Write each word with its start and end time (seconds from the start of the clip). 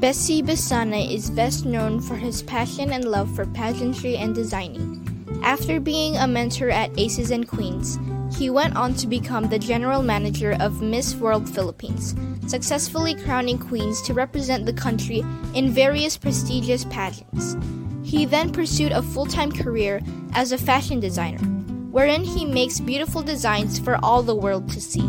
Bessie 0.00 0.42
Besana 0.42 1.14
is 1.14 1.28
best 1.28 1.66
known 1.66 2.00
for 2.00 2.16
his 2.16 2.40
passion 2.40 2.90
and 2.90 3.04
love 3.04 3.30
for 3.36 3.44
pageantry 3.44 4.16
and 4.16 4.34
designing. 4.34 4.96
After 5.42 5.78
being 5.78 6.16
a 6.16 6.26
mentor 6.26 6.70
at 6.70 6.98
Aces 6.98 7.30
and 7.30 7.46
Queens, 7.46 7.98
he 8.34 8.48
went 8.48 8.76
on 8.76 8.94
to 8.94 9.06
become 9.06 9.50
the 9.50 9.58
general 9.58 10.02
manager 10.02 10.56
of 10.58 10.80
Miss 10.80 11.16
World 11.16 11.46
Philippines, 11.50 12.14
successfully 12.46 13.14
crowning 13.14 13.58
queens 13.58 14.00
to 14.02 14.14
represent 14.14 14.64
the 14.64 14.72
country 14.72 15.22
in 15.52 15.70
various 15.70 16.16
prestigious 16.16 16.86
pageants. 16.86 17.54
He 18.02 18.24
then 18.24 18.52
pursued 18.52 18.92
a 18.92 19.02
full 19.02 19.26
time 19.26 19.52
career 19.52 20.00
as 20.32 20.52
a 20.52 20.56
fashion 20.56 20.98
designer, 20.98 21.44
wherein 21.90 22.24
he 22.24 22.46
makes 22.46 22.80
beautiful 22.80 23.20
designs 23.20 23.78
for 23.78 24.02
all 24.02 24.22
the 24.22 24.34
world 24.34 24.70
to 24.70 24.80
see. 24.80 25.06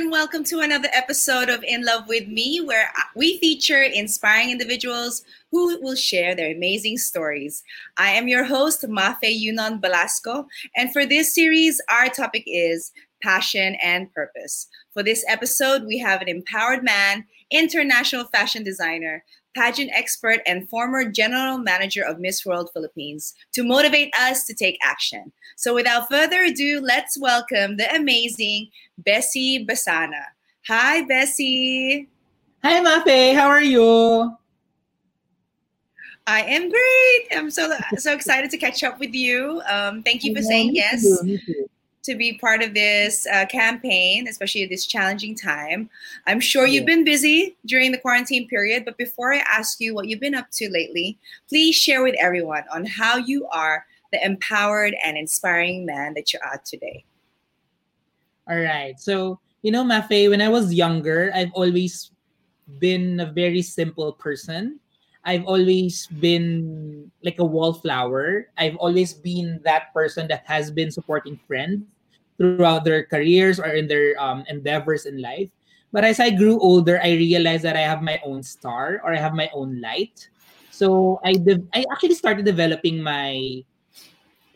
And 0.00 0.10
welcome 0.10 0.44
to 0.44 0.60
another 0.60 0.88
episode 0.94 1.50
of 1.50 1.62
In 1.62 1.84
Love 1.84 2.08
with 2.08 2.26
Me, 2.26 2.62
where 2.62 2.90
we 3.14 3.36
feature 3.36 3.82
inspiring 3.82 4.50
individuals 4.50 5.22
who 5.50 5.78
will 5.82 5.94
share 5.94 6.34
their 6.34 6.54
amazing 6.54 6.96
stories. 6.96 7.62
I 7.98 8.12
am 8.12 8.26
your 8.26 8.44
host, 8.44 8.80
Mafae 8.88 9.38
Yunon 9.38 9.78
Belasco, 9.78 10.46
and 10.74 10.90
for 10.90 11.04
this 11.04 11.34
series, 11.34 11.82
our 11.90 12.08
topic 12.08 12.44
is 12.46 12.92
passion 13.22 13.76
and 13.82 14.10
purpose. 14.14 14.68
For 14.94 15.02
this 15.02 15.22
episode, 15.28 15.84
we 15.84 15.98
have 15.98 16.22
an 16.22 16.28
empowered 16.28 16.82
man, 16.82 17.26
international 17.50 18.24
fashion 18.24 18.64
designer, 18.64 19.22
pageant 19.56 19.90
expert, 19.94 20.40
and 20.46 20.68
former 20.68 21.04
general 21.10 21.58
manager 21.58 22.04
of 22.04 22.18
Miss 22.18 22.44
World 22.44 22.70
Philippines 22.72 23.34
to 23.52 23.62
motivate 23.62 24.12
us 24.18 24.44
to 24.44 24.54
take 24.54 24.78
action. 24.82 25.32
So, 25.56 25.74
without 25.74 26.08
further 26.08 26.42
ado, 26.42 26.80
let's 26.82 27.18
welcome 27.18 27.76
the 27.76 27.94
amazing 27.94 28.68
Bessie 28.98 29.66
Besana. 29.66 30.22
Hi, 30.66 31.02
Bessie. 31.02 32.08
Hi, 32.62 32.80
Mafae. 32.80 33.34
How 33.34 33.48
are 33.48 33.62
you? 33.62 34.36
I 36.26 36.42
am 36.42 36.70
great. 36.70 37.38
I'm 37.38 37.50
so 37.50 37.72
so 37.96 38.12
excited 38.12 38.50
to 38.50 38.58
catch 38.58 38.84
up 38.84 39.00
with 39.00 39.14
you. 39.14 39.62
Um, 39.68 40.02
thank 40.02 40.22
you 40.22 40.34
for 40.34 40.42
saying 40.42 40.74
yes 40.74 41.04
to 42.02 42.14
be 42.14 42.38
part 42.38 42.62
of 42.62 42.74
this 42.74 43.26
uh, 43.26 43.46
campaign, 43.46 44.26
especially 44.26 44.62
at 44.62 44.70
this 44.70 44.86
challenging 44.86 45.34
time. 45.34 45.90
I'm 46.26 46.40
sure 46.40 46.66
you've 46.66 46.86
been 46.86 47.04
busy 47.04 47.56
during 47.66 47.92
the 47.92 47.98
quarantine 47.98 48.48
period, 48.48 48.84
but 48.84 48.96
before 48.96 49.34
I 49.34 49.44
ask 49.48 49.80
you 49.80 49.94
what 49.94 50.08
you've 50.08 50.20
been 50.20 50.34
up 50.34 50.50
to 50.52 50.70
lately, 50.70 51.18
please 51.48 51.76
share 51.76 52.02
with 52.02 52.14
everyone 52.18 52.64
on 52.72 52.86
how 52.86 53.16
you 53.18 53.46
are 53.48 53.84
the 54.12 54.24
empowered 54.24 54.96
and 55.04 55.16
inspiring 55.16 55.86
man 55.86 56.14
that 56.14 56.32
you 56.32 56.40
are 56.44 56.60
today. 56.64 57.04
All 58.48 58.58
right. 58.58 58.98
So, 58.98 59.38
you 59.62 59.70
know, 59.70 59.84
Mafae, 59.84 60.30
when 60.30 60.40
I 60.40 60.48
was 60.48 60.74
younger, 60.74 61.30
I've 61.34 61.52
always 61.52 62.10
been 62.78 63.20
a 63.20 63.26
very 63.26 63.62
simple 63.62 64.12
person. 64.12 64.79
I've 65.24 65.44
always 65.44 66.06
been 66.06 67.10
like 67.22 67.38
a 67.38 67.44
wallflower. 67.44 68.48
I've 68.56 68.76
always 68.76 69.12
been 69.12 69.60
that 69.64 69.92
person 69.92 70.28
that 70.28 70.44
has 70.46 70.70
been 70.70 70.90
supporting 70.90 71.38
friends 71.46 71.84
throughout 72.38 72.84
their 72.84 73.04
careers 73.04 73.60
or 73.60 73.68
in 73.68 73.86
their 73.86 74.16
um, 74.16 74.44
endeavors 74.48 75.04
in 75.04 75.20
life. 75.20 75.50
But 75.92 76.04
as 76.04 76.20
I 76.20 76.30
grew 76.30 76.58
older, 76.60 77.00
I 77.02 77.12
realized 77.12 77.64
that 77.64 77.76
I 77.76 77.84
have 77.84 78.00
my 78.00 78.20
own 78.24 78.42
star 78.42 79.02
or 79.04 79.12
I 79.12 79.18
have 79.18 79.34
my 79.34 79.50
own 79.52 79.80
light. 79.80 80.28
So 80.70 81.20
I 81.24 81.34
de- 81.34 81.66
I 81.74 81.84
actually 81.92 82.14
started 82.14 82.46
developing 82.46 83.02
my 83.02 83.60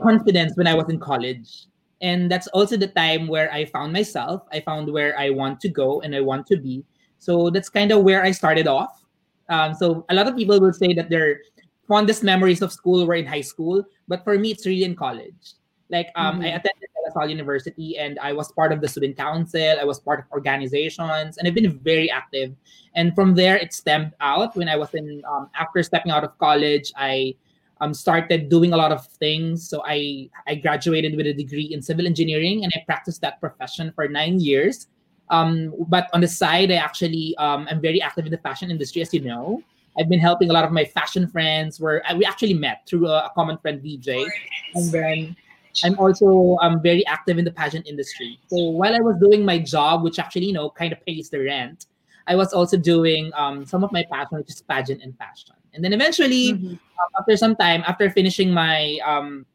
confidence 0.00 0.56
when 0.56 0.66
I 0.66 0.75
was 0.75 0.88
in 0.88 0.98
college. 0.98 1.66
And 2.00 2.31
that's 2.31 2.46
also 2.48 2.76
the 2.76 2.88
time 2.88 3.28
where 3.28 3.52
I 3.52 3.66
found 3.66 3.92
myself. 3.92 4.42
I 4.52 4.60
found 4.60 4.91
where 4.91 5.19
I 5.19 5.31
want 5.31 5.60
to 5.60 5.69
go 5.69 6.00
and 6.00 6.14
I 6.14 6.20
want 6.20 6.46
to 6.48 6.56
be. 6.56 6.84
So 7.19 7.50
that's 7.50 7.69
kind 7.69 7.92
of 7.92 8.02
where 8.02 8.22
I 8.22 8.31
started 8.31 8.66
off. 8.66 9.03
Um, 9.49 9.75
so 9.75 10.05
a 10.09 10.15
lot 10.15 10.28
of 10.28 10.37
people 10.37 10.60
will 10.60 10.72
say 10.72 10.94
that 10.94 11.10
their 11.10 11.41
fondest 11.87 12.22
memories 12.22 12.62
of 12.62 12.72
school 12.72 13.06
were 13.06 13.15
in 13.15 13.27
high 13.27 13.43
school, 13.43 13.84
but 14.09 14.25
for 14.25 14.38
me, 14.38 14.50
it's 14.50 14.66
really 14.66 14.84
in 14.84 14.97
college. 14.97 15.55
Like 15.91 16.10
um, 16.16 16.37
mm-hmm. 16.37 16.44
I 16.44 16.49
attended 16.49 16.88
La 17.06 17.12
Salle 17.12 17.31
University 17.31 17.99
and 17.99 18.19
I 18.19 18.32
was 18.32 18.50
part 18.53 18.72
of 18.72 18.81
the 18.81 18.88
student 18.88 19.16
council. 19.16 19.77
I 19.78 19.84
was 19.84 20.00
part 20.00 20.21
of 20.21 20.25
organizations, 20.32 21.38
and 21.38 21.47
I've 21.47 21.55
been 21.55 21.78
very 21.78 22.10
active. 22.10 22.55
And 22.94 23.15
from 23.15 23.34
there, 23.34 23.56
it 23.56 23.72
stemmed 23.75 24.12
out. 24.21 24.56
When 24.56 24.69
I 24.69 24.77
was 24.77 24.94
in 24.94 25.22
um, 25.28 25.50
after 25.55 25.82
stepping 25.82 26.12
out 26.12 26.25
of 26.25 26.37
college, 26.38 26.93
I 26.97 27.34
um, 27.81 27.93
started 27.93 28.49
doing 28.49 28.72
a 28.72 28.76
lot 28.76 28.93
of 28.93 29.06
things. 29.06 29.69
So 29.69 29.82
I 29.84 30.31
I 30.47 30.55
graduated 30.56 31.16
with 31.16 31.26
a 31.26 31.34
degree 31.34 31.69
in 31.72 31.82
civil 31.82 32.06
engineering, 32.06 32.65
and 32.65 32.72
I 32.75 32.82
practiced 32.87 33.21
that 33.21 33.41
profession 33.41 33.93
for 33.94 34.09
nine 34.09 34.41
years. 34.41 34.88
Um, 35.30 35.74
but 35.88 36.08
on 36.12 36.20
the 36.20 36.28
side, 36.28 36.70
I 36.70 36.76
actually 36.76 37.34
um, 37.38 37.66
I'm 37.70 37.80
very 37.80 38.00
active 38.00 38.26
in 38.26 38.30
the 38.30 38.38
fashion 38.38 38.70
industry, 38.70 39.02
as 39.02 39.12
you 39.14 39.20
know. 39.20 39.62
I've 39.98 40.08
been 40.08 40.20
helping 40.20 40.50
a 40.50 40.52
lot 40.52 40.64
of 40.64 40.72
my 40.72 40.84
fashion 40.84 41.26
friends. 41.28 41.80
Where 41.80 42.02
we 42.16 42.24
actually 42.24 42.54
met 42.54 42.82
through 42.86 43.06
a, 43.06 43.26
a 43.26 43.32
common 43.34 43.58
friend, 43.58 43.80
DJ, 43.80 44.26
and 44.74 44.92
then 44.92 45.36
I'm 45.82 45.98
also 45.98 46.58
I'm 46.60 46.82
very 46.82 47.06
active 47.06 47.38
in 47.38 47.44
the 47.44 47.50
pageant 47.50 47.86
industry. 47.86 48.38
So 48.48 48.70
while 48.70 48.94
I 48.94 49.00
was 49.00 49.16
doing 49.18 49.44
my 49.44 49.58
job, 49.58 50.02
which 50.02 50.18
actually 50.18 50.46
you 50.46 50.52
know 50.52 50.70
kind 50.70 50.92
of 50.92 51.04
pays 51.06 51.30
the 51.30 51.40
rent, 51.40 51.86
I 52.26 52.36
was 52.36 52.52
also 52.52 52.76
doing 52.76 53.32
um, 53.34 53.64
some 53.66 53.82
of 53.82 53.92
my 53.92 54.04
passion, 54.10 54.38
which 54.38 54.50
is 54.50 54.62
pageant 54.62 55.02
and 55.02 55.16
fashion. 55.16 55.54
And 55.72 55.82
then 55.82 55.92
eventually, 55.92 56.52
mm-hmm. 56.52 56.68
um, 56.68 57.10
after 57.18 57.36
some 57.36 57.56
time, 57.56 57.82
after 57.86 58.10
finishing 58.10 58.52
my 58.52 58.98
um, 59.04 59.46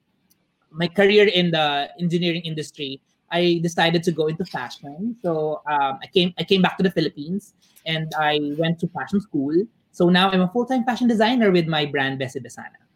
my 0.71 0.87
career 0.87 1.27
in 1.27 1.51
the 1.51 1.89
engineering 1.99 2.41
industry, 2.43 3.01
I 3.31 3.59
decided 3.61 4.03
to 4.03 4.11
go 4.11 4.27
into 4.27 4.45
fashion. 4.45 5.15
So 5.21 5.61
um, 5.67 5.99
I 6.01 6.07
came 6.13 6.33
I 6.37 6.43
came 6.43 6.61
back 6.61 6.77
to 6.77 6.83
the 6.83 6.91
Philippines 6.91 7.53
and 7.85 8.11
I 8.17 8.39
went 8.57 8.79
to 8.79 8.87
fashion 8.87 9.21
school. 9.21 9.53
So 9.91 10.09
now 10.09 10.29
I'm 10.31 10.41
a 10.41 10.47
full 10.49 10.65
time 10.65 10.83
fashion 10.83 11.07
designer 11.07 11.51
with 11.51 11.67
my 11.67 11.85
brand 11.85 12.19
Bessie 12.19 12.39
Besana. 12.39 12.88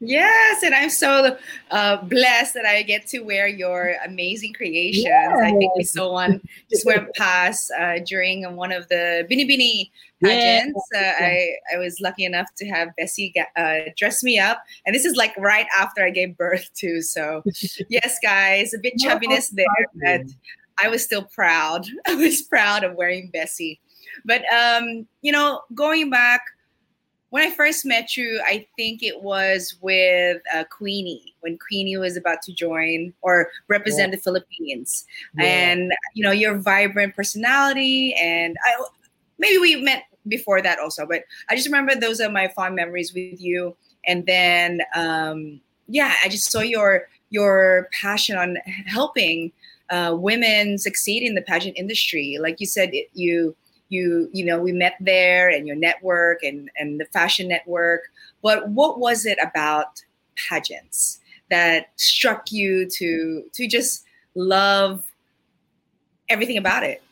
Yes, 0.00 0.62
and 0.62 0.74
I'm 0.76 0.90
so 0.90 1.36
uh, 1.72 1.96
blessed 2.02 2.54
that 2.54 2.64
I 2.64 2.82
get 2.82 3.08
to 3.08 3.20
wear 3.20 3.48
your 3.48 3.96
amazing 4.04 4.52
creations. 4.52 5.04
Yes. 5.04 5.36
I 5.42 5.50
think 5.50 5.74
we 5.74 5.82
saw 5.82 6.12
one 6.12 6.40
just 6.70 6.86
went 6.86 7.12
past 7.16 7.72
uh, 7.76 7.98
during 8.06 8.54
one 8.54 8.70
of 8.70 8.86
the 8.88 9.26
Binibini 9.28 9.90
pageants. 10.22 10.80
Yes. 10.92 11.18
Uh, 11.20 11.24
I, 11.24 11.50
I 11.74 11.78
was 11.78 11.98
lucky 12.00 12.24
enough 12.24 12.46
to 12.58 12.66
have 12.68 12.94
Bessie 12.96 13.34
uh, 13.56 13.90
dress 13.96 14.22
me 14.22 14.38
up, 14.38 14.62
and 14.86 14.94
this 14.94 15.04
is 15.04 15.16
like 15.16 15.36
right 15.36 15.66
after 15.76 16.04
I 16.04 16.10
gave 16.10 16.36
birth 16.36 16.70
too. 16.74 17.02
So, 17.02 17.42
yes, 17.88 18.18
guys, 18.22 18.72
a 18.74 18.78
bit 18.78 18.94
chubbiness 19.04 19.50
there, 19.50 19.66
but 20.00 20.32
I 20.78 20.88
was 20.88 21.02
still 21.02 21.24
proud. 21.24 21.86
I 22.06 22.14
was 22.14 22.42
proud 22.42 22.84
of 22.84 22.94
wearing 22.94 23.30
Bessie. 23.32 23.80
But 24.24 24.42
um, 24.52 25.08
you 25.22 25.32
know, 25.32 25.62
going 25.74 26.08
back 26.08 26.42
when 27.30 27.42
I 27.42 27.54
first 27.54 27.84
met 27.84 28.16
you, 28.16 28.42
I 28.46 28.66
think 28.76 29.02
it 29.02 29.22
was 29.22 29.76
with 29.80 30.40
uh, 30.54 30.64
Queenie 30.64 31.34
when 31.40 31.58
Queenie 31.58 31.96
was 31.96 32.16
about 32.16 32.42
to 32.42 32.52
join 32.52 33.12
or 33.22 33.50
represent 33.68 34.10
yeah. 34.10 34.16
the 34.16 34.22
Philippines, 34.22 35.04
yeah. 35.36 35.44
and 35.44 35.92
you 36.14 36.24
know 36.24 36.32
your 36.32 36.58
vibrant 36.58 37.14
personality, 37.14 38.14
and 38.20 38.56
I 38.64 38.82
maybe 39.38 39.58
we 39.58 39.76
met 39.76 40.04
before 40.28 40.60
that 40.62 40.78
also, 40.78 41.06
but 41.06 41.24
I 41.48 41.56
just 41.56 41.66
remember 41.66 41.94
those 41.94 42.20
are 42.20 42.30
my 42.30 42.48
fond 42.48 42.74
memories 42.74 43.14
with 43.14 43.40
you. 43.40 43.76
And 44.06 44.26
then, 44.26 44.80
um, 44.94 45.60
yeah, 45.86 46.14
I 46.24 46.28
just 46.28 46.50
saw 46.50 46.60
your 46.60 47.08
your 47.30 47.88
passion 48.00 48.36
on 48.36 48.56
helping 48.86 49.52
uh, 49.90 50.14
women 50.18 50.78
succeed 50.78 51.22
in 51.22 51.34
the 51.34 51.42
pageant 51.42 51.76
industry. 51.76 52.38
Like 52.40 52.60
you 52.60 52.66
said, 52.66 52.90
it, 52.92 53.08
you 53.14 53.54
you 53.88 54.28
you 54.32 54.44
know 54.44 54.60
we 54.60 54.72
met 54.72 54.94
there 55.00 55.48
and 55.48 55.66
your 55.66 55.76
network 55.76 56.42
and 56.42 56.70
and 56.76 57.00
the 57.00 57.06
fashion 57.06 57.48
network. 57.48 58.02
But 58.42 58.68
what 58.70 58.98
was 58.98 59.26
it 59.26 59.38
about 59.42 60.02
pageants 60.36 61.20
that 61.50 61.88
struck 61.96 62.52
you 62.52 62.88
to 62.90 63.44
to 63.52 63.66
just 63.66 64.04
love 64.34 65.04
everything 66.28 66.56
about 66.56 66.84
it? 66.84 67.02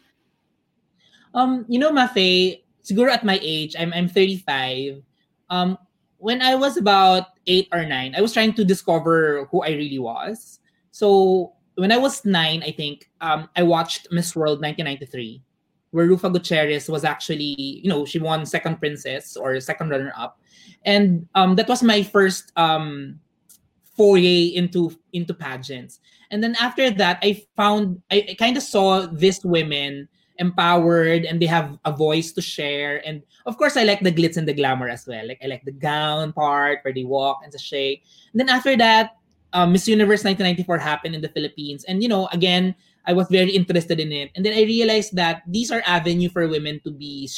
Um 1.35 1.65
you 1.69 1.79
know 1.79 1.91
mafe 1.91 2.61
siguro 2.87 3.11
at 3.11 3.25
my 3.25 3.39
age 3.43 3.75
i'm 3.79 3.93
i'm 3.93 4.09
35 4.09 5.03
um 5.51 5.77
when 6.19 6.41
i 6.41 6.55
was 6.55 6.77
about 6.77 7.35
8 7.47 7.69
or 7.73 7.85
9 7.85 8.15
i 8.15 8.21
was 8.21 8.33
trying 8.33 8.55
to 8.55 8.65
discover 8.65 9.47
who 9.51 9.63
i 9.63 9.71
really 9.71 9.99
was. 9.99 10.61
So 10.93 11.53
when 11.75 11.91
i 11.93 11.99
was 11.99 12.25
9 12.25 12.63
i 12.63 12.71
think 12.71 13.11
um 13.21 13.51
i 13.57 13.63
watched 13.63 14.09
miss 14.11 14.35
world 14.37 14.63
1993 14.63 15.43
where 15.97 16.07
Ruffa 16.07 16.31
Gutierrez 16.31 16.91
was 16.91 17.05
actually, 17.05 17.81
you 17.83 17.89
know, 17.89 18.05
she 18.05 18.19
won 18.19 18.45
second 18.45 18.77
princess 18.77 19.35
or 19.35 19.59
second 19.61 19.89
runner 19.89 20.13
up. 20.15 20.39
And 20.85 21.27
um, 21.35 21.57
that 21.57 21.69
was 21.69 21.83
my 21.83 22.03
first 22.03 22.53
um, 22.57 23.19
foray 23.97 24.53
into 24.53 24.93
into 25.15 25.33
pageants. 25.33 26.01
And 26.31 26.45
then 26.45 26.55
after 26.61 26.91
that, 26.91 27.19
I 27.23 27.43
found 27.57 28.03
I, 28.11 28.27
I 28.29 28.35
kind 28.35 28.59
of 28.59 28.63
saw 28.63 29.07
these 29.07 29.43
women 29.43 30.07
empowered 30.39 31.25
and 31.25 31.41
they 31.41 31.47
have 31.47 31.79
a 31.87 31.93
voice 31.93 32.31
to 32.33 32.43
share. 32.43 33.01
And 33.09 33.23
of 33.47 33.57
course, 33.57 33.79
I 33.79 33.85
like 33.85 34.01
the 34.01 34.13
glitz 34.13 34.37
and 34.37 34.47
the 34.47 34.53
glamour 34.53 34.91
as 34.91 35.07
well. 35.07 35.27
Like 35.27 35.41
I 35.43 35.47
like 35.47 35.65
the 35.65 35.73
gown 35.73 36.35
part 36.35 36.81
where 36.85 36.93
they 36.93 37.05
walk 37.05 37.41
and 37.43 37.51
the 37.51 37.59
sashay. 37.59 38.03
And 38.33 38.39
then 38.39 38.51
after 38.51 38.77
that, 38.77 39.17
um, 39.55 39.73
Miss 39.73 39.89
Universe 39.89 40.25
1994 40.29 40.77
happened 40.77 41.15
in 41.15 41.23
the 41.23 41.33
Philippines. 41.33 41.85
And 41.89 42.03
you 42.03 42.09
know, 42.11 42.29
again, 42.33 42.75
I 43.07 43.13
was 43.13 43.29
very 43.31 43.51
interested 43.51 44.01
in 44.01 44.13
it. 44.13 44.31
And 44.35 44.45
then 44.45 44.53
I 44.53 44.63
realized 44.63 45.15
that 45.17 45.43
these 45.47 45.71
are 45.71 45.83
avenue 45.87 46.29
for 46.29 46.47
women 46.49 46.81
to 46.85 46.91
be 46.91 47.31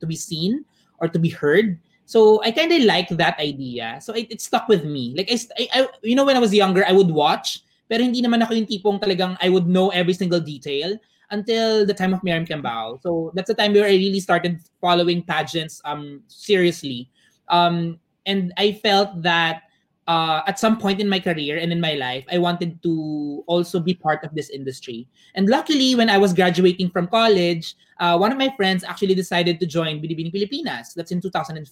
to 0.00 0.06
be 0.06 0.16
seen 0.16 0.64
or 0.98 1.08
to 1.08 1.18
be 1.18 1.30
heard. 1.30 1.78
So 2.04 2.42
I 2.42 2.50
kind 2.50 2.72
of 2.72 2.82
like 2.82 3.08
that 3.16 3.38
idea. 3.38 3.98
So 4.02 4.12
it, 4.12 4.26
it 4.30 4.40
stuck 4.40 4.68
with 4.68 4.84
me. 4.84 5.14
Like 5.16 5.30
I, 5.30 5.38
I, 5.72 5.88
you 6.02 6.14
know, 6.14 6.24
when 6.24 6.36
I 6.36 6.42
was 6.42 6.52
younger, 6.52 6.84
I 6.86 6.92
would 6.92 7.10
watch, 7.10 7.62
pero 7.88 8.02
hindi 8.02 8.20
naman 8.20 8.42
ako 8.42 8.54
yung 8.54 8.66
tipong 8.66 8.98
talagang 9.00 9.38
I 9.40 9.48
would 9.48 9.66
know 9.66 9.90
every 9.90 10.12
single 10.12 10.40
detail 10.40 10.98
until 11.30 11.86
the 11.86 11.94
time 11.94 12.12
of 12.12 12.22
Miriam 12.22 12.44
Quiambao. 12.44 13.00
So 13.00 13.32
that's 13.34 13.48
the 13.48 13.56
time 13.56 13.72
where 13.72 13.86
I 13.86 13.96
really 13.96 14.20
started 14.20 14.60
following 14.80 15.22
pageants 15.22 15.80
um 15.84 16.20
seriously. 16.28 17.08
Um, 17.48 17.98
and 18.26 18.52
I 18.58 18.72
felt 18.82 19.22
that 19.22 19.62
uh, 20.12 20.42
at 20.46 20.58
some 20.60 20.76
point 20.76 21.00
in 21.00 21.08
my 21.08 21.16
career 21.16 21.56
and 21.56 21.72
in 21.72 21.80
my 21.80 21.94
life, 21.94 22.24
I 22.28 22.36
wanted 22.36 22.82
to 22.84 23.42
also 23.46 23.80
be 23.80 23.94
part 23.94 24.20
of 24.24 24.34
this 24.36 24.50
industry. 24.50 25.08
And 25.34 25.48
luckily, 25.48 25.94
when 25.96 26.10
I 26.12 26.18
was 26.18 26.36
graduating 26.36 26.90
from 26.90 27.08
college, 27.08 27.74
uh, 27.96 28.18
one 28.20 28.30
of 28.30 28.36
my 28.36 28.52
friends 28.56 28.84
actually 28.84 29.14
decided 29.14 29.58
to 29.60 29.66
join 29.66 30.04
Binibining 30.04 30.32
Pilipinas. 30.32 30.92
That's 30.92 31.12
in 31.12 31.20
2005. 31.20 31.64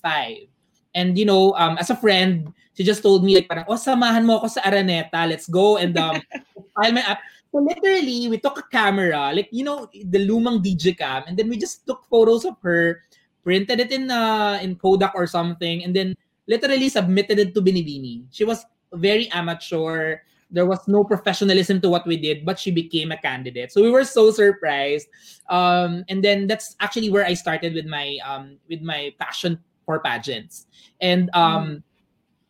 And 0.94 1.18
you 1.18 1.26
know, 1.28 1.52
um, 1.54 1.76
as 1.76 1.90
a 1.90 1.96
friend, 1.96 2.52
she 2.74 2.82
just 2.82 3.02
told 3.02 3.22
me 3.22 3.36
like, 3.36 3.46
parang, 3.46 3.68
oh, 3.68 3.76
samahan 3.76 4.24
mo 4.24 4.40
ako 4.40 4.48
sa 4.56 4.64
Araneta. 4.64 5.28
Let's 5.28 5.46
go 5.46 5.76
and 5.76 5.92
um, 6.00 6.18
file 6.74 6.96
my 6.96 7.04
app. 7.04 7.20
So 7.52 7.58
literally, 7.60 8.26
we 8.30 8.38
took 8.38 8.58
a 8.58 8.66
camera, 8.72 9.34
like 9.34 9.50
you 9.52 9.66
know, 9.66 9.90
the 9.92 10.22
lumang 10.22 10.62
DJ 10.62 10.96
cam, 10.96 11.26
and 11.26 11.36
then 11.36 11.50
we 11.50 11.58
just 11.58 11.82
took 11.82 12.06
photos 12.06 12.46
of 12.46 12.54
her, 12.62 13.02
printed 13.42 13.82
it 13.82 13.90
in 13.90 14.06
uh, 14.10 14.58
in 14.62 14.78
Kodak 14.78 15.14
or 15.18 15.26
something, 15.26 15.82
and 15.82 15.90
then 15.94 16.14
literally 16.46 16.88
submitted 16.88 17.38
it 17.38 17.54
to 17.54 17.62
Binibini. 17.62 18.24
She 18.30 18.44
was 18.44 18.64
very 18.92 19.30
amateur. 19.30 20.18
There 20.50 20.66
was 20.66 20.86
no 20.88 21.04
professionalism 21.04 21.80
to 21.80 21.88
what 21.88 22.06
we 22.06 22.16
did, 22.16 22.44
but 22.44 22.58
she 22.58 22.70
became 22.70 23.12
a 23.12 23.16
candidate. 23.16 23.70
So 23.70 23.82
we 23.82 23.90
were 23.90 24.04
so 24.04 24.30
surprised. 24.30 25.06
Um, 25.48 26.04
and 26.08 26.24
then 26.24 26.46
that's 26.46 26.74
actually 26.80 27.10
where 27.10 27.24
I 27.24 27.34
started 27.34 27.74
with 27.74 27.86
my 27.86 28.18
um, 28.26 28.58
with 28.68 28.82
my 28.82 29.14
passion 29.20 29.60
for 29.86 30.00
pageants. 30.00 30.66
And 31.00 31.30
um, 31.34 31.82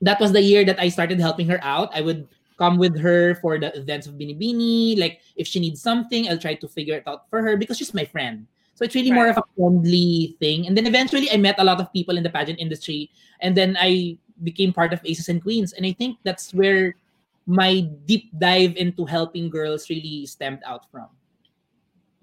that 0.01 0.21
was 0.21 0.33
the 0.33 0.41
year 0.41 0.65
that 0.65 0.81
I 0.81 0.89
started 0.89 1.21
helping 1.21 1.47
her 1.49 1.61
out. 1.63 1.91
I 1.95 2.01
would 2.01 2.27
come 2.57 2.77
with 2.77 2.99
her 3.01 3.35
for 3.37 3.59
the 3.59 3.73
events 3.77 4.07
of 4.07 4.15
Binibini. 4.15 4.99
Like 4.99 5.21
if 5.37 5.47
she 5.47 5.61
needs 5.61 5.81
something, 5.81 6.29
I'll 6.29 6.39
try 6.41 6.55
to 6.55 6.69
figure 6.69 6.97
it 6.97 7.05
out 7.07 7.29
for 7.29 7.43
her 7.43 7.57
because 7.57 7.77
she's 7.77 7.95
my 7.95 8.05
friend. 8.05 8.47
So 8.81 8.87
it's 8.87 8.95
really 8.95 9.11
right. 9.11 9.17
more 9.17 9.29
of 9.29 9.37
a 9.37 9.45
friendly 9.55 10.37
thing. 10.41 10.67
And 10.67 10.75
then 10.75 10.87
eventually 10.87 11.31
I 11.31 11.37
met 11.37 11.57
a 11.59 11.65
lot 11.65 11.83
of 11.83 11.93
people 11.93 12.17
in 12.17 12.23
the 12.23 12.31
pageant 12.31 12.59
industry. 12.59 13.11
And 13.41 13.55
then 13.55 13.77
I 13.79 14.17
became 14.43 14.73
part 14.73 14.95
of 14.95 15.05
Aces 15.05 15.29
and 15.29 15.43
Queens. 15.43 15.75
And 15.75 15.85
I 15.85 15.93
think 15.93 16.17
that's 16.25 16.55
where 16.55 16.97
my 17.47 17.81
deep 18.07 18.31
dive 18.39 18.75
into 18.77 19.05
helping 19.05 19.51
girls 19.51 19.91
really 19.91 20.25
stemmed 20.25 20.63
out 20.65 20.91
from. 20.91 21.09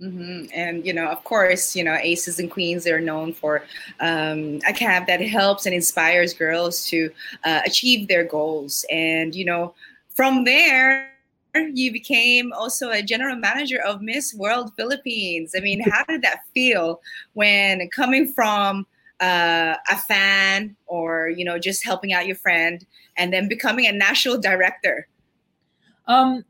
Mm-hmm. 0.01 0.49
And 0.51 0.83
you 0.83 0.93
know, 0.93 1.05
of 1.05 1.23
course, 1.23 1.75
you 1.75 1.83
know, 1.83 1.93
Aces 1.93 2.39
and 2.39 2.49
Queens 2.49 2.83
they're 2.83 3.01
known 3.01 3.33
for 3.33 3.63
um, 3.99 4.59
a 4.67 4.73
camp 4.73 5.05
that 5.07 5.21
helps 5.21 5.67
and 5.67 5.75
inspires 5.75 6.33
girls 6.33 6.87
to 6.87 7.11
uh, 7.43 7.61
achieve 7.65 8.07
their 8.07 8.23
goals. 8.23 8.83
And 8.89 9.35
you 9.35 9.45
know, 9.45 9.75
from 10.09 10.43
there, 10.43 11.11
you 11.59 11.91
became 11.91 12.53
also 12.53 12.89
a 12.89 13.01
general 13.01 13.35
manager 13.35 13.79
of 13.81 14.01
Miss 14.01 14.33
World 14.33 14.71
Philippines. 14.75 15.53
I 15.55 15.59
mean, 15.59 15.81
how 15.91 16.03
did 16.05 16.21
that 16.21 16.41
feel 16.53 17.01
when 17.33 17.89
coming 17.89 18.31
from 18.31 18.85
uh, 19.19 19.75
a 19.89 19.97
fan 19.97 20.75
or 20.85 21.29
you 21.29 21.43
know 21.43 21.57
just 21.57 21.83
helping 21.83 22.13
out 22.13 22.27
your 22.27 22.35
friend 22.35 22.85
and 23.17 23.33
then 23.33 23.47
becoming 23.47 23.85
a 23.85 23.91
national 23.91 24.37
director? 24.37 25.07
Um, 26.07 26.45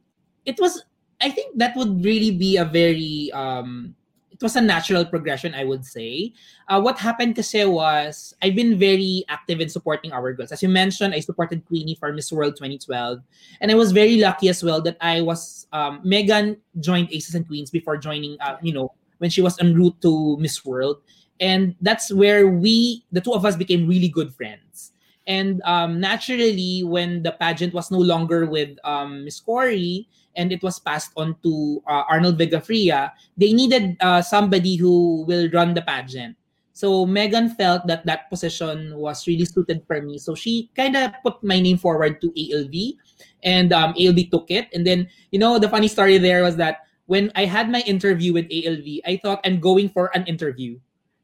it 0.45 0.59
was. 0.59 0.83
I 1.19 1.31
think 1.31 1.57
that 1.57 1.75
would 1.75 2.05
really 2.05 2.31
be 2.31 2.57
a 2.57 2.65
very 2.65 3.31
um, 3.33 3.95
it 4.37 4.43
was 4.43 4.55
a 4.55 4.61
natural 4.61 5.03
progression, 5.03 5.55
I 5.55 5.63
would 5.63 5.83
say. 5.83 6.31
Uh, 6.67 6.79
what 6.79 6.99
happened 6.99 7.35
kasi 7.35 7.65
was, 7.65 8.35
I've 8.43 8.53
been 8.55 8.77
very 8.77 9.25
active 9.29 9.59
in 9.59 9.67
supporting 9.67 10.11
our 10.11 10.31
girls. 10.33 10.51
As 10.51 10.61
you 10.61 10.69
mentioned, 10.69 11.15
I 11.15 11.21
supported 11.21 11.65
Queenie 11.65 11.95
for 11.95 12.13
Miss 12.13 12.31
World 12.31 12.55
2012. 12.55 13.17
And 13.61 13.71
I 13.71 13.73
was 13.73 13.91
very 13.91 14.17
lucky 14.17 14.49
as 14.49 14.63
well 14.63 14.79
that 14.81 14.97
I 15.01 15.21
was, 15.21 15.65
um, 15.73 16.01
Megan 16.03 16.57
joined 16.79 17.09
Aces 17.11 17.33
and 17.33 17.47
Queens 17.47 17.71
before 17.71 17.97
joining, 17.97 18.37
uh, 18.39 18.57
you 18.61 18.73
know, 18.73 18.93
when 19.17 19.31
she 19.31 19.41
was 19.41 19.57
en 19.57 19.73
route 19.73 19.99
to 20.03 20.37
Miss 20.37 20.63
World. 20.63 21.01
And 21.39 21.75
that's 21.81 22.13
where 22.13 22.47
we, 22.47 23.05
the 23.11 23.21
two 23.21 23.33
of 23.33 23.43
us 23.43 23.55
became 23.55 23.87
really 23.87 24.09
good 24.09 24.35
friends. 24.35 24.93
And 25.25 25.63
um, 25.63 25.99
naturally, 25.99 26.83
when 26.83 27.23
the 27.23 27.31
pageant 27.31 27.73
was 27.73 27.89
no 27.89 27.97
longer 27.97 28.45
with 28.45 28.77
um, 28.83 29.25
Miss 29.25 29.39
Corey, 29.39 30.07
and 30.37 30.53
it 30.53 30.61
was 30.61 30.79
passed 30.79 31.11
on 31.17 31.35
to 31.43 31.81
uh, 31.87 32.03
Arnold 32.07 32.37
Vegafria, 32.37 33.11
they 33.35 33.51
needed 33.51 33.97
uh, 33.99 34.21
somebody 34.21 34.75
who 34.77 35.25
will 35.25 35.49
run 35.51 35.73
the 35.73 35.81
pageant. 35.81 36.37
So 36.77 37.07
Megan 37.07 37.49
felt 37.57 37.87
that 37.87 38.05
that 38.05 38.29
position 38.29 38.93
was 38.95 39.25
really 39.25 39.45
suited 39.45 39.81
for 39.87 39.99
me. 39.99 40.19
So 40.19 40.35
she 40.35 40.69
kind 40.77 40.95
of 40.95 41.11
put 41.25 41.43
my 41.43 41.59
name 41.59 41.81
forward 41.81 42.21
to 42.21 42.29
ALV, 42.29 43.01
and 43.41 43.73
um, 43.73 43.95
ALV 43.97 44.29
took 44.29 44.51
it. 44.51 44.69
And 44.73 44.85
then, 44.85 45.09
you 45.31 45.39
know, 45.39 45.57
the 45.57 45.69
funny 45.69 45.87
story 45.87 46.19
there 46.19 46.43
was 46.43 46.55
that 46.57 46.85
when 47.07 47.31
I 47.35 47.45
had 47.45 47.71
my 47.71 47.81
interview 47.89 48.31
with 48.31 48.45
ALV, 48.53 49.01
I 49.09 49.19
thought 49.23 49.41
I'm 49.43 49.59
going 49.59 49.89
for 49.89 50.11
an 50.13 50.27
interview. 50.27 50.77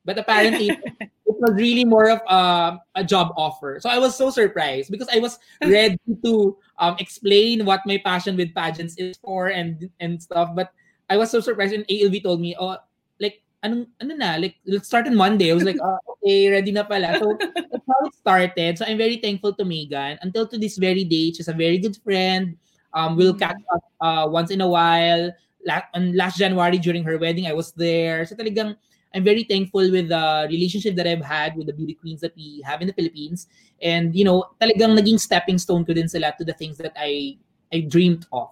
But 0.05 0.17
apparently, 0.17 0.69
it 0.99 1.35
was 1.39 1.53
really 1.55 1.85
more 1.85 2.09
of 2.09 2.21
a, 2.27 2.79
a 2.95 3.03
job 3.03 3.33
offer. 3.37 3.79
So 3.79 3.89
I 3.89 3.97
was 3.97 4.15
so 4.15 4.29
surprised 4.29 4.91
because 4.91 5.07
I 5.11 5.19
was 5.19 5.39
ready 5.63 5.97
to 6.23 6.57
um, 6.79 6.95
explain 6.99 7.65
what 7.65 7.81
my 7.85 7.97
passion 8.03 8.35
with 8.35 8.53
pageants 8.53 8.95
is 8.97 9.17
for 9.17 9.47
and 9.47 9.89
and 9.99 10.21
stuff. 10.21 10.51
But 10.55 10.71
I 11.09 11.17
was 11.17 11.31
so 11.31 11.39
surprised 11.39 11.71
when 11.71 11.85
ALV 11.89 12.23
told 12.23 12.41
me, 12.41 12.55
oh, 12.59 12.77
like, 13.19 13.41
ano, 13.63 13.85
ano 14.01 14.15
na, 14.15 14.35
like, 14.35 14.55
let's 14.65 14.87
start 14.87 15.07
on 15.07 15.15
Monday. 15.15 15.51
I 15.51 15.55
was 15.55 15.63
like, 15.63 15.79
oh, 15.81 15.99
okay, 16.17 16.49
ready 16.49 16.71
na 16.71 16.83
pala. 16.83 17.19
So 17.19 17.37
that's 17.39 17.85
how 17.87 18.07
it 18.07 18.15
started. 18.15 18.77
So 18.77 18.85
I'm 18.87 18.97
very 18.97 19.17
thankful 19.17 19.53
to 19.55 19.65
Megan. 19.65 20.19
Until 20.21 20.47
to 20.47 20.57
this 20.57 20.77
very 20.77 21.03
day, 21.03 21.31
she's 21.31 21.47
a 21.47 21.53
very 21.53 21.77
good 21.77 21.97
friend. 22.03 22.57
Um, 22.93 23.15
we'll 23.17 23.33
catch 23.33 23.59
up 23.73 23.83
uh, 24.01 24.25
once 24.29 24.51
in 24.51 24.61
a 24.61 24.67
while. 24.67 25.31
La- 25.65 25.87
on 25.93 26.13
last 26.15 26.37
January 26.37 26.77
during 26.77 27.03
her 27.03 27.17
wedding, 27.17 27.47
I 27.47 27.53
was 27.53 27.71
there. 27.73 28.25
So 28.25 28.35
talagang, 28.35 28.75
I'm 29.13 29.23
very 29.23 29.43
thankful 29.43 29.89
with 29.91 30.09
the 30.09 30.47
relationship 30.49 30.95
that 30.95 31.07
I've 31.07 31.23
had 31.23 31.55
with 31.55 31.67
the 31.67 31.73
beauty 31.73 31.93
queens 31.93 32.21
that 32.21 32.35
we 32.35 32.61
have 32.65 32.81
in 32.81 32.87
the 32.87 32.93
Philippines. 32.93 33.47
And, 33.81 34.15
you 34.15 34.25
know, 34.25 34.49
talagang 34.59 34.97
naging 34.97 35.19
stepping 35.19 35.57
stone 35.57 35.85
ko 35.85 35.93
din 35.93 36.09
sila 36.09 36.33
to 36.37 36.43
the 36.43 36.53
things 36.53 36.77
that 36.77 36.93
I 36.97 37.37
I 37.71 37.81
dreamed 37.81 38.25
of. 38.33 38.49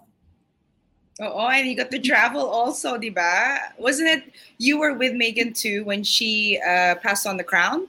Oh, 1.21 1.47
and 1.49 1.67
you 1.67 1.77
got 1.77 1.91
to 1.91 1.99
travel 1.99 2.41
also, 2.41 2.97
di 2.97 3.09
ba? 3.09 3.73
Wasn't 3.77 4.09
it 4.09 4.33
you 4.57 4.79
were 4.79 4.93
with 4.97 5.13
Megan 5.13 5.53
too 5.53 5.85
when 5.85 6.01
she 6.01 6.57
uh, 6.65 6.95
passed 6.97 7.27
on 7.27 7.37
the 7.37 7.45
crown? 7.45 7.85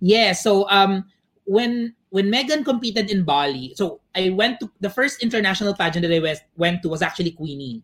Yeah, 0.00 0.32
so 0.32 0.68
um 0.68 1.04
when 1.44 1.92
when 2.08 2.30
Megan 2.30 2.64
competed 2.64 3.10
in 3.10 3.24
Bali, 3.24 3.74
so 3.76 4.00
I 4.14 4.30
went 4.30 4.60
to 4.60 4.70
the 4.80 4.88
first 4.88 5.22
international 5.22 5.74
pageant 5.74 6.08
that 6.08 6.14
I 6.14 6.36
went 6.56 6.80
to 6.82 6.88
was 6.88 7.02
actually 7.02 7.32
Queenie. 7.32 7.82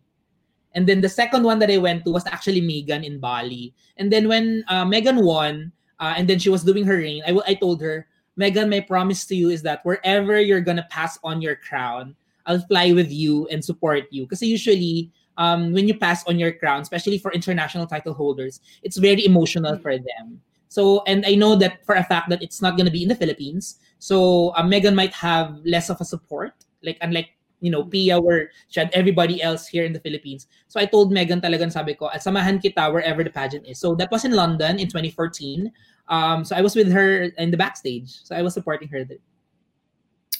And 0.73 0.87
then 0.87 1.01
the 1.01 1.09
second 1.09 1.43
one 1.43 1.59
that 1.59 1.71
I 1.71 1.77
went 1.77 2.05
to 2.05 2.11
was 2.11 2.25
actually 2.27 2.61
Megan 2.61 3.03
in 3.03 3.19
Bali. 3.19 3.73
And 3.97 4.11
then 4.11 4.27
when 4.27 4.63
uh, 4.67 4.85
Megan 4.85 5.25
won, 5.25 5.71
uh, 5.99 6.13
and 6.17 6.27
then 6.27 6.39
she 6.39 6.49
was 6.49 6.63
doing 6.63 6.85
her 6.85 6.97
reign, 6.97 7.23
I, 7.27 7.37
I 7.45 7.53
told 7.55 7.81
her, 7.81 8.07
Megan, 8.37 8.69
my 8.69 8.79
promise 8.79 9.25
to 9.25 9.35
you 9.35 9.49
is 9.49 9.61
that 9.63 9.83
wherever 9.83 10.39
you're 10.39 10.61
gonna 10.61 10.87
pass 10.89 11.19
on 11.23 11.41
your 11.41 11.55
crown, 11.55 12.15
I'll 12.45 12.61
fly 12.61 12.91
with 12.91 13.11
you 13.11 13.47
and 13.47 13.63
support 13.63 14.07
you. 14.09 14.23
Because 14.23 14.41
usually, 14.41 15.11
um, 15.37 15.73
when 15.73 15.87
you 15.87 15.93
pass 15.93 16.25
on 16.25 16.39
your 16.39 16.51
crown, 16.51 16.81
especially 16.81 17.17
for 17.17 17.31
international 17.33 17.85
title 17.85 18.13
holders, 18.13 18.61
it's 18.83 18.97
very 18.97 19.25
emotional 19.25 19.77
for 19.77 19.97
them. 19.97 20.41
So, 20.69 21.03
and 21.05 21.25
I 21.25 21.35
know 21.35 21.55
that 21.57 21.85
for 21.85 21.95
a 21.95 22.03
fact 22.03 22.29
that 22.29 22.41
it's 22.41 22.61
not 22.61 22.77
gonna 22.77 22.91
be 22.91 23.03
in 23.03 23.09
the 23.09 23.15
Philippines. 23.15 23.79
So, 23.99 24.55
uh, 24.55 24.63
Megan 24.63 24.95
might 24.95 25.13
have 25.13 25.59
less 25.65 25.89
of 25.89 25.99
a 25.99 26.05
support, 26.05 26.53
like 26.81 26.97
unlike 27.01 27.29
you 27.61 27.71
know, 27.71 27.83
Pia 27.83 28.19
where 28.19 28.51
she 28.67 28.79
had 28.79 28.89
everybody 28.93 29.41
else 29.41 29.67
here 29.67 29.85
in 29.85 29.93
the 29.93 29.99
Philippines. 29.99 30.47
So 30.67 30.79
I 30.79 30.85
told 30.85 31.11
Megan 31.11 31.39
talagang 31.39 31.71
sabi 31.71 31.93
ko, 31.93 32.09
samahan 32.17 32.61
kita 32.61 32.91
wherever 32.91 33.23
the 33.23 33.29
pageant 33.29 33.67
is. 33.67 33.79
So 33.79 33.95
that 33.95 34.11
was 34.11 34.25
in 34.25 34.33
London 34.33 34.79
in 34.79 34.87
2014. 34.87 35.71
Um, 36.09 36.43
so 36.43 36.55
I 36.55 36.61
was 36.61 36.75
with 36.75 36.91
her 36.91 37.31
in 37.37 37.51
the 37.51 37.57
backstage. 37.57 38.11
So 38.23 38.35
I 38.35 38.41
was 38.41 38.53
supporting 38.53 38.89
her 38.89 39.05
there. 39.05 39.23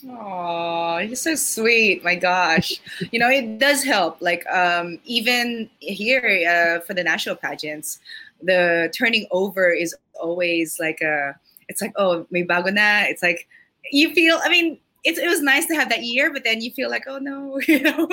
Oh, 0.09 0.97
you're 0.97 1.15
so 1.15 1.35
sweet. 1.35 2.03
My 2.03 2.15
gosh. 2.15 2.81
you 3.11 3.19
know, 3.19 3.29
it 3.29 3.59
does 3.59 3.83
help. 3.83 4.17
Like, 4.19 4.43
um, 4.49 4.99
even 5.05 5.69
here 5.79 6.25
uh, 6.49 6.81
for 6.81 6.95
the 6.95 7.03
national 7.03 7.35
pageants, 7.37 7.99
the 8.43 8.91
turning 8.97 9.27
over 9.31 9.69
is 9.69 9.95
always 10.19 10.79
like 10.79 11.01
a 11.01 11.35
it's 11.67 11.81
like 11.81 11.93
oh 11.95 12.25
may 12.31 12.43
bago 12.43 12.73
na 12.73 13.03
it's 13.07 13.23
like 13.23 13.47
you 13.91 14.13
feel 14.13 14.39
i 14.43 14.49
mean 14.49 14.77
it, 15.03 15.17
it 15.17 15.27
was 15.27 15.41
nice 15.41 15.65
to 15.65 15.75
have 15.75 15.89
that 15.89 16.03
year 16.03 16.31
but 16.31 16.43
then 16.43 16.61
you 16.61 16.71
feel 16.71 16.89
like 16.89 17.03
oh 17.07 17.17
no 17.17 17.59
you 17.67 17.79
know? 17.79 18.07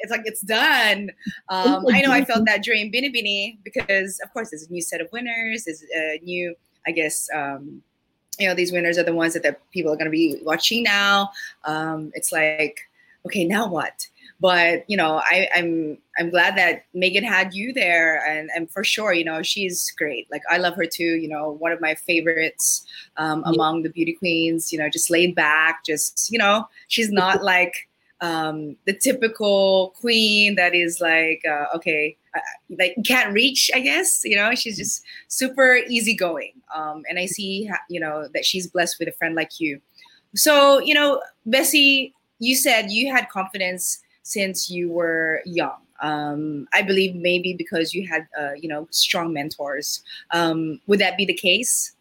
It's 0.00 0.10
like 0.10 0.22
it's 0.24 0.42
done. 0.42 1.10
Um, 1.48 1.84
i 1.92 2.00
know 2.00 2.12
i 2.12 2.24
felt 2.24 2.44
that 2.46 2.62
during 2.62 2.92
binibini 2.92 3.58
because 3.64 4.20
of 4.24 4.32
course 4.32 4.50
there's 4.50 4.66
a 4.66 4.72
new 4.72 4.82
set 4.82 5.00
of 5.00 5.08
winners 5.12 5.64
there's 5.64 5.82
a 5.94 6.20
new 6.22 6.54
i 6.86 6.90
guess 6.90 7.28
um, 7.34 7.82
you 8.38 8.46
know 8.48 8.54
these 8.54 8.72
winners 8.72 8.96
are 8.98 9.02
the 9.02 9.14
ones 9.14 9.34
that 9.34 9.42
the 9.42 9.56
people 9.72 9.92
are 9.92 9.96
going 9.96 10.06
to 10.06 10.10
be 10.10 10.38
watching 10.42 10.82
now. 10.82 11.30
Um, 11.64 12.12
it's 12.14 12.32
like 12.32 12.80
okay 13.26 13.44
now 13.44 13.68
what 13.68 14.06
but 14.40 14.84
you 14.88 14.96
know 14.96 15.20
I, 15.24 15.48
i'm 15.54 15.98
i'm 16.18 16.30
glad 16.30 16.56
that 16.56 16.84
megan 16.94 17.24
had 17.24 17.54
you 17.54 17.72
there 17.72 18.24
and 18.26 18.50
and 18.54 18.70
for 18.70 18.84
sure 18.84 19.12
you 19.12 19.24
know 19.24 19.42
she's 19.42 19.92
great. 19.96 20.28
Like 20.30 20.42
i 20.50 20.58
love 20.58 20.74
her 20.74 20.86
too 20.86 21.16
you 21.16 21.28
know 21.28 21.50
one 21.50 21.72
of 21.72 21.80
my 21.80 21.94
favorites 21.94 22.86
um, 23.16 23.42
yeah. 23.44 23.52
among 23.52 23.82
the 23.82 23.90
beauty 23.90 24.14
queens 24.14 24.72
you 24.72 24.78
know 24.78 24.88
just 24.88 25.10
laid 25.10 25.34
back 25.34 25.84
just 25.84 26.30
you 26.30 26.38
know 26.38 26.68
she's 26.88 27.10
not 27.22 27.42
like 27.42 27.88
um, 28.20 28.74
the 28.84 28.92
typical 28.92 29.94
queen 30.00 30.56
that 30.56 30.74
is 30.74 31.00
like 31.00 31.40
uh, 31.48 31.66
okay 31.76 32.16
uh, 32.34 32.40
like 32.78 32.96
can't 33.04 33.32
reach 33.32 33.70
i 33.74 33.80
guess 33.80 34.22
you 34.24 34.34
know 34.34 34.54
she's 34.54 34.76
just 34.76 35.04
super 35.28 35.76
easygoing 35.88 36.52
um, 36.74 37.02
and 37.08 37.18
i 37.18 37.26
see 37.26 37.70
you 37.88 38.00
know 38.00 38.26
that 38.34 38.44
she's 38.44 38.66
blessed 38.66 38.98
with 38.98 39.08
a 39.08 39.12
friend 39.12 39.34
like 39.34 39.60
you. 39.60 39.80
So 40.34 40.80
you 40.80 40.94
know 40.94 41.22
bessie 41.46 42.14
you 42.40 42.56
said 42.56 42.90
you 42.90 43.12
had 43.12 43.28
confidence 43.28 44.00
since 44.28 44.68
you 44.68 44.92
were 44.92 45.40
young. 45.46 45.80
Um, 46.00 46.68
I 46.74 46.82
believe 46.82 47.16
maybe 47.16 47.54
because 47.56 47.94
you 47.94 48.06
had, 48.06 48.28
uh, 48.38 48.52
you 48.52 48.68
know, 48.68 48.86
strong 48.90 49.32
mentors. 49.32 50.04
Um, 50.30 50.80
would 50.86 51.00
that 51.00 51.16
be 51.16 51.24
the 51.24 51.34
case? 51.34 51.96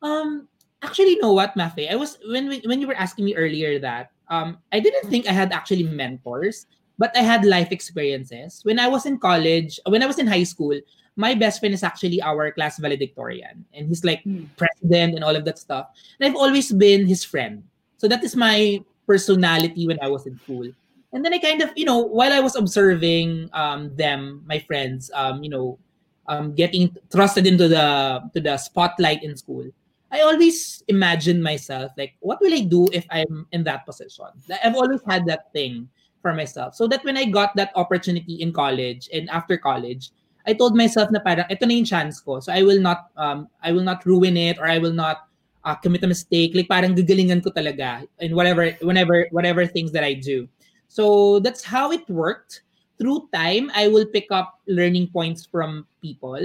Um, 0.00 0.48
actually, 0.80 1.10
you 1.10 1.20
know 1.20 1.32
what, 1.32 1.54
Mafae? 1.54 1.92
I 1.92 1.94
was 1.94 2.18
when 2.26 2.48
we, 2.48 2.64
when 2.64 2.80
you 2.80 2.88
were 2.88 2.96
asking 2.96 3.26
me 3.26 3.36
earlier 3.36 3.78
that 3.80 4.10
um, 4.28 4.58
I 4.72 4.80
didn't 4.80 5.10
think 5.10 5.28
I 5.28 5.32
had 5.32 5.52
actually 5.52 5.84
mentors, 5.84 6.66
but 6.98 7.14
I 7.14 7.20
had 7.20 7.44
life 7.44 7.70
experiences. 7.70 8.64
When 8.64 8.80
I 8.80 8.88
was 8.88 9.04
in 9.04 9.20
college, 9.20 9.78
when 9.86 10.02
I 10.02 10.06
was 10.06 10.18
in 10.18 10.26
high 10.26 10.48
school, 10.48 10.80
my 11.16 11.34
best 11.34 11.60
friend 11.60 11.74
is 11.74 11.84
actually 11.84 12.22
our 12.22 12.50
class 12.50 12.78
valedictorian, 12.78 13.66
and 13.76 13.86
he's 13.86 14.04
like 14.08 14.24
hmm. 14.24 14.48
president 14.56 15.14
and 15.14 15.22
all 15.22 15.36
of 15.36 15.44
that 15.44 15.58
stuff. 15.58 15.92
And 16.18 16.26
I've 16.26 16.40
always 16.40 16.72
been 16.72 17.06
his 17.06 17.22
friend. 17.22 17.62
So 17.98 18.08
that 18.08 18.24
is 18.24 18.34
my 18.34 18.82
personality 19.06 19.86
when 19.86 19.98
I 20.00 20.08
was 20.08 20.26
in 20.26 20.38
school. 20.40 20.68
And 21.12 21.24
then 21.24 21.34
I 21.34 21.38
kind 21.38 21.60
of, 21.60 21.70
you 21.76 21.84
know, 21.84 21.98
while 21.98 22.32
I 22.32 22.40
was 22.40 22.56
observing 22.56 23.50
um, 23.52 23.94
them, 23.96 24.42
my 24.46 24.58
friends, 24.60 25.10
um, 25.14 25.44
you 25.44 25.50
know, 25.50 25.78
um, 26.26 26.54
getting 26.54 26.88
thrusted 27.10 27.46
into 27.46 27.68
the 27.68 28.22
to 28.32 28.40
the 28.40 28.56
spotlight 28.56 29.22
in 29.22 29.36
school, 29.36 29.68
I 30.10 30.20
always 30.20 30.82
imagine 30.88 31.42
myself 31.42 31.92
like, 31.96 32.14
what 32.20 32.40
will 32.40 32.54
I 32.54 32.60
do 32.60 32.88
if 32.92 33.04
I'm 33.10 33.46
in 33.52 33.64
that 33.64 33.84
position? 33.84 34.26
I've 34.62 34.76
always 34.76 35.00
had 35.08 35.26
that 35.26 35.52
thing 35.52 35.88
for 36.20 36.32
myself. 36.32 36.74
So 36.74 36.86
that 36.88 37.04
when 37.04 37.16
I 37.16 37.24
got 37.24 37.56
that 37.56 37.72
opportunity 37.74 38.40
in 38.40 38.52
college 38.52 39.08
and 39.12 39.28
after 39.30 39.56
college, 39.56 40.12
I 40.46 40.52
told 40.52 40.76
myself 40.76 41.10
na 41.10 41.20
parang 41.20 41.46
ito 41.50 41.66
na 41.66 41.74
yung 41.74 41.84
chance 41.84 42.20
ko. 42.20 42.40
So 42.40 42.52
I 42.52 42.62
will 42.62 42.80
not 42.80 43.08
um 43.16 43.48
I 43.64 43.72
will 43.72 43.84
not 43.84 44.04
ruin 44.06 44.36
it 44.36 44.58
or 44.58 44.66
I 44.66 44.78
will 44.78 44.94
not 44.94 45.28
uh, 45.64 45.74
commit 45.74 46.04
a 46.04 46.06
mistake, 46.06 46.52
like 46.54 46.68
parang 46.68 46.94
gagalingan 46.94 47.42
ko 47.42 47.50
talaga 47.50 48.06
in 48.20 48.34
whatever, 48.34 48.70
whenever, 48.82 49.26
whatever 49.30 49.66
things 49.66 49.92
that 49.92 50.04
I 50.04 50.14
do. 50.14 50.48
So 50.88 51.38
that's 51.40 51.64
how 51.64 51.92
it 51.92 52.08
worked. 52.08 52.62
Through 52.98 53.28
time, 53.32 53.70
I 53.74 53.88
will 53.88 54.06
pick 54.06 54.30
up 54.30 54.60
learning 54.68 55.08
points 55.08 55.46
from 55.46 55.86
people. 56.00 56.38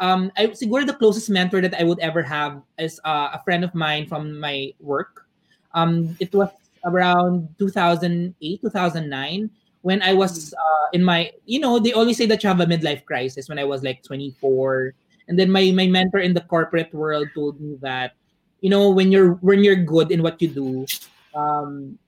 Um, 0.00 0.32
I 0.36 0.48
siguro 0.48 0.86
the 0.86 0.98
closest 0.98 1.30
mentor 1.30 1.60
that 1.60 1.78
I 1.78 1.84
would 1.84 2.00
ever 2.00 2.22
have 2.22 2.62
is 2.78 2.98
uh, 3.04 3.30
a 3.34 3.40
friend 3.44 3.62
of 3.62 3.74
mine 3.74 4.08
from 4.08 4.40
my 4.40 4.72
work. 4.80 5.28
Um, 5.74 6.16
it 6.18 6.34
was 6.34 6.50
around 6.84 7.48
2008, 7.58 8.34
2009 8.62 9.50
when 9.82 10.00
I 10.02 10.14
was 10.14 10.54
uh, 10.54 10.86
in 10.92 11.04
my, 11.04 11.30
you 11.44 11.60
know, 11.60 11.78
they 11.78 11.92
always 11.92 12.16
say 12.16 12.26
that 12.26 12.42
you 12.42 12.48
have 12.48 12.60
a 12.60 12.66
midlife 12.66 13.04
crisis 13.04 13.48
when 13.48 13.58
I 13.58 13.64
was 13.64 13.82
like 13.82 14.02
24. 14.02 14.94
And 15.28 15.38
then 15.38 15.50
my 15.50 15.70
my 15.70 15.86
mentor 15.86 16.18
in 16.18 16.34
the 16.34 16.40
corporate 16.40 16.92
world 16.94 17.28
told 17.34 17.60
me 17.60 17.78
that 17.82 18.14
you 18.62 18.70
know 18.70 18.88
when 18.88 19.12
you're 19.12 19.36
when 19.44 19.62
you're 19.62 19.76
good 19.76 20.10
in 20.10 20.22
what 20.22 20.40
you 20.40 20.48
do 20.48 20.86
um 21.34 21.98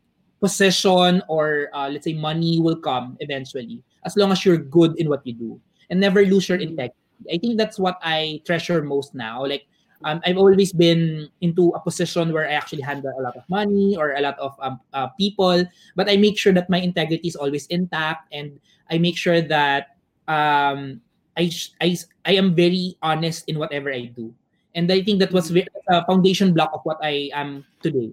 possession 0.40 1.20
or 1.28 1.68
uh, 1.74 1.88
let's 1.88 2.04
say 2.04 2.14
money 2.14 2.60
will 2.60 2.76
come 2.76 3.16
eventually 3.20 3.82
as 4.04 4.16
long 4.16 4.30
as 4.30 4.44
you're 4.44 4.60
good 4.60 4.94
in 4.96 5.08
what 5.08 5.26
you 5.26 5.34
do 5.34 5.60
and 5.90 6.00
never 6.00 6.24
lose 6.24 6.48
your 6.48 6.58
integrity. 6.58 6.96
I 7.32 7.38
think 7.38 7.56
that's 7.56 7.78
what 7.78 7.96
i 8.02 8.40
treasure 8.44 8.82
most 8.82 9.14
now. 9.14 9.44
Like 9.44 9.64
um, 10.04 10.20
i've 10.24 10.36
always 10.36 10.72
been 10.72 11.28
into 11.40 11.72
a 11.72 11.80
position 11.80 12.32
where 12.32 12.46
i 12.48 12.52
actually 12.52 12.82
handle 12.82 13.12
a 13.18 13.22
lot 13.22 13.36
of 13.36 13.42
money 13.48 13.96
or 13.96 14.12
a 14.12 14.20
lot 14.20 14.38
of 14.38 14.52
um, 14.60 14.78
uh, 14.92 15.08
people 15.16 15.64
but 15.96 16.10
i 16.10 16.16
make 16.16 16.36
sure 16.36 16.52
that 16.52 16.68
my 16.68 16.78
integrity 16.78 17.26
is 17.26 17.36
always 17.36 17.66
intact 17.68 18.28
and 18.32 18.60
i 18.90 18.98
make 18.98 19.16
sure 19.16 19.40
that 19.40 19.96
um, 20.28 21.00
I, 21.36 21.50
I, 21.80 21.96
I 22.24 22.32
am 22.36 22.54
very 22.54 22.96
honest 23.02 23.48
in 23.48 23.58
whatever 23.58 23.92
i 23.92 24.12
do 24.12 24.34
and 24.74 24.90
I 24.90 25.02
think 25.02 25.20
that 25.20 25.32
was 25.32 25.54
a 25.54 26.04
foundation 26.06 26.52
block 26.52 26.70
of 26.72 26.80
what 26.84 26.98
I 27.02 27.30
am 27.32 27.64
today. 27.82 28.12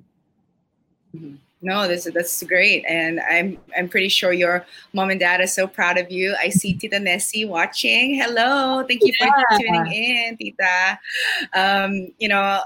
Mm-hmm. 1.15 1.35
No, 1.63 1.87
this 1.87 2.09
that's 2.11 2.41
great, 2.41 2.83
and 2.89 3.19
I'm 3.29 3.59
I'm 3.77 3.87
pretty 3.87 4.09
sure 4.09 4.33
your 4.33 4.65
mom 4.93 5.11
and 5.11 5.19
dad 5.19 5.41
are 5.41 5.47
so 5.47 5.67
proud 5.67 5.99
of 5.99 6.09
you. 6.09 6.35
I 6.39 6.49
see 6.49 6.73
Tita 6.73 6.99
Nessie 6.99 7.45
watching. 7.45 8.15
Hello, 8.15 8.83
thank 8.87 9.01
you 9.03 9.13
for 9.13 9.29
tuning 9.59 9.91
in, 9.91 10.37
Tita. 10.37 10.99
Um, 11.53 12.11
you 12.17 12.29
know, 12.29 12.61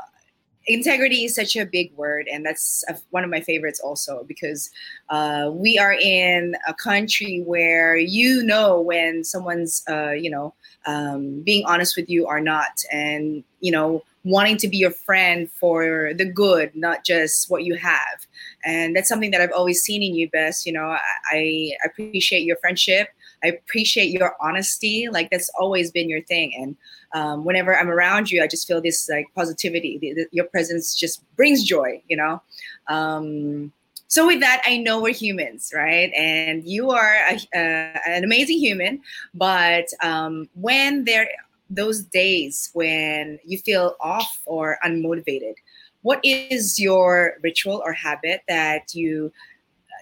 integrity 0.68 1.26
is 1.26 1.36
such 1.36 1.56
a 1.56 1.66
big 1.66 1.94
word 1.96 2.28
and 2.32 2.46
that's 2.46 2.84
one 3.12 3.24
of 3.24 3.30
my 3.30 3.40
favorites 3.40 3.80
also 3.80 4.24
because 4.28 4.72
uh, 5.10 5.50
we 5.54 5.78
are 5.78 5.94
in 5.94 6.56
a 6.68 6.74
country 6.74 7.44
where 7.46 7.96
you 7.96 8.42
know 8.44 8.82
when 8.82 9.24
someone's 9.24 9.84
uh, 9.90 10.12
you 10.12 10.30
know 10.30 10.54
um, 10.86 11.42
being 11.42 11.66
honest 11.66 11.96
with 11.96 12.10
you 12.10 12.26
or 12.26 12.40
not. 12.40 12.84
And 12.92 13.44
you 13.60 13.72
know 13.72 14.04
wanting 14.24 14.58
to 14.58 14.68
be 14.68 14.78
your 14.78 14.92
friend 14.92 15.52
for 15.52 16.12
the 16.16 16.26
good 16.26 16.76
not 16.76 17.06
just 17.06 17.50
what 17.50 17.64
you 17.64 17.76
have. 17.76 18.28
And 18.64 18.96
that's 18.96 19.10
something 19.10 19.32
that 19.32 19.42
i've 19.42 19.52
always 19.52 19.82
seen 19.82 20.02
in 20.02 20.16
you 20.16 20.30
best 20.30 20.66
you 20.66 20.74
know 20.74 20.86
i, 20.86 21.00
I 21.32 21.72
appreciate 21.86 22.44
your 22.44 22.58
friendship. 22.58 23.10
I 23.44 23.50
appreciate 23.50 24.10
your 24.10 24.36
honesty. 24.42 25.08
Like 25.12 25.30
that's 25.30 25.50
always 25.60 25.92
been 25.92 26.10
your 26.10 26.22
thing. 26.24 26.54
And 26.58 26.76
um, 27.14 27.46
whenever 27.46 27.78
I'm 27.78 27.90
around 27.90 28.32
you, 28.32 28.42
I 28.42 28.48
just 28.48 28.68
feel 28.68 28.82
this 28.82 29.08
like 29.10 29.28
positivity. 29.36 30.00
The, 30.00 30.14
the, 30.14 30.26
your 30.32 30.46
presence 30.46 30.96
just 30.96 31.24
brings 31.36 31.64
joy, 31.64 32.02
you 32.08 32.18
know. 32.18 32.42
Um, 32.88 33.72
so 34.16 34.28
with 34.28 34.40
that, 34.40 34.62
I 34.66 34.78
know 34.78 35.02
we're 35.02 35.14
humans, 35.14 35.74
right? 35.76 36.10
And 36.14 36.64
you 36.64 36.92
are 36.92 37.16
a, 37.30 37.36
uh, 37.54 38.00
an 38.08 38.24
amazing 38.24 38.60
human. 38.60 39.02
But 39.34 39.88
um, 40.02 40.48
when 40.54 41.04
there 41.04 41.28
those 41.70 42.02
days 42.02 42.70
when 42.72 43.40
you 43.44 43.58
feel 43.58 43.98
off 44.00 44.42
or 44.46 44.78
unmotivated, 44.86 45.56
what 46.02 46.22
is 46.24 46.80
your 46.80 47.34
ritual 47.44 47.82
or 47.84 47.92
habit 47.92 48.40
that 48.48 48.96
you 48.96 49.34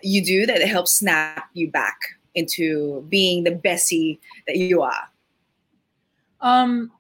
you 0.04 0.24
do 0.24 0.46
that 0.46 0.62
helps 0.62 0.92
snap 0.92 1.50
you 1.56 1.72
back 1.72 1.98
into 2.36 3.04
being 3.10 3.46
the 3.46 3.52
Bessie 3.52 4.20
that 4.46 4.58
you 4.58 4.84
are? 4.84 5.10
Um, 6.40 6.92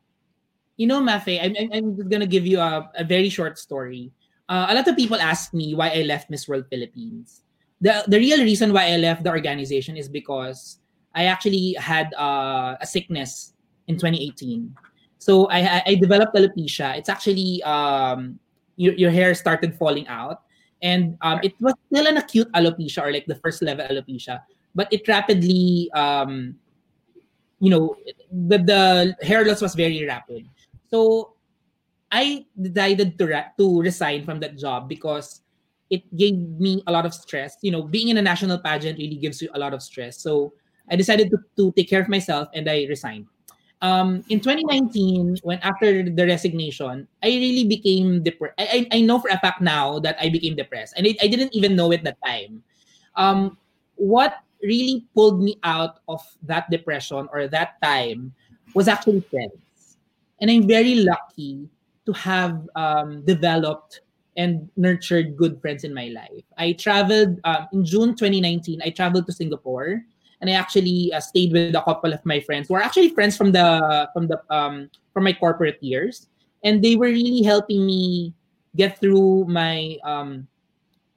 you 0.77 0.88
know, 0.88 1.00
Mafae, 1.00 1.39
I'm, 1.43 1.72
I'm 1.72 1.96
just 1.96 2.10
gonna 2.10 2.25
give 2.25 2.48
you 2.48 2.60
a, 2.60 2.89
a 2.96 3.03
very 3.03 3.29
short 3.29 3.60
story. 3.60 4.12
Uh, 4.50 4.67
a 4.69 4.75
lot 4.75 4.88
of 4.88 4.95
people 4.95 5.17
ask 5.17 5.53
me 5.53 5.73
why 5.73 5.89
I 5.89 6.03
left 6.03 6.29
Miss 6.29 6.47
World 6.47 6.65
Philippines. 6.69 7.43
The 7.81 8.03
the 8.07 8.19
real 8.19 8.39
reason 8.39 8.73
why 8.73 8.91
I 8.91 8.97
left 8.97 9.23
the 9.23 9.31
organization 9.31 9.97
is 9.97 10.07
because 10.07 10.79
I 11.15 11.25
actually 11.25 11.75
had 11.79 12.13
uh, 12.15 12.75
a 12.79 12.85
sickness 12.85 13.53
in 13.88 13.95
2018. 13.95 14.75
So 15.19 15.47
I 15.50 15.83
I 15.85 15.95
developed 15.95 16.35
alopecia. 16.35 16.97
It's 17.00 17.09
actually 17.09 17.63
um 17.63 18.39
your, 18.75 18.93
your 18.95 19.12
hair 19.12 19.33
started 19.35 19.75
falling 19.75 20.07
out, 20.07 20.43
and 20.81 21.15
um, 21.21 21.39
it 21.43 21.53
was 21.62 21.73
still 21.88 22.07
an 22.07 22.17
acute 22.17 22.51
alopecia 22.51 23.03
or 23.03 23.12
like 23.12 23.27
the 23.27 23.39
first 23.39 23.62
level 23.62 23.85
alopecia, 23.88 24.43
but 24.75 24.91
it 24.91 25.07
rapidly 25.07 25.91
um 25.93 26.55
you 27.63 27.69
know 27.69 27.95
the 28.27 28.57
the 28.59 28.81
hair 29.23 29.45
loss 29.47 29.62
was 29.63 29.73
very 29.73 30.03
rapid 30.03 30.43
so 30.91 31.31
I 32.13 32.46
decided 32.53 33.17
to 33.17 33.25
re- 33.25 33.51
to 33.58 33.82
resign 33.82 34.22
from 34.24 34.39
that 34.46 34.53
job 34.55 34.86
because 34.88 35.41
it 35.89 36.05
gave 36.13 36.38
me 36.62 36.86
a 36.86 36.91
lot 36.93 37.10
of 37.10 37.13
stress. 37.13 37.58
You 37.65 37.74
know, 37.74 37.82
being 37.82 38.13
in 38.13 38.17
a 38.17 38.22
national 38.22 38.62
pageant 38.62 39.01
really 39.01 39.17
gives 39.17 39.41
you 39.41 39.50
a 39.53 39.60
lot 39.60 39.74
of 39.74 39.82
stress. 39.82 40.22
So 40.22 40.53
I 40.89 40.96
decided 40.96 41.34
to, 41.34 41.41
to 41.58 41.74
take 41.74 41.89
care 41.89 42.01
of 42.01 42.10
myself 42.10 42.50
and 42.53 42.70
I 42.70 42.86
resigned. 42.86 43.25
Um, 43.82 44.24
in 44.29 44.39
2019, 44.39 45.41
when 45.43 45.60
after 45.60 46.08
the 46.08 46.25
resignation, 46.25 47.08
I 47.22 47.27
really 47.27 47.67
became 47.67 48.24
depressed. 48.24 48.55
I, 48.62 48.88
I, 48.93 48.98
I 48.98 49.01
know 49.01 49.20
for 49.20 49.27
a 49.27 49.39
fact 49.41 49.60
now 49.60 50.00
that 50.00 50.15
I 50.22 50.29
became 50.29 50.55
depressed, 50.55 50.93
and 50.96 51.05
I, 51.05 51.17
I 51.20 51.27
didn't 51.27 51.53
even 51.53 51.75
know 51.75 51.91
it 51.91 52.05
that 52.05 52.15
time. 52.24 52.63
Um, 53.17 53.58
what 53.96 54.39
really 54.62 55.05
pulled 55.13 55.43
me 55.43 55.60
out 55.63 56.00
of 56.08 56.22
that 56.43 56.70
depression 56.72 57.27
or 57.34 57.50
that 57.50 57.82
time 57.84 58.34
was 58.74 58.88
actually 58.88 59.20
friends. 59.20 59.98
And 60.39 60.50
I'm 60.50 60.65
very 60.65 61.03
lucky 61.03 61.67
to 62.05 62.13
have 62.13 62.67
um, 62.75 63.24
developed 63.25 64.01
and 64.36 64.69
nurtured 64.75 65.38
good 65.38 65.62
friends 65.62 65.83
in 65.83 65.93
my 65.93 66.07
life. 66.07 66.43
I 66.57 66.74
traveled 66.74 67.39
um, 67.43 67.67
in 67.72 67.86
June 67.86 68.15
2019. 68.15 68.81
I 68.83 68.89
traveled 68.89 69.27
to 69.27 69.33
Singapore, 69.33 70.01
and 70.41 70.50
I 70.50 70.53
actually 70.53 71.13
uh, 71.13 71.19
stayed 71.19 71.53
with 71.53 71.75
a 71.75 71.81
couple 71.81 72.13
of 72.13 72.25
my 72.25 72.39
friends 72.39 72.67
who 72.67 72.75
are 72.75 72.81
actually 72.81 73.10
friends 73.10 73.38
from 73.38 73.51
the 73.51 74.10
from 74.13 74.27
the 74.27 74.41
um, 74.50 74.89
from 75.13 75.24
my 75.24 75.33
corporate 75.33 75.81
years, 75.81 76.27
and 76.63 76.83
they 76.83 76.95
were 76.95 77.13
really 77.13 77.43
helping 77.43 77.86
me 77.86 78.33
get 78.75 79.00
through 79.00 79.45
my 79.45 79.98
um, 80.03 80.48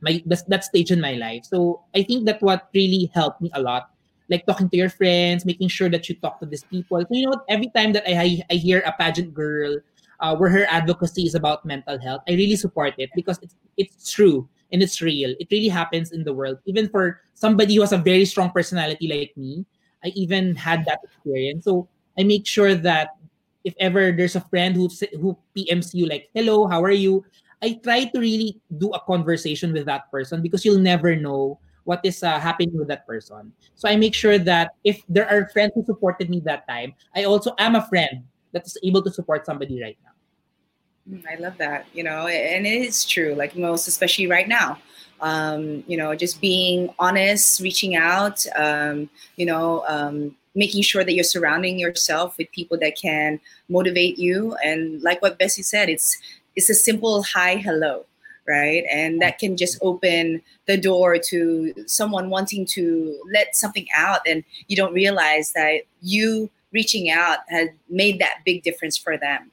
my 0.01 0.23
that, 0.27 0.65
stage 0.65 0.91
in 0.91 1.01
my 1.01 1.15
life. 1.15 1.45
So 1.45 1.83
I 1.95 2.03
think 2.03 2.27
that 2.27 2.43
what 2.43 2.69
really 2.75 3.11
helped 3.15 3.41
me 3.41 3.51
a 3.55 3.63
lot 3.63 3.91
like 4.29 4.45
talking 4.45 4.69
to 4.69 4.77
your 4.77 4.91
friends, 4.91 5.47
making 5.47 5.69
sure 5.69 5.89
that 5.89 6.09
you 6.09 6.17
talk 6.17 6.41
to 6.41 6.47
these 6.47 6.65
people. 6.65 7.01
So 7.01 7.07
you 7.11 7.27
know, 7.27 7.41
every 7.49 7.71
time 7.71 7.93
that 7.95 8.05
I 8.07 8.43
I 8.51 8.55
hear 8.55 8.83
a 8.85 8.93
pageant 8.93 9.33
girl 9.33 9.79
uh, 10.21 10.37
where 10.37 10.51
her 10.51 10.67
advocacy 10.69 11.23
is 11.23 11.35
about 11.35 11.65
mental 11.65 11.99
health, 11.99 12.23
I 12.29 12.33
really 12.33 12.57
support 12.57 12.95
it 12.99 13.11
because 13.15 13.39
it's 13.43 13.55
it's 13.77 14.11
true 14.11 14.49
and 14.73 14.83
it's 14.83 15.01
real. 15.01 15.35
It 15.39 15.49
really 15.51 15.69
happens 15.69 16.13
in 16.13 16.25
the 16.25 16.33
world. 16.33 16.59
Even 16.67 16.89
for 16.89 17.21
somebody 17.35 17.77
who 17.77 17.83
has 17.83 17.93
a 17.93 17.99
very 17.99 18.25
strong 18.25 18.51
personality 18.51 19.09
like 19.09 19.37
me, 19.37 19.65
I 20.05 20.13
even 20.15 20.55
had 20.55 20.85
that 20.87 21.01
experience. 21.05 21.65
So 21.65 21.89
I 22.19 22.23
make 22.25 22.47
sure 22.47 22.75
that 22.75 23.17
if 23.65 23.75
ever 23.81 24.13
there's 24.13 24.37
a 24.37 24.47
friend 24.49 24.75
who 24.75 24.89
who 25.21 25.37
PMs 25.57 25.95
you 25.95 26.07
like, 26.07 26.31
"Hello, 26.35 26.67
how 26.67 26.83
are 26.83 26.95
you?" 26.95 27.25
I 27.63 27.81
try 27.83 28.05
to 28.05 28.19
really 28.21 28.61
do 28.77 28.93
a 28.93 29.01
conversation 29.01 29.73
with 29.73 29.87
that 29.87 30.11
person 30.13 30.43
because 30.43 30.65
you'll 30.65 30.83
never 30.83 31.17
know 31.17 31.59
what 31.87 32.05
is 32.05 32.23
uh, 32.23 32.39
happening 32.39 32.77
with 32.77 32.89
that 32.89 33.07
person. 33.07 33.53
So 33.75 33.89
I 33.89 33.97
make 33.97 34.13
sure 34.13 34.39
that 34.39 34.75
if 34.85 35.01
there 35.09 35.27
are 35.31 35.49
friends 35.55 35.73
who 35.75 35.87
supported 35.87 36.29
me 36.29 36.41
that 36.45 36.69
time, 36.69 36.95
I 37.15 37.25
also 37.25 37.55
am 37.59 37.75
a 37.75 37.87
friend 37.87 38.27
that 38.53 38.67
is 38.67 38.77
able 38.83 39.03
to 39.03 39.11
support 39.11 39.47
somebody 39.47 39.83
right 39.83 39.99
now. 40.05 41.17
Mm, 41.17 41.25
I 41.31 41.37
love 41.37 41.57
that, 41.59 41.87
you 41.93 42.03
know, 42.03 42.27
and 42.27 42.67
it 42.67 42.83
is 42.83 43.05
true, 43.05 43.35
like 43.35 43.57
most, 43.57 43.87
especially 43.89 44.27
right 44.27 44.49
now. 44.49 44.79
Um, 45.21 45.83
you 45.87 45.97
know, 45.97 46.15
just 46.15 46.41
being 46.43 46.91
honest, 46.99 47.61
reaching 47.61 47.97
out, 47.97 48.45
um, 48.57 49.09
you 49.37 49.47
know, 49.47 49.83
um, 49.89 50.37
making 50.55 50.83
sure 50.83 51.05
that 51.05 51.13
you're 51.13 51.25
surrounding 51.25 51.79
yourself 51.79 52.37
with 52.37 52.51
people 52.53 52.79
that 52.79 52.97
can 53.01 53.41
motivate 53.69 54.19
you. 54.19 54.57
And 54.65 55.01
like 55.03 55.23
what 55.23 55.39
Bessie 55.39 55.63
said, 55.63 55.89
it's 55.89 56.19
it's 56.55 56.71
a 56.71 56.75
simple 56.75 57.23
hi, 57.23 57.57
hello, 57.57 58.05
right? 58.47 58.85
And 58.93 59.21
that 59.23 59.39
can 59.39 59.57
just 59.57 59.79
open 59.83 60.43
the 60.67 60.77
door 60.77 61.19
to 61.19 61.75
someone 61.87 62.31
wanting 62.31 62.67
to 62.67 63.19
let 63.33 63.55
something 63.55 63.87
out, 63.95 64.21
and 64.27 64.45
you 64.69 64.77
don't 64.77 64.93
realize 64.93 65.53
that 65.53 65.83
you 66.03 66.51
reaching 66.73 67.11
out 67.11 67.39
had 67.49 67.71
made 67.89 68.19
that 68.19 68.39
big 68.45 68.63
difference 68.63 68.97
for 68.97 69.17
them 69.17 69.51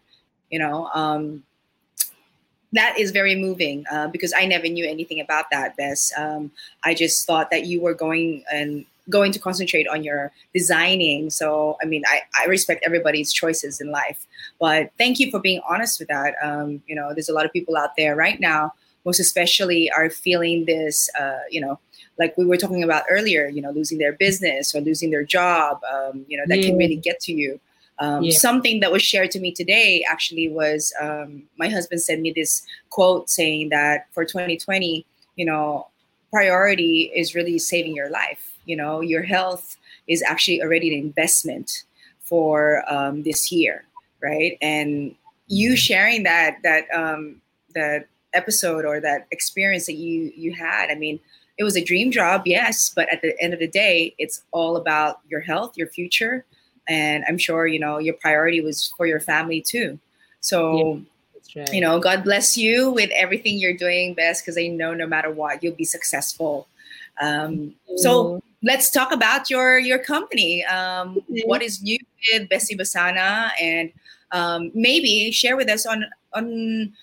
you 0.49 0.59
know 0.59 0.89
um, 0.93 1.43
that 2.73 2.97
is 2.97 3.11
very 3.11 3.35
moving 3.35 3.85
uh, 3.91 4.07
because 4.07 4.33
I 4.35 4.45
never 4.45 4.67
knew 4.67 4.85
anything 4.85 5.19
about 5.19 5.45
that, 5.51 5.77
Bess. 5.77 6.11
Um, 6.17 6.51
I 6.83 6.95
just 6.95 7.25
thought 7.25 7.51
that 7.51 7.67
you 7.67 7.79
were 7.79 7.93
going 7.93 8.43
and 8.51 8.85
going 9.09 9.31
to 9.31 9.39
concentrate 9.39 9.87
on 9.87 10.03
your 10.03 10.31
designing. 10.53 11.29
So, 11.29 11.77
I 11.81 11.85
mean, 11.85 12.03
I, 12.07 12.21
I 12.39 12.45
respect 12.45 12.83
everybody's 12.85 13.31
choices 13.31 13.79
in 13.79 13.91
life, 13.91 14.25
but 14.59 14.91
thank 14.97 15.19
you 15.19 15.29
for 15.29 15.39
being 15.39 15.61
honest 15.69 15.99
with 15.99 16.07
that. 16.07 16.35
Um, 16.41 16.81
you 16.87 16.95
know, 16.95 17.13
there's 17.13 17.29
a 17.29 17.33
lot 17.33 17.45
of 17.45 17.53
people 17.53 17.77
out 17.77 17.91
there 17.97 18.15
right 18.15 18.39
now, 18.39 18.73
most 19.05 19.19
especially 19.19 19.91
are 19.91 20.09
feeling 20.09 20.65
this, 20.65 21.09
uh, 21.19 21.39
you 21.51 21.61
know, 21.61 21.79
like 22.19 22.37
we 22.37 22.45
were 22.45 22.57
talking 22.57 22.83
about 22.83 23.03
earlier, 23.09 23.47
you 23.47 23.61
know, 23.61 23.71
losing 23.71 23.97
their 23.97 24.13
business 24.13 24.75
or 24.75 24.81
losing 24.81 25.09
their 25.09 25.23
job, 25.23 25.81
um, 25.91 26.25
you 26.27 26.37
know, 26.37 26.43
that 26.47 26.59
yeah. 26.59 26.67
can 26.67 26.77
really 26.77 26.95
get 26.95 27.19
to 27.21 27.33
you. 27.33 27.59
Um, 27.99 28.23
yeah. 28.23 28.37
Something 28.37 28.79
that 28.79 28.91
was 28.91 29.01
shared 29.01 29.31
to 29.31 29.39
me 29.39 29.51
today 29.51 30.03
actually 30.09 30.49
was 30.49 30.93
um, 30.99 31.43
my 31.57 31.69
husband 31.69 32.01
sent 32.01 32.21
me 32.21 32.31
this 32.31 32.63
quote 32.89 33.29
saying 33.29 33.69
that 33.69 34.07
for 34.11 34.25
2020, 34.25 35.05
you 35.35 35.45
know, 35.45 35.87
priority 36.31 37.11
is 37.15 37.35
really 37.35 37.59
saving 37.59 37.95
your 37.95 38.09
life. 38.09 38.53
You 38.65 38.75
know, 38.75 39.01
your 39.01 39.23
health 39.23 39.77
is 40.07 40.23
actually 40.23 40.61
already 40.61 40.93
an 40.93 40.99
investment 40.99 41.83
for 42.21 42.83
um, 42.91 43.23
this 43.23 43.51
year, 43.51 43.85
right? 44.21 44.57
And 44.61 45.15
you 45.47 45.69
mm-hmm. 45.69 45.75
sharing 45.75 46.23
that 46.23 46.57
that 46.63 46.85
um, 46.93 47.41
that 47.75 48.07
episode 48.33 48.85
or 48.85 48.99
that 48.99 49.27
experience 49.31 49.85
that 49.85 49.93
you 49.93 50.31
you 50.35 50.53
had, 50.53 50.89
I 50.89 50.95
mean, 50.95 51.19
it 51.57 51.63
was 51.63 51.77
a 51.77 51.83
dream 51.83 52.11
job, 52.11 52.43
yes, 52.45 52.91
but 52.95 53.07
at 53.11 53.21
the 53.21 53.35
end 53.41 53.53
of 53.53 53.59
the 53.59 53.67
day, 53.67 54.15
it's 54.17 54.43
all 54.51 54.75
about 54.75 55.19
your 55.29 55.41
health, 55.41 55.77
your 55.77 55.87
future, 55.87 56.45
and 56.87 57.23
I'm 57.27 57.37
sure 57.37 57.67
you 57.67 57.79
know 57.79 57.97
your 57.97 58.15
priority 58.15 58.61
was 58.61 58.93
for 58.97 59.05
your 59.05 59.19
family 59.19 59.61
too. 59.61 59.99
So. 60.41 60.77
Yeah. 60.95 60.99
Right. 61.55 61.73
You 61.73 61.81
know, 61.81 61.99
God 61.99 62.23
bless 62.23 62.57
you 62.57 62.89
with 62.89 63.11
everything 63.13 63.59
you're 63.59 63.77
doing, 63.77 64.15
best 64.15 64.43
because 64.43 64.57
I 64.57 64.67
know 64.67 64.95
no 64.95 65.05
matter 65.05 65.29
what, 65.29 65.61
you'll 65.61 65.75
be 65.75 65.83
successful. 65.83 66.67
Um, 67.21 67.75
so 67.97 68.41
let's 68.63 68.89
talk 68.89 69.11
about 69.11 69.49
your 69.49 69.77
your 69.77 69.99
company. 69.99 70.63
Um, 70.65 71.21
what 71.45 71.61
is 71.61 71.81
new 71.81 71.99
with 72.31 72.49
Bessie 72.49 72.75
Besana, 72.75 73.51
and 73.61 73.91
um, 74.31 74.71
maybe 74.73 75.31
share 75.31 75.55
with 75.55 75.69
us 75.69 75.85
on 75.85 76.05
on 76.33 76.93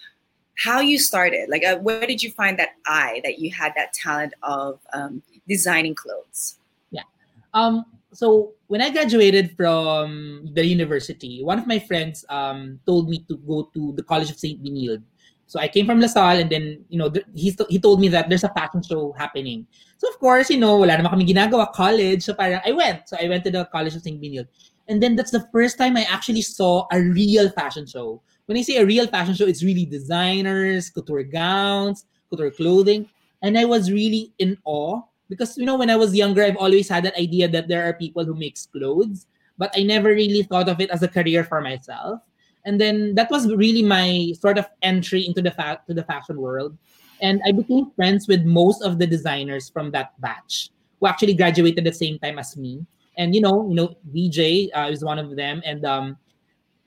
how 0.60 0.80
you 0.80 0.98
started. 0.98 1.48
Like, 1.48 1.64
uh, 1.64 1.78
where 1.78 2.06
did 2.06 2.22
you 2.22 2.30
find 2.30 2.58
that 2.58 2.76
eye 2.86 3.20
that 3.24 3.38
you 3.38 3.50
had 3.50 3.72
that 3.76 3.92
talent 3.92 4.34
of 4.42 4.78
um, 4.92 5.22
designing 5.48 5.94
clothes? 5.94 6.58
Yeah. 6.90 7.08
Um. 7.54 7.84
So 8.12 8.52
when 8.66 8.82
I 8.82 8.90
graduated 8.90 9.56
from 9.56 10.50
the 10.52 10.64
university, 10.64 11.42
one 11.42 11.58
of 11.58 11.66
my 11.66 11.78
friends 11.78 12.24
um 12.28 12.78
told 12.84 13.08
me 13.08 13.24
to 13.28 13.36
go 13.38 13.70
to 13.72 13.94
the 13.96 14.02
College 14.02 14.30
of 14.30 14.38
Saint 14.38 14.62
Benilde. 14.62 15.02
So 15.46 15.58
I 15.58 15.66
came 15.66 15.86
from 15.86 15.98
LaSalle 15.98 16.38
and 16.38 16.48
then, 16.48 16.84
you 16.88 16.96
know, 16.96 17.10
he, 17.34 17.50
he 17.68 17.80
told 17.80 17.98
me 17.98 18.06
that 18.14 18.28
there's 18.28 18.44
a 18.44 18.54
fashion 18.54 18.84
show 18.84 19.10
happening. 19.18 19.66
So 19.98 20.08
of 20.08 20.16
course, 20.20 20.48
you 20.48 20.58
know, 20.58 20.76
wala 20.76 20.94
naman 20.94 21.10
kami 21.10 21.26
ginagawa, 21.26 21.72
college. 21.74 22.22
So 22.22 22.34
parang 22.34 22.62
I 22.64 22.70
went. 22.70 23.08
So 23.10 23.16
I 23.18 23.26
went 23.26 23.42
to 23.44 23.50
the 23.50 23.66
College 23.66 23.96
of 23.96 24.02
St. 24.02 24.14
Benilde. 24.22 24.46
And 24.86 25.02
then 25.02 25.16
that's 25.16 25.34
the 25.34 25.42
first 25.50 25.76
time 25.76 25.96
I 25.96 26.06
actually 26.06 26.42
saw 26.42 26.86
a 26.92 27.02
real 27.02 27.50
fashion 27.50 27.82
show 27.82 28.22
when 28.50 28.58
I 28.58 28.62
say 28.62 28.78
a 28.78 28.84
real 28.84 29.06
fashion 29.06 29.32
show, 29.36 29.46
it's 29.46 29.62
really 29.62 29.86
designers, 29.86 30.90
couture 30.90 31.22
gowns, 31.22 32.04
couture 32.28 32.50
clothing. 32.50 33.08
And 33.42 33.56
I 33.56 33.64
was 33.64 33.92
really 33.92 34.32
in 34.40 34.58
awe 34.64 35.02
because, 35.28 35.56
you 35.56 35.64
know, 35.64 35.78
when 35.78 35.88
I 35.88 35.94
was 35.94 36.16
younger, 36.16 36.42
I've 36.42 36.56
always 36.56 36.88
had 36.88 37.04
that 37.04 37.16
idea 37.16 37.46
that 37.46 37.68
there 37.68 37.84
are 37.84 37.92
people 37.92 38.24
who 38.24 38.34
makes 38.34 38.66
clothes, 38.66 39.28
but 39.56 39.70
I 39.76 39.84
never 39.84 40.08
really 40.08 40.42
thought 40.42 40.68
of 40.68 40.80
it 40.80 40.90
as 40.90 41.04
a 41.04 41.06
career 41.06 41.44
for 41.44 41.60
myself. 41.60 42.22
And 42.64 42.80
then 42.80 43.14
that 43.14 43.30
was 43.30 43.46
really 43.54 43.84
my 43.84 44.32
sort 44.40 44.58
of 44.58 44.66
entry 44.82 45.24
into 45.24 45.42
the 45.42 45.52
fa- 45.52 45.82
to 45.86 45.94
the 45.94 46.02
fashion 46.02 46.40
world. 46.40 46.76
And 47.22 47.40
I 47.46 47.52
became 47.52 47.92
friends 47.94 48.26
with 48.26 48.42
most 48.42 48.82
of 48.82 48.98
the 48.98 49.06
designers 49.06 49.70
from 49.70 49.92
that 49.92 50.20
batch 50.20 50.70
who 50.98 51.06
actually 51.06 51.34
graduated 51.34 51.86
at 51.86 51.92
the 51.92 51.96
same 51.96 52.18
time 52.18 52.40
as 52.40 52.56
me. 52.56 52.84
And 53.16 53.32
you 53.32 53.42
know, 53.42 53.68
you 53.68 53.76
know, 53.76 53.94
VJ 54.10 54.72
uh, 54.72 54.90
is 54.90 55.04
one 55.04 55.20
of 55.20 55.36
them, 55.36 55.62
and 55.64 55.84
um, 55.84 56.16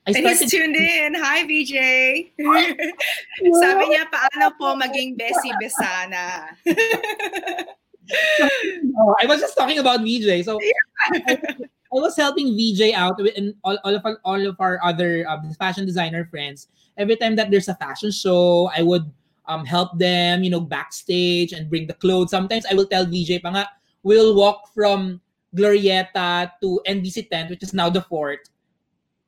I 0.05 0.11
started... 0.11 0.29
And 0.29 0.39
he's 0.39 0.51
tuned 0.51 0.75
in. 0.75 1.13
Hi, 1.15 1.47
VJ. 1.47 1.73
Sabi 3.63 3.83
niya, 3.87 4.03
paano 4.11 4.51
po 4.59 4.75
maging 4.75 5.15
Bessie 5.15 5.55
Besana? 5.63 6.51
I 9.23 9.25
was 9.25 9.39
just 9.39 9.55
talking 9.55 9.79
about 9.79 10.03
VJ. 10.03 10.43
So 10.43 10.59
I, 11.15 11.39
I, 11.39 11.95
was 11.95 12.17
helping 12.19 12.51
VJ 12.51 12.91
out 12.91 13.15
with 13.15 13.31
and 13.37 13.55
all, 13.63 13.79
all 13.87 13.95
of 13.95 14.03
our, 14.03 14.19
all 14.25 14.43
of 14.43 14.59
our 14.59 14.79
other 14.83 15.23
uh, 15.23 15.39
fashion 15.55 15.85
designer 15.85 16.27
friends. 16.27 16.67
Every 16.97 17.15
time 17.15 17.37
that 17.37 17.49
there's 17.49 17.69
a 17.69 17.75
fashion 17.75 18.11
show, 18.11 18.69
I 18.75 18.83
would 18.83 19.09
um, 19.47 19.65
help 19.65 19.97
them, 19.97 20.43
you 20.43 20.49
know, 20.49 20.59
backstage 20.59 21.53
and 21.53 21.69
bring 21.69 21.87
the 21.87 21.95
clothes. 21.95 22.31
Sometimes 22.31 22.65
I 22.69 22.75
will 22.75 22.87
tell 22.87 23.05
VJ 23.05 23.39
pa 23.39 23.55
nga, 23.55 23.69
we'll 24.03 24.35
walk 24.35 24.67
from 24.75 25.21
Glorietta 25.55 26.51
to 26.61 26.81
NBC 26.87 27.29
tent, 27.29 27.49
which 27.51 27.63
is 27.63 27.73
now 27.73 27.89
the 27.89 28.01
fort 28.01 28.49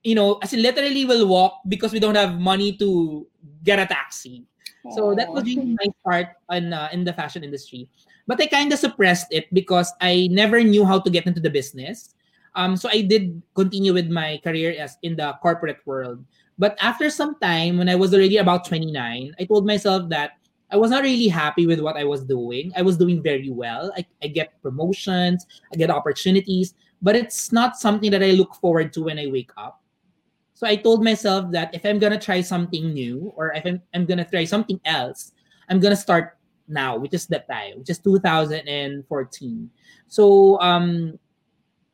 you 0.06 0.14
know, 0.14 0.38
as 0.46 0.54
in 0.54 0.62
literally 0.62 1.04
will 1.04 1.28
walk 1.28 1.66
because 1.68 1.92
we 1.92 2.00
don't 2.00 2.16
have 2.16 2.40
money 2.40 2.78
to 2.78 3.26
get 3.64 3.80
a 3.80 3.88
taxi. 3.90 4.46
Aww. 4.86 4.94
So 4.94 5.16
that 5.18 5.34
was 5.34 5.44
really 5.44 5.74
my 5.74 5.90
start 6.02 6.38
on 6.48 6.72
uh, 6.72 6.90
in 6.94 7.04
the 7.04 7.12
fashion 7.12 7.44
industry. 7.44 7.90
But 8.28 8.40
I 8.40 8.46
kind 8.46 8.72
of 8.72 8.78
suppressed 8.78 9.34
it 9.34 9.52
because 9.52 9.92
I 10.00 10.30
never 10.30 10.62
knew 10.62 10.86
how 10.86 11.02
to 11.02 11.10
get 11.10 11.26
into 11.26 11.42
the 11.42 11.50
business. 11.50 12.14
Um, 12.54 12.78
so 12.78 12.88
I 12.88 13.02
did 13.02 13.42
continue 13.56 13.94
with 13.94 14.08
my 14.08 14.40
career 14.44 14.78
as 14.78 14.98
in 15.02 15.18
the 15.18 15.34
corporate 15.42 15.82
world. 15.86 16.24
But 16.58 16.78
after 16.80 17.10
some 17.10 17.36
time, 17.42 17.78
when 17.78 17.90
I 17.90 17.96
was 17.96 18.14
already 18.14 18.38
about 18.38 18.64
29, 18.66 19.36
I 19.38 19.44
told 19.44 19.66
myself 19.66 20.08
that 20.10 20.38
I 20.72 20.78
was 20.78 20.90
not 20.90 21.04
really 21.04 21.28
happy 21.28 21.68
with 21.68 21.82
what 21.82 21.98
I 21.98 22.06
was 22.06 22.24
doing. 22.24 22.72
I 22.78 22.82
was 22.82 22.98
doing 22.98 23.22
very 23.22 23.50
well. 23.50 23.92
I, 23.98 24.06
I 24.24 24.28
get 24.28 24.62
promotions, 24.62 25.46
I 25.74 25.76
get 25.76 25.90
opportunities, 25.90 26.76
but 27.02 27.16
it's 27.16 27.52
not 27.52 27.78
something 27.78 28.10
that 28.12 28.24
I 28.24 28.32
look 28.32 28.56
forward 28.56 28.94
to 28.94 29.04
when 29.04 29.20
I 29.20 29.28
wake 29.28 29.52
up. 29.58 29.82
So 30.56 30.66
I 30.66 30.80
told 30.80 31.04
myself 31.04 31.52
that 31.52 31.76
if 31.76 31.86
I'm 31.86 32.00
gonna 32.00 32.20
try 32.20 32.40
something 32.40 32.94
new 32.96 33.32
or 33.36 33.52
if 33.54 33.66
I'm, 33.66 33.82
I'm 33.94 34.06
gonna 34.08 34.26
try 34.26 34.46
something 34.46 34.80
else, 34.86 35.34
I'm 35.70 35.80
gonna 35.80 36.00
start 36.00 36.40
now, 36.68 36.98
which 36.98 37.14
is 37.14 37.28
that 37.28 37.48
time, 37.52 37.80
which 37.80 37.90
is 37.92 38.00
2014. 38.00 39.70
So 40.08 40.60
um, 40.62 41.20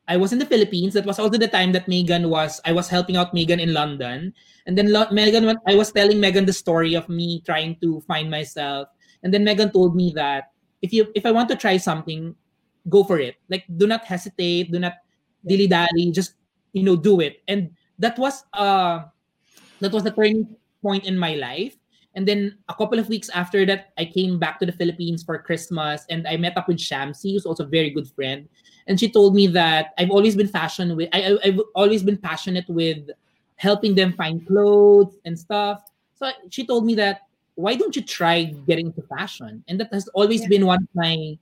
I 0.06 0.16
was 0.16 0.32
in 0.32 0.38
the 0.38 0.46
Philippines. 0.46 0.94
That 0.94 1.06
was 1.06 1.18
also 1.18 1.38
the 1.38 1.48
time 1.48 1.72
that 1.72 1.88
Megan 1.88 2.30
was. 2.30 2.60
I 2.64 2.72
was 2.72 2.88
helping 2.88 3.16
out 3.16 3.34
Megan 3.34 3.60
in 3.60 3.74
London, 3.74 4.32
and 4.66 4.78
then 4.78 4.94
Megan. 5.10 5.58
I 5.66 5.74
was 5.74 5.92
telling 5.92 6.20
Megan 6.20 6.46
the 6.46 6.52
story 6.52 6.94
of 6.94 7.08
me 7.08 7.42
trying 7.44 7.76
to 7.82 8.00
find 8.06 8.30
myself, 8.30 8.88
and 9.22 9.34
then 9.34 9.44
Megan 9.44 9.70
told 9.70 9.94
me 9.96 10.12
that 10.14 10.54
if 10.82 10.92
you 10.92 11.10
if 11.14 11.26
I 11.26 11.30
want 11.30 11.48
to 11.50 11.56
try 11.56 11.76
something, 11.78 12.34
go 12.88 13.04
for 13.04 13.18
it. 13.18 13.36
Like 13.48 13.64
do 13.76 13.86
not 13.86 14.04
hesitate, 14.04 14.70
do 14.70 14.78
not 14.78 15.02
dilly 15.46 15.66
dally, 15.66 16.10
just 16.10 16.34
you 16.72 16.82
know 16.82 16.96
do 16.96 17.20
it. 17.20 17.42
And 17.46 17.70
that 18.02 18.18
was 18.18 18.44
uh 18.52 19.06
that 19.80 19.92
was 19.94 20.02
the 20.02 20.10
turning 20.10 20.44
point 20.82 21.06
in 21.06 21.16
my 21.16 21.34
life. 21.38 21.78
And 22.14 22.28
then 22.28 22.58
a 22.68 22.74
couple 22.74 22.98
of 22.98 23.08
weeks 23.08 23.30
after 23.30 23.64
that, 23.64 23.94
I 23.96 24.04
came 24.04 24.38
back 24.38 24.60
to 24.60 24.66
the 24.66 24.72
Philippines 24.72 25.22
for 25.22 25.38
Christmas 25.38 26.04
and 26.10 26.28
I 26.28 26.36
met 26.36 26.58
up 26.58 26.68
with 26.68 26.76
Shamcey, 26.76 27.32
who's 27.32 27.46
also 27.46 27.64
a 27.64 27.70
very 27.70 27.88
good 27.88 28.06
friend. 28.10 28.48
And 28.86 29.00
she 29.00 29.10
told 29.10 29.34
me 29.34 29.46
that 29.48 29.94
I've 29.96 30.10
always 30.10 30.36
been 30.36 30.48
fashion 30.48 30.94
with 30.94 31.08
I, 31.14 31.38
I've 31.42 31.60
always 31.74 32.02
been 32.02 32.18
passionate 32.18 32.68
with 32.68 33.08
helping 33.56 33.94
them 33.94 34.12
find 34.12 34.44
clothes 34.46 35.16
and 35.24 35.38
stuff. 35.38 35.80
So 36.18 36.30
she 36.50 36.66
told 36.66 36.84
me 36.84 36.94
that 36.96 37.22
why 37.54 37.76
don't 37.76 37.94
you 37.94 38.02
try 38.02 38.44
getting 38.66 38.86
into 38.86 39.02
fashion? 39.02 39.62
And 39.68 39.78
that 39.78 39.92
has 39.94 40.08
always 40.08 40.42
yeah. 40.42 40.48
been 40.48 40.66
one 40.66 40.82
of 40.82 40.88
my 40.94 41.38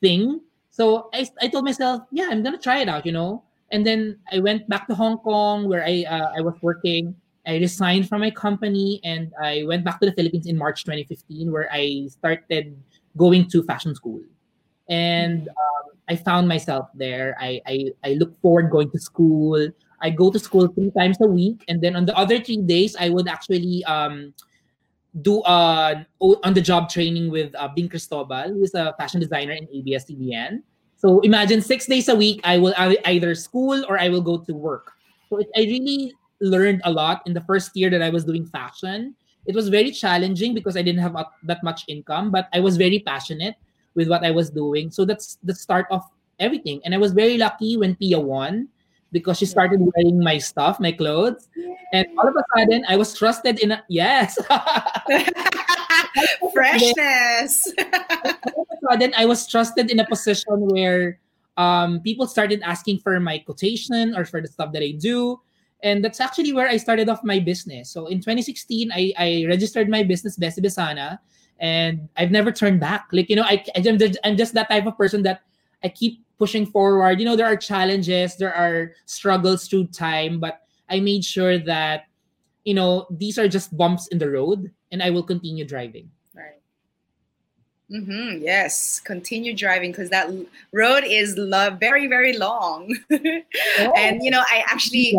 thing. 0.00 0.40
So 0.70 1.08
I, 1.14 1.28
I 1.40 1.48
told 1.48 1.64
myself, 1.64 2.02
yeah, 2.10 2.28
I'm 2.30 2.42
gonna 2.42 2.58
try 2.58 2.80
it 2.80 2.88
out, 2.88 3.06
you 3.06 3.12
know. 3.12 3.44
And 3.72 3.86
then 3.86 4.18
I 4.30 4.38
went 4.38 4.68
back 4.68 4.86
to 4.88 4.94
Hong 4.94 5.18
Kong 5.18 5.66
where 5.66 5.82
I 5.82 6.04
uh, 6.04 6.30
I 6.36 6.40
was 6.44 6.54
working. 6.60 7.16
I 7.46 7.56
resigned 7.56 8.08
from 8.08 8.20
my 8.20 8.30
company 8.30 9.00
and 9.02 9.32
I 9.42 9.64
went 9.66 9.82
back 9.82 9.98
to 10.00 10.06
the 10.06 10.12
Philippines 10.12 10.46
in 10.46 10.56
March 10.56 10.84
2015, 10.84 11.50
where 11.50 11.66
I 11.72 12.06
started 12.06 12.76
going 13.16 13.48
to 13.50 13.64
fashion 13.64 13.96
school. 13.96 14.20
And 14.88 15.48
um, 15.48 15.84
I 16.08 16.14
found 16.14 16.46
myself 16.46 16.86
there. 16.94 17.34
I, 17.40 17.60
I 17.66 17.76
I 18.04 18.10
look 18.20 18.38
forward 18.40 18.70
going 18.70 18.90
to 18.92 19.00
school. 19.00 19.56
I 20.02 20.10
go 20.10 20.30
to 20.30 20.38
school 20.38 20.68
three 20.68 20.92
times 20.92 21.16
a 21.22 21.26
week, 21.26 21.64
and 21.66 21.80
then 21.80 21.96
on 21.96 22.04
the 22.04 22.14
other 22.14 22.38
three 22.38 22.60
days, 22.60 22.94
I 23.00 23.08
would 23.08 23.26
actually 23.26 23.82
um, 23.84 24.34
do 25.22 25.40
uh, 25.42 26.04
on 26.20 26.52
the 26.52 26.60
job 26.60 26.90
training 26.90 27.30
with 27.30 27.54
uh, 27.54 27.68
Bing 27.68 27.88
Cristobal, 27.88 28.52
who 28.52 28.62
is 28.62 28.74
a 28.74 28.94
fashion 28.98 29.20
designer 29.20 29.52
in 29.52 29.68
ABS-CBN. 29.72 30.62
So 31.02 31.18
imagine 31.26 31.60
six 31.60 31.86
days 31.86 32.06
a 32.06 32.14
week, 32.14 32.40
I 32.44 32.58
will 32.58 32.74
either 32.78 33.34
school 33.34 33.84
or 33.88 33.98
I 33.98 34.08
will 34.08 34.20
go 34.20 34.38
to 34.38 34.54
work. 34.54 34.92
So 35.28 35.38
it, 35.38 35.48
I 35.56 35.62
really 35.62 36.14
learned 36.40 36.80
a 36.84 36.92
lot 36.92 37.22
in 37.26 37.34
the 37.34 37.40
first 37.40 37.74
year 37.74 37.90
that 37.90 38.00
I 38.00 38.08
was 38.08 38.24
doing 38.24 38.46
fashion. 38.46 39.16
It 39.44 39.56
was 39.56 39.68
very 39.68 39.90
challenging 39.90 40.54
because 40.54 40.76
I 40.76 40.82
didn't 40.82 41.02
have 41.02 41.16
a, 41.16 41.26
that 41.42 41.58
much 41.64 41.82
income, 41.88 42.30
but 42.30 42.46
I 42.54 42.60
was 42.60 42.76
very 42.76 43.00
passionate 43.00 43.56
with 43.96 44.08
what 44.08 44.24
I 44.24 44.30
was 44.30 44.48
doing. 44.48 44.92
So 44.92 45.04
that's 45.04 45.38
the 45.42 45.52
start 45.56 45.86
of 45.90 46.02
everything. 46.38 46.80
And 46.84 46.94
I 46.94 46.98
was 46.98 47.10
very 47.10 47.36
lucky 47.36 47.76
when 47.76 47.96
Pia 47.96 48.20
won 48.20 48.68
because 49.12 49.38
she 49.38 49.46
started 49.46 49.78
wearing 49.80 50.18
my 50.18 50.38
stuff, 50.38 50.80
my 50.80 50.90
clothes. 50.90 51.48
And 51.92 52.08
all 52.18 52.26
of 52.26 52.34
a 52.34 52.42
sudden, 52.56 52.84
I 52.88 52.96
was 52.96 53.14
trusted 53.14 53.60
in 53.60 53.72
a, 53.72 53.84
yes. 53.88 54.38
Freshness. 56.52 57.72
all 57.78 58.64
of 58.64 58.72
a 58.72 58.76
sudden, 58.90 59.12
I 59.16 59.26
was 59.26 59.46
trusted 59.46 59.90
in 59.90 60.00
a 60.00 60.06
position 60.06 60.66
where 60.72 61.20
um, 61.56 62.00
people 62.00 62.26
started 62.26 62.62
asking 62.64 63.00
for 63.00 63.20
my 63.20 63.38
quotation 63.38 64.16
or 64.16 64.24
for 64.24 64.40
the 64.40 64.48
stuff 64.48 64.72
that 64.72 64.82
I 64.82 64.92
do. 64.92 65.40
And 65.82 66.02
that's 66.02 66.20
actually 66.20 66.52
where 66.52 66.68
I 66.68 66.78
started 66.78 67.08
off 67.08 67.22
my 67.24 67.38
business. 67.38 67.90
So 67.90 68.06
in 68.06 68.18
2016, 68.18 68.90
I, 68.92 69.12
I 69.18 69.44
registered 69.48 69.88
my 69.88 70.02
business, 70.02 70.36
Bessie 70.36 70.62
Besana, 70.62 71.18
and 71.58 72.08
I've 72.16 72.30
never 72.30 72.52
turned 72.52 72.80
back. 72.80 73.08
Like, 73.12 73.28
you 73.28 73.36
know, 73.36 73.42
I, 73.42 73.64
I'm 73.76 74.36
just 74.36 74.54
that 74.54 74.70
type 74.70 74.86
of 74.86 74.96
person 74.96 75.22
that 75.24 75.42
I 75.82 75.88
keep 75.88 76.24
pushing 76.42 76.66
forward. 76.66 77.20
You 77.20 77.24
know, 77.24 77.36
there 77.36 77.46
are 77.46 77.54
challenges, 77.54 78.34
there 78.34 78.52
are 78.52 78.90
struggles 79.06 79.68
through 79.68 79.86
time, 79.94 80.40
but 80.40 80.66
I 80.90 80.98
made 80.98 81.24
sure 81.24 81.56
that, 81.70 82.06
you 82.64 82.74
know, 82.74 83.06
these 83.10 83.38
are 83.38 83.46
just 83.46 83.76
bumps 83.76 84.08
in 84.08 84.18
the 84.18 84.28
road 84.28 84.72
and 84.90 85.00
I 85.04 85.10
will 85.10 85.22
continue 85.22 85.64
driving. 85.64 86.10
Right. 86.34 86.58
Mm-hmm. 87.92 88.42
Yes, 88.42 88.98
continue 88.98 89.54
driving 89.54 89.92
because 89.92 90.10
that 90.10 90.34
road 90.72 91.04
is 91.06 91.38
lo- 91.38 91.76
very, 91.78 92.08
very 92.08 92.36
long. 92.36 92.90
oh. 93.12 93.92
And, 93.96 94.18
you 94.24 94.32
know, 94.32 94.42
I 94.42 94.64
actually 94.66 95.16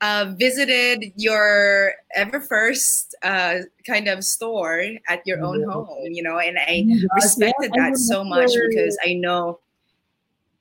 uh, 0.00 0.34
visited 0.36 1.12
your 1.14 1.94
ever 2.16 2.40
first 2.40 3.14
uh, 3.22 3.70
kind 3.86 4.08
of 4.08 4.24
store 4.24 4.82
at 5.06 5.22
your 5.24 5.40
own 5.40 5.62
home, 5.70 6.10
you 6.10 6.24
know, 6.24 6.40
and 6.40 6.58
I 6.58 6.82
respected 7.14 7.70
that 7.76 7.96
so 7.96 8.24
much 8.24 8.50
because 8.68 8.98
I 9.06 9.14
know 9.14 9.60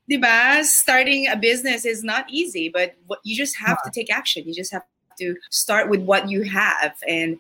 diba, 0.10 0.64
starting 0.64 1.28
a 1.28 1.36
business 1.36 1.86
is 1.86 2.04
not 2.04 2.26
easy, 2.30 2.70
but 2.70 2.96
what, 3.08 3.20
you 3.24 3.36
just 3.36 3.58
have 3.58 3.82
to 3.84 3.92
take 3.92 4.12
action. 4.12 4.44
You 4.46 4.54
just 4.54 4.72
have 4.72 4.84
to 5.20 5.36
start 5.50 5.90
with 5.90 6.02
what 6.02 6.30
you 6.30 6.44
have. 6.44 6.96
And 7.08 7.40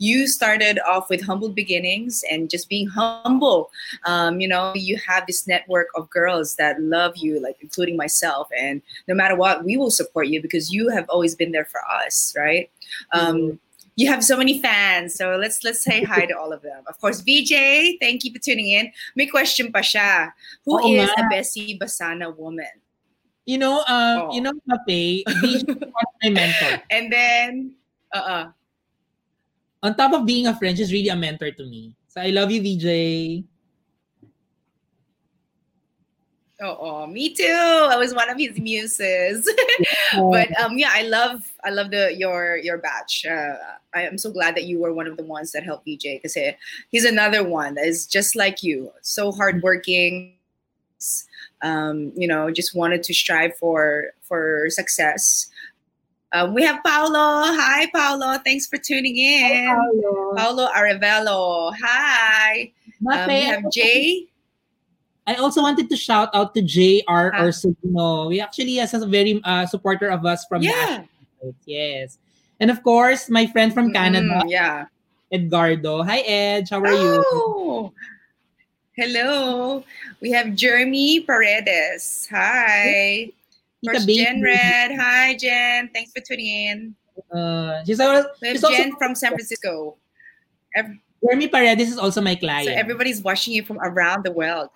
you 0.00 0.28
started 0.28 0.78
off 0.86 1.10
with 1.10 1.22
humble 1.22 1.48
beginnings 1.48 2.22
and 2.30 2.48
just 2.48 2.68
being 2.68 2.86
humble. 2.86 3.70
Um, 4.04 4.40
you 4.40 4.46
know, 4.46 4.72
you 4.74 4.96
have 5.06 5.26
this 5.26 5.46
network 5.46 5.88
of 5.96 6.08
girls 6.08 6.54
that 6.54 6.80
love 6.80 7.16
you, 7.16 7.40
like 7.42 7.56
including 7.60 7.96
myself. 7.96 8.48
And 8.56 8.80
no 9.08 9.14
matter 9.14 9.34
what, 9.34 9.64
we 9.64 9.76
will 9.76 9.90
support 9.90 10.28
you 10.28 10.40
because 10.40 10.72
you 10.72 10.88
have 10.90 11.08
always 11.08 11.34
been 11.34 11.50
there 11.50 11.64
for 11.64 11.80
us, 11.90 12.32
right? 12.36 12.70
Um, 13.12 13.36
mm-hmm 13.36 13.56
you 13.98 14.06
have 14.06 14.22
so 14.22 14.38
many 14.38 14.62
fans. 14.62 15.18
So 15.18 15.34
let's 15.34 15.64
let's 15.66 15.82
say 15.82 16.04
hi 16.06 16.24
to 16.24 16.38
all 16.38 16.54
of 16.54 16.62
them. 16.62 16.86
Of 16.86 17.02
course, 17.02 17.18
VJ, 17.20 17.98
thank 17.98 18.22
you 18.22 18.30
for 18.32 18.38
tuning 18.38 18.70
in. 18.70 18.94
May 19.18 19.26
question 19.26 19.74
pa 19.74 19.82
siya. 19.82 20.30
Who 20.62 20.78
oh, 20.78 20.86
is 20.86 21.10
a 21.18 21.26
Bessie 21.26 21.74
Besana 21.74 22.30
woman? 22.30 22.70
You 23.42 23.58
know, 23.58 23.82
um, 23.90 24.30
oh. 24.30 24.30
you 24.30 24.40
know, 24.40 24.54
Mape, 24.70 25.26
VJ 25.26 25.66
was 25.66 26.14
my 26.22 26.30
mentor. 26.30 26.78
And 26.94 27.10
then, 27.10 27.74
uh-uh. 28.14 28.54
On 29.82 29.90
top 29.96 30.14
of 30.14 30.22
being 30.22 30.46
a 30.46 30.54
friend, 30.54 30.78
she's 30.78 30.92
really 30.92 31.10
a 31.10 31.16
mentor 31.16 31.50
to 31.50 31.64
me. 31.66 31.90
So 32.06 32.20
I 32.20 32.30
love 32.30 32.54
you, 32.54 32.62
VJ. 32.62 33.42
Oh, 36.60 37.06
me 37.06 37.34
too. 37.34 37.46
I 37.46 37.96
was 37.96 38.12
one 38.14 38.28
of 38.28 38.36
his 38.36 38.58
muses. 38.58 39.48
but 40.14 40.50
um, 40.60 40.76
yeah, 40.76 40.90
I 40.92 41.02
love 41.02 41.46
I 41.62 41.70
love 41.70 41.90
the 41.90 42.14
your 42.14 42.56
your 42.56 42.78
batch. 42.78 43.24
Uh, 43.24 43.54
I 43.94 44.02
am 44.02 44.18
so 44.18 44.30
glad 44.30 44.54
that 44.56 44.64
you 44.64 44.80
were 44.80 44.92
one 44.92 45.06
of 45.06 45.16
the 45.16 45.24
ones 45.24 45.52
that 45.52 45.64
helped 45.64 45.86
VJ 45.86 46.20
because 46.22 46.36
he's 46.90 47.04
another 47.04 47.42
one 47.42 47.74
that 47.74 47.86
is 47.86 48.06
just 48.06 48.36
like 48.36 48.62
you, 48.62 48.92
so 49.02 49.32
hardworking. 49.32 50.34
Um, 51.62 52.12
you 52.16 52.28
know, 52.28 52.50
just 52.50 52.74
wanted 52.74 53.02
to 53.04 53.14
strive 53.14 53.56
for 53.56 54.12
for 54.22 54.66
success. 54.70 55.48
Uh, 56.32 56.50
we 56.52 56.62
have 56.62 56.82
Paulo. 56.84 57.42
Hi, 57.56 57.88
Paulo. 57.94 58.38
Thanks 58.44 58.66
for 58.66 58.76
tuning 58.76 59.16
in. 59.16 59.66
Hi, 59.66 59.74
Paulo. 59.74 60.34
Paulo 60.36 60.68
Arevelo. 60.76 61.72
Hi. 61.82 62.72
Um, 63.10 63.28
we 63.28 63.40
have 63.40 63.62
Jay. 63.72 64.26
I 65.26 65.34
also 65.34 65.62
wanted 65.62 65.90
to 65.90 65.96
shout 65.96 66.30
out 66.34 66.54
to 66.54 66.62
JR 66.62 67.32
ah. 67.32 67.44
Orsino. 67.44 68.28
We 68.28 68.40
actually 68.40 68.76
has 68.76 68.94
a 68.94 69.06
very 69.06 69.40
uh, 69.44 69.66
supporter 69.66 70.08
of 70.08 70.24
us 70.24 70.44
from 70.48 70.62
yeah. 70.62 71.04
the 71.42 71.54
Yes. 71.66 72.18
And 72.60 72.70
of 72.70 72.82
course, 72.82 73.28
my 73.30 73.46
friend 73.46 73.72
from 73.72 73.92
Canada. 73.92 74.42
Mm, 74.42 74.50
yeah. 74.50 74.86
Edgardo. 75.30 76.02
Hi, 76.02 76.20
Ed. 76.20 76.68
How 76.70 76.80
are 76.80 76.86
oh. 76.88 77.92
you? 77.92 77.92
Hello. 78.96 79.84
We 80.20 80.32
have 80.32 80.54
Jeremy 80.54 81.20
Paredes. 81.20 82.26
Hi. 82.30 83.30
First 83.84 84.08
Jen 84.08 84.42
Red. 84.42 84.98
Hi, 84.98 85.36
Jen. 85.36 85.88
Thanks 85.94 86.10
for 86.10 86.20
tuning 86.20 86.46
in. 86.46 86.94
Uh, 87.30 87.84
she's, 87.84 87.98
we 87.98 88.04
have 88.04 88.26
she's 88.42 88.62
Jen 88.62 88.96
from 88.96 89.14
San 89.14 89.30
Francisco. 89.30 89.96
Every, 90.74 91.00
Jeremy 91.22 91.48
Paredes 91.48 91.92
is 91.92 91.98
also 91.98 92.20
my 92.20 92.34
client. 92.34 92.66
So 92.66 92.72
everybody's 92.72 93.22
watching 93.22 93.54
you 93.54 93.64
from 93.64 93.78
around 93.80 94.24
the 94.24 94.32
world. 94.32 94.70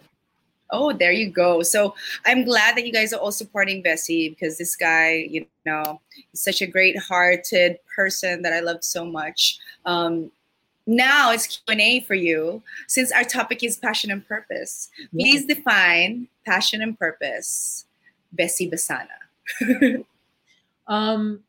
Oh, 0.72 0.92
there 0.92 1.12
you 1.12 1.30
go. 1.30 1.62
So 1.62 1.94
I'm 2.26 2.44
glad 2.44 2.76
that 2.76 2.86
you 2.86 2.92
guys 2.92 3.12
are 3.12 3.20
all 3.20 3.30
supporting 3.30 3.82
Bessie 3.82 4.30
because 4.30 4.56
this 4.56 4.74
guy, 4.74 5.28
you 5.30 5.46
know, 5.66 6.00
is 6.32 6.42
such 6.42 6.62
a 6.62 6.66
great-hearted 6.66 7.78
person 7.94 8.40
that 8.42 8.54
I 8.54 8.60
love 8.60 8.82
so 8.82 9.04
much. 9.04 9.58
Um, 9.84 10.32
now 10.86 11.30
it's 11.30 11.46
Q&A 11.46 12.00
for 12.00 12.14
you. 12.14 12.62
Since 12.88 13.12
our 13.12 13.22
topic 13.22 13.62
is 13.62 13.76
passion 13.76 14.10
and 14.10 14.26
purpose, 14.26 14.90
yeah. 15.12 15.24
please 15.24 15.46
define 15.46 16.26
passion 16.44 16.82
and 16.82 16.98
purpose, 16.98 17.86
Bessie 18.32 18.70
Besana. 18.70 19.06
um, 20.88 21.40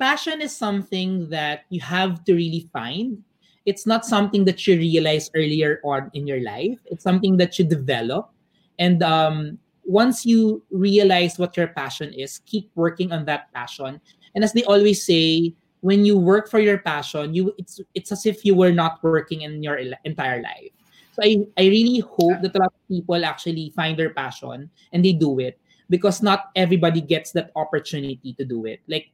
passion 0.00 0.40
is 0.40 0.56
something 0.56 1.28
that 1.28 1.64
you 1.68 1.80
have 1.80 2.24
to 2.24 2.34
really 2.34 2.68
find. 2.72 3.22
It's 3.66 3.86
not 3.86 4.04
something 4.04 4.44
that 4.46 4.66
you 4.66 4.76
realize 4.76 5.30
earlier 5.36 5.80
on 5.84 6.10
in 6.14 6.26
your 6.26 6.42
life. 6.42 6.78
It's 6.86 7.04
something 7.04 7.36
that 7.36 7.58
you 7.58 7.64
develop 7.64 8.32
and 8.78 9.02
um, 9.02 9.58
once 9.84 10.24
you 10.24 10.62
realize 10.70 11.38
what 11.38 11.56
your 11.56 11.68
passion 11.68 12.12
is, 12.12 12.40
keep 12.46 12.70
working 12.74 13.12
on 13.12 13.24
that 13.26 13.52
passion. 13.52 14.00
And 14.34 14.44
as 14.44 14.52
they 14.52 14.64
always 14.64 15.04
say, 15.04 15.54
when 15.82 16.04
you 16.04 16.16
work 16.16 16.48
for 16.48 16.60
your 16.60 16.78
passion, 16.78 17.34
you 17.34 17.52
it's 17.58 17.80
it's 17.94 18.12
as 18.12 18.24
if 18.24 18.44
you 18.44 18.54
were 18.54 18.72
not 18.72 19.02
working 19.02 19.42
in 19.42 19.62
your 19.62 19.76
entire 20.04 20.40
life. 20.40 20.70
So 21.12 21.20
I, 21.22 21.44
I 21.58 21.68
really 21.68 22.00
hope 22.00 22.40
that 22.40 22.54
a 22.56 22.58
lot 22.58 22.72
of 22.72 22.88
people 22.88 23.24
actually 23.24 23.70
find 23.76 23.98
their 23.98 24.14
passion 24.14 24.70
and 24.92 25.04
they 25.04 25.12
do 25.12 25.40
it 25.40 25.58
because 25.90 26.22
not 26.22 26.48
everybody 26.56 27.02
gets 27.02 27.32
that 27.32 27.50
opportunity 27.56 28.32
to 28.38 28.44
do 28.46 28.64
it. 28.64 28.80
Like 28.88 29.10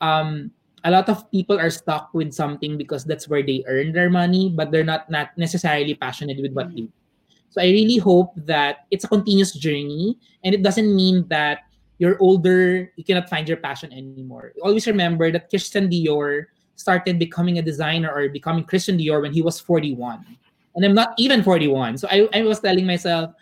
um 0.00 0.52
a 0.84 0.90
lot 0.90 1.08
of 1.08 1.28
people 1.32 1.58
are 1.58 1.70
stuck 1.70 2.12
with 2.14 2.32
something 2.32 2.78
because 2.78 3.04
that's 3.04 3.28
where 3.28 3.42
they 3.42 3.64
earn 3.66 3.92
their 3.92 4.08
money, 4.08 4.52
but 4.54 4.70
they're 4.70 4.86
not 4.86 5.10
not 5.10 5.32
necessarily 5.36 5.96
passionate 5.96 6.40
with 6.40 6.52
what 6.52 6.68
they 6.70 6.84
do. 6.84 6.92
So 7.50 7.60
I 7.60 7.66
really 7.66 7.98
hope 7.98 8.32
that 8.46 8.86
it's 8.90 9.04
a 9.04 9.08
continuous 9.08 9.52
journey 9.52 10.16
and 10.44 10.54
it 10.54 10.62
doesn't 10.62 10.94
mean 10.94 11.26
that 11.28 11.66
you're 11.98 12.16
older, 12.18 12.90
you 12.96 13.04
cannot 13.04 13.28
find 13.28 13.46
your 13.46 13.58
passion 13.58 13.92
anymore. 13.92 14.52
Always 14.62 14.86
remember 14.86 15.30
that 15.30 15.50
Christian 15.50 15.90
Dior 15.90 16.46
started 16.76 17.18
becoming 17.18 17.58
a 17.58 17.62
designer 17.62 18.10
or 18.10 18.28
becoming 18.30 18.64
Christian 18.64 18.96
Dior 18.96 19.20
when 19.20 19.34
he 19.34 19.42
was 19.42 19.60
41. 19.60 20.24
And 20.74 20.84
I'm 20.84 20.94
not 20.94 21.12
even 21.18 21.42
41. 21.42 21.98
So 21.98 22.08
I, 22.10 22.28
I 22.32 22.42
was 22.42 22.60
telling 22.60 22.86
myself, 22.86 23.34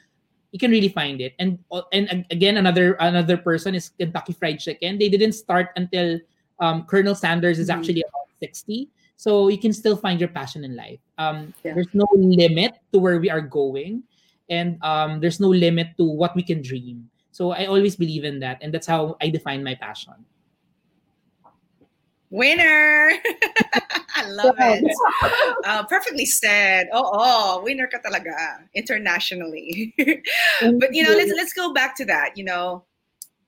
you 0.51 0.59
can 0.59 0.71
really 0.71 0.89
find 0.89 1.21
it. 1.21 1.35
And 1.39 1.59
and 1.93 2.25
again, 2.31 2.57
another 2.57 2.97
another 3.01 3.37
person 3.37 3.75
is 3.75 3.91
Kentucky 3.91 4.33
Fried 4.33 4.59
Chicken. 4.59 4.99
They 4.99 5.09
didn't 5.09 5.33
start 5.33 5.69
until 5.77 6.19
um, 6.59 6.85
Colonel 6.85 7.15
Sanders 7.15 7.59
is 7.59 7.69
mm-hmm. 7.69 7.79
actually 7.79 8.01
about 8.01 8.33
60. 8.41 8.89
So 9.19 9.49
you 9.49 9.59
can 9.59 9.73
still 9.73 9.97
find 9.97 10.21
your 10.21 10.31
passion 10.31 10.63
in 10.63 10.77
life. 10.77 11.03
Um, 11.19 11.53
yeah. 11.65 11.75
There's 11.75 11.91
no 11.93 12.07
limit 12.15 12.79
to 12.93 13.01
where 13.03 13.19
we 13.19 13.29
are 13.29 13.43
going, 13.43 14.05
and 14.49 14.79
um, 14.87 15.19
there's 15.19 15.41
no 15.41 15.51
limit 15.51 15.99
to 15.99 16.07
what 16.07 16.37
we 16.37 16.43
can 16.43 16.63
dream. 16.63 17.11
So 17.33 17.51
I 17.51 17.67
always 17.67 17.97
believe 17.97 18.23
in 18.23 18.39
that, 18.41 18.63
and 18.63 18.73
that's 18.73 18.87
how 18.87 19.19
I 19.21 19.31
define 19.31 19.65
my 19.65 19.75
passion. 19.75 20.15
Winner! 22.31 23.11
I 24.15 24.29
love 24.31 24.55
it. 24.59 24.85
Uh, 25.65 25.83
perfectly 25.85 26.27
said. 26.27 26.87
Oh, 26.93 27.11
oh, 27.11 27.63
winner 27.65 27.89
ka 27.89 27.99
talaga 27.99 28.63
internationally. 28.75 29.95
but 29.99 30.95
you 30.95 31.03
know, 31.03 31.15
let's 31.19 31.33
let's 31.35 31.53
go 31.53 31.75
back 31.75 31.97
to 31.97 32.05
that. 32.07 32.39
You 32.39 32.45
know, 32.45 32.85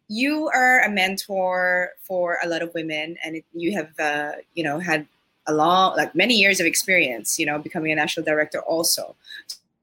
you 0.09 0.51
are 0.51 0.83
a 0.83 0.91
mentor 0.91 1.91
for 2.03 2.39
a 2.43 2.49
lot 2.49 2.63
of 2.63 2.75
women, 2.75 3.17
and 3.23 3.37
it, 3.37 3.45
you 3.53 3.71
have 3.77 3.95
uh, 4.01 4.33
you 4.55 4.65
know 4.65 4.79
had 4.79 5.07
a 5.47 5.55
long 5.55 5.97
like 5.97 6.15
many 6.15 6.35
years 6.35 6.61
of 6.61 6.67
experience. 6.67 7.39
You 7.39 7.47
know, 7.47 7.59
becoming 7.59 7.93
a 7.93 7.97
national 7.97 8.25
director 8.25 8.61
also. 8.61 9.17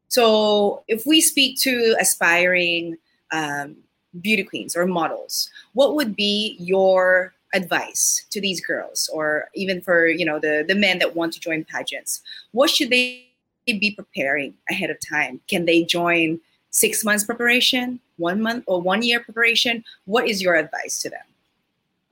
So, 0.09 0.83
if 0.87 1.05
we 1.05 1.21
speak 1.21 1.59
to 1.61 1.95
aspiring 1.99 2.97
um, 3.31 3.75
beauty 4.21 4.43
queens 4.43 4.75
or 4.75 4.85
models, 4.85 5.49
what 5.73 5.95
would 5.95 6.15
be 6.15 6.55
your 6.59 7.33
advice 7.53 8.25
to 8.29 8.41
these 8.41 8.59
girls 8.61 9.09
or 9.13 9.49
even 9.55 9.81
for 9.81 10.07
you 10.07 10.25
know 10.25 10.39
the 10.39 10.65
the 10.67 10.75
men 10.75 10.99
that 10.99 11.15
want 11.15 11.31
to 11.31 11.39
join 11.39 11.63
pageants 11.63 12.21
what 12.51 12.69
should 12.69 12.89
they 12.89 13.25
be 13.65 13.93
preparing 13.95 14.53
ahead 14.69 14.89
of 14.89 14.97
time 14.99 15.39
can 15.47 15.65
they 15.65 15.83
join 15.83 16.39
six 16.71 17.05
months 17.05 17.23
preparation 17.23 17.99
one 18.17 18.41
month 18.41 18.63
or 18.67 18.81
one 18.81 19.01
year 19.01 19.19
preparation 19.21 19.83
what 20.05 20.27
is 20.27 20.41
your 20.41 20.55
advice 20.55 21.01
to 21.01 21.09
them 21.09 21.26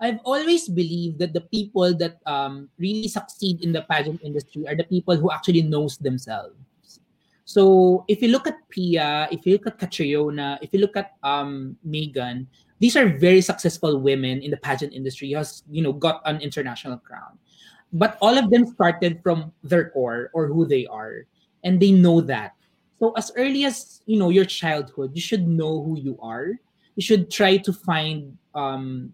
i've 0.02 0.20
always 0.26 0.68
believed 0.68 1.20
that 1.20 1.34
the 1.34 1.42
people 1.54 1.96
that 1.96 2.20
um, 2.26 2.70
really 2.78 3.08
succeed 3.08 3.64
in 3.64 3.72
the 3.72 3.84
pageant 3.84 4.20
industry 4.24 4.68
are 4.68 4.76
the 4.76 4.84
people 4.84 5.16
who 5.16 5.32
actually 5.32 5.62
knows 5.62 5.98
themselves. 5.98 6.56
So 7.46 8.04
if 8.08 8.22
you 8.22 8.30
look 8.30 8.48
at 8.48 8.58
Pia, 8.70 9.30
if 9.32 9.46
you 9.46 9.54
look 9.54 9.68
at 9.68 9.78
Catriona, 9.78 10.58
if 10.62 10.74
you 10.74 10.80
look 10.80 10.98
at 10.98 11.14
um, 11.22 11.78
Megan, 11.84 12.48
these 12.80 12.98
are 12.98 13.08
very 13.08 13.40
successful 13.40 14.02
women 14.02 14.42
in 14.42 14.50
the 14.52 14.58
pageant 14.58 14.94
industry 14.94 15.32
has 15.32 15.64
you 15.70 15.82
know 15.82 15.94
got 15.94 16.22
an 16.26 16.42
international 16.42 16.98
crown. 16.98 17.38
But 17.94 18.18
all 18.20 18.36
of 18.36 18.50
them 18.50 18.66
started 18.66 19.22
from 19.22 19.54
their 19.64 19.92
core 19.92 20.32
or 20.34 20.48
who 20.48 20.66
they 20.66 20.86
are 20.88 21.30
and 21.64 21.80
they 21.80 21.92
know 21.92 22.20
that. 22.22 22.58
So 23.00 23.14
as 23.14 23.32
early 23.38 23.64
as 23.64 24.02
you 24.10 24.18
know 24.18 24.34
your 24.34 24.46
childhood 24.46 25.14
you 25.14 25.22
should 25.22 25.48
know 25.48 25.86
who 25.86 26.02
you 26.02 26.18
are. 26.20 26.58
You 26.96 27.04
should 27.04 27.30
try 27.30 27.58
to 27.58 27.74
find 27.74 28.38
um, 28.56 29.12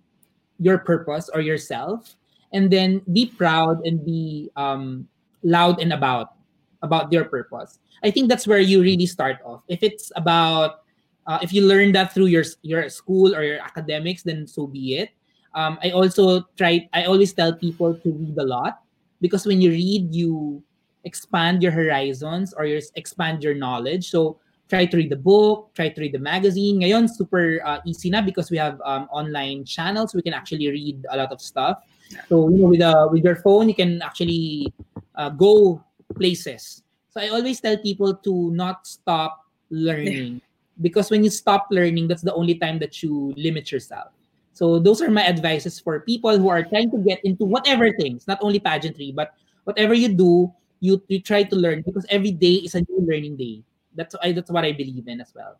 your 0.62 0.78
purpose 0.78 1.30
or 1.34 1.42
yourself 1.42 2.16
and 2.54 2.70
then 2.70 3.02
be 3.12 3.26
proud 3.26 3.82
and 3.86 4.06
be 4.06 4.50
um, 4.56 5.08
loud 5.42 5.82
and 5.82 5.92
about 5.92 6.38
about 6.82 7.12
your 7.12 7.26
purpose. 7.26 7.80
I 8.04 8.10
think 8.10 8.30
that's 8.30 8.48
where 8.48 8.60
you 8.62 8.82
really 8.82 9.06
start 9.06 9.38
off. 9.46 9.62
If 9.68 9.82
it's 9.82 10.12
about 10.16 10.86
uh, 11.26 11.40
if 11.42 11.54
you 11.54 11.66
learn 11.66 11.92
that 11.98 12.14
through 12.14 12.30
your 12.30 12.46
your 12.62 12.88
school 12.90 13.34
or 13.34 13.44
your 13.44 13.60
academics 13.60 14.22
then 14.24 14.46
so 14.46 14.68
be 14.68 15.02
it. 15.02 15.10
Um, 15.52 15.76
i 15.84 15.92
also 15.92 16.48
try 16.56 16.88
i 16.96 17.04
always 17.04 17.36
tell 17.36 17.52
people 17.52 17.92
to 17.92 18.08
read 18.08 18.40
a 18.40 18.48
lot 18.48 18.88
because 19.20 19.44
when 19.44 19.60
you 19.60 19.72
read 19.76 20.16
you 20.16 20.64
expand 21.04 21.64
your 21.64 21.72
horizons 21.72 22.54
or 22.54 22.66
you 22.66 22.82
expand 22.96 23.44
your 23.44 23.54
knowledge. 23.56 24.10
So 24.10 24.40
try 24.72 24.88
to 24.88 24.96
read 24.96 25.12
the 25.12 25.20
book 25.20 25.76
try 25.76 25.92
to 25.92 26.00
read 26.00 26.16
the 26.16 26.24
magazine. 26.24 26.80
Ngayon 26.80 27.12
super 27.12 27.60
uh, 27.68 27.84
easy 27.84 28.08
na 28.08 28.24
because 28.24 28.48
we 28.48 28.56
have 28.56 28.80
um, 28.88 29.12
online 29.12 29.68
channels. 29.68 30.16
We 30.16 30.24
can 30.24 30.32
actually 30.32 30.72
read 30.72 31.04
a 31.12 31.20
lot 31.20 31.36
of 31.36 31.44
stuff. 31.44 31.84
So 32.32 32.48
you 32.48 32.64
know 32.64 32.72
with 32.72 32.80
uh, 32.80 33.12
with 33.12 33.28
your 33.28 33.36
phone 33.44 33.68
you 33.68 33.76
can 33.76 34.00
actually 34.00 34.72
uh, 35.20 35.36
go 35.36 35.84
places. 36.16 36.88
So 37.12 37.20
i 37.20 37.28
always 37.28 37.60
tell 37.60 37.76
people 37.76 38.16
to 38.24 38.56
not 38.56 38.88
stop 38.88 39.44
learning 39.68 40.40
because 40.86 41.12
when 41.12 41.28
you 41.28 41.32
stop 41.32 41.68
learning 41.68 42.08
that's 42.08 42.24
the 42.24 42.32
only 42.32 42.56
time 42.56 42.80
that 42.80 43.04
you 43.04 43.36
limit 43.36 43.76
yourself. 43.76 44.16
So 44.56 44.80
those 44.80 45.04
are 45.04 45.12
my 45.12 45.28
advices 45.28 45.80
for 45.84 46.00
people 46.00 46.40
who 46.40 46.48
are 46.48 46.64
trying 46.64 46.92
to 46.96 47.00
get 47.04 47.20
into 47.28 47.44
whatever 47.44 47.92
things 47.92 48.24
not 48.24 48.40
only 48.40 48.64
pageantry 48.64 49.12
but 49.12 49.36
whatever 49.68 49.92
you 49.92 50.16
do 50.16 50.48
you 50.80 51.04
you 51.12 51.20
try 51.20 51.44
to 51.44 51.56
learn 51.60 51.84
because 51.84 52.08
every 52.08 52.32
day 52.32 52.64
is 52.64 52.76
a 52.76 52.84
new 52.88 53.04
learning 53.04 53.36
day 53.36 53.64
that's 53.96 54.16
I, 54.22 54.32
that's 54.32 54.52
what 54.52 54.66
i 54.66 54.72
believe 54.72 55.08
in 55.08 55.22
as 55.22 55.32
well. 55.36 55.58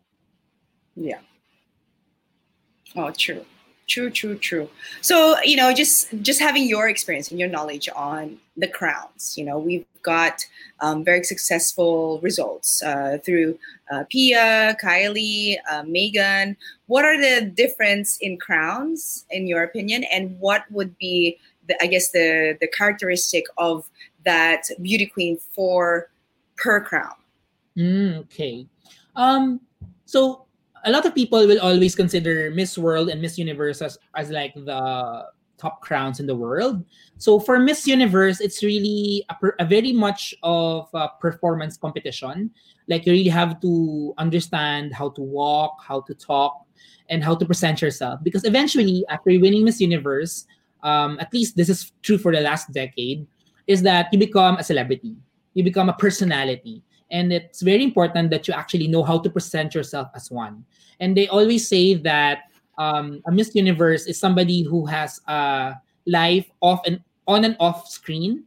Yeah. 0.96 1.20
Oh 2.96 3.10
true. 3.10 3.44
True 3.88 4.10
true 4.10 4.36
true. 4.38 4.68
So 5.00 5.36
you 5.42 5.56
know 5.56 5.72
just 5.72 6.08
just 6.22 6.40
having 6.40 6.68
your 6.68 6.88
experience 6.88 7.30
and 7.30 7.40
your 7.40 7.48
knowledge 7.48 7.88
on 7.94 8.38
the 8.56 8.68
crowns 8.68 9.34
you 9.38 9.44
know 9.44 9.58
we've 9.58 9.86
got 10.02 10.44
um, 10.80 11.04
very 11.04 11.22
successful 11.24 12.20
results 12.20 12.82
uh, 12.82 13.18
through 13.24 13.58
uh, 13.90 14.04
Pia, 14.10 14.76
Kylie, 14.82 15.56
uh, 15.70 15.84
Megan. 15.86 16.56
What 16.86 17.04
are 17.04 17.20
the 17.20 17.46
difference 17.46 18.18
in 18.20 18.36
crowns, 18.38 19.24
in 19.30 19.46
your 19.46 19.62
opinion, 19.62 20.04
and 20.04 20.38
what 20.40 20.64
would 20.70 20.96
be, 20.98 21.38
the, 21.68 21.80
I 21.82 21.86
guess, 21.86 22.10
the 22.10 22.56
the 22.60 22.66
characteristic 22.66 23.44
of 23.58 23.88
that 24.24 24.64
beauty 24.80 25.06
queen 25.06 25.38
for 25.54 26.10
per 26.56 26.80
crown? 26.80 27.14
Mm, 27.76 28.18
okay. 28.20 28.66
Um. 29.16 29.60
So 30.04 30.46
a 30.84 30.90
lot 30.90 31.06
of 31.06 31.14
people 31.14 31.46
will 31.46 31.60
always 31.60 31.94
consider 31.94 32.50
Miss 32.50 32.76
World 32.76 33.08
and 33.08 33.20
Miss 33.22 33.38
Universe 33.38 33.80
as, 33.82 33.98
as 34.16 34.30
like 34.30 34.54
the 34.54 35.26
top 35.58 35.80
crowns 35.80 36.18
in 36.18 36.26
the 36.26 36.34
world. 36.34 36.84
So 37.18 37.38
for 37.38 37.58
Miss 37.58 37.86
Universe, 37.86 38.40
it's 38.40 38.62
really 38.62 39.24
a, 39.30 39.36
a 39.60 39.64
very 39.64 39.92
much 39.92 40.34
of 40.42 40.88
a 40.92 41.08
performance 41.20 41.76
competition. 41.76 42.50
Like 42.88 43.06
you 43.06 43.12
really 43.12 43.30
have 43.30 43.60
to 43.60 44.12
understand 44.18 44.92
how 44.92 45.10
to 45.10 45.22
walk, 45.22 45.78
how 45.86 46.00
to 46.02 46.14
talk, 46.14 46.66
and 47.08 47.22
how 47.22 47.36
to 47.36 47.46
present 47.46 47.80
yourself. 47.80 48.20
Because 48.22 48.44
eventually, 48.44 49.04
after 49.08 49.30
winning 49.38 49.64
Miss 49.64 49.80
Universe, 49.80 50.46
um, 50.82 51.16
at 51.20 51.32
least 51.32 51.56
this 51.56 51.68
is 51.68 51.92
true 52.02 52.18
for 52.18 52.32
the 52.34 52.40
last 52.40 52.72
decade, 52.72 53.24
is 53.68 53.82
that 53.82 54.08
you 54.12 54.18
become 54.18 54.56
a 54.56 54.64
celebrity. 54.64 55.14
You 55.54 55.62
become 55.62 55.88
a 55.88 55.94
personality 55.94 56.82
and 57.12 57.32
it's 57.32 57.60
very 57.60 57.84
important 57.84 58.30
that 58.30 58.48
you 58.48 58.54
actually 58.54 58.88
know 58.88 59.04
how 59.04 59.18
to 59.20 59.28
present 59.28 59.74
yourself 59.74 60.08
as 60.16 60.30
one. 60.30 60.64
And 60.98 61.14
they 61.14 61.28
always 61.28 61.68
say 61.68 61.94
that 61.94 62.48
um, 62.78 63.20
a 63.26 63.30
miss 63.30 63.54
universe 63.54 64.06
is 64.06 64.18
somebody 64.18 64.62
who 64.62 64.86
has 64.86 65.20
a 65.28 65.74
life 66.06 66.50
off 66.60 66.80
and 66.86 67.00
on 67.28 67.44
and 67.44 67.54
off 67.60 67.86
screen. 67.88 68.44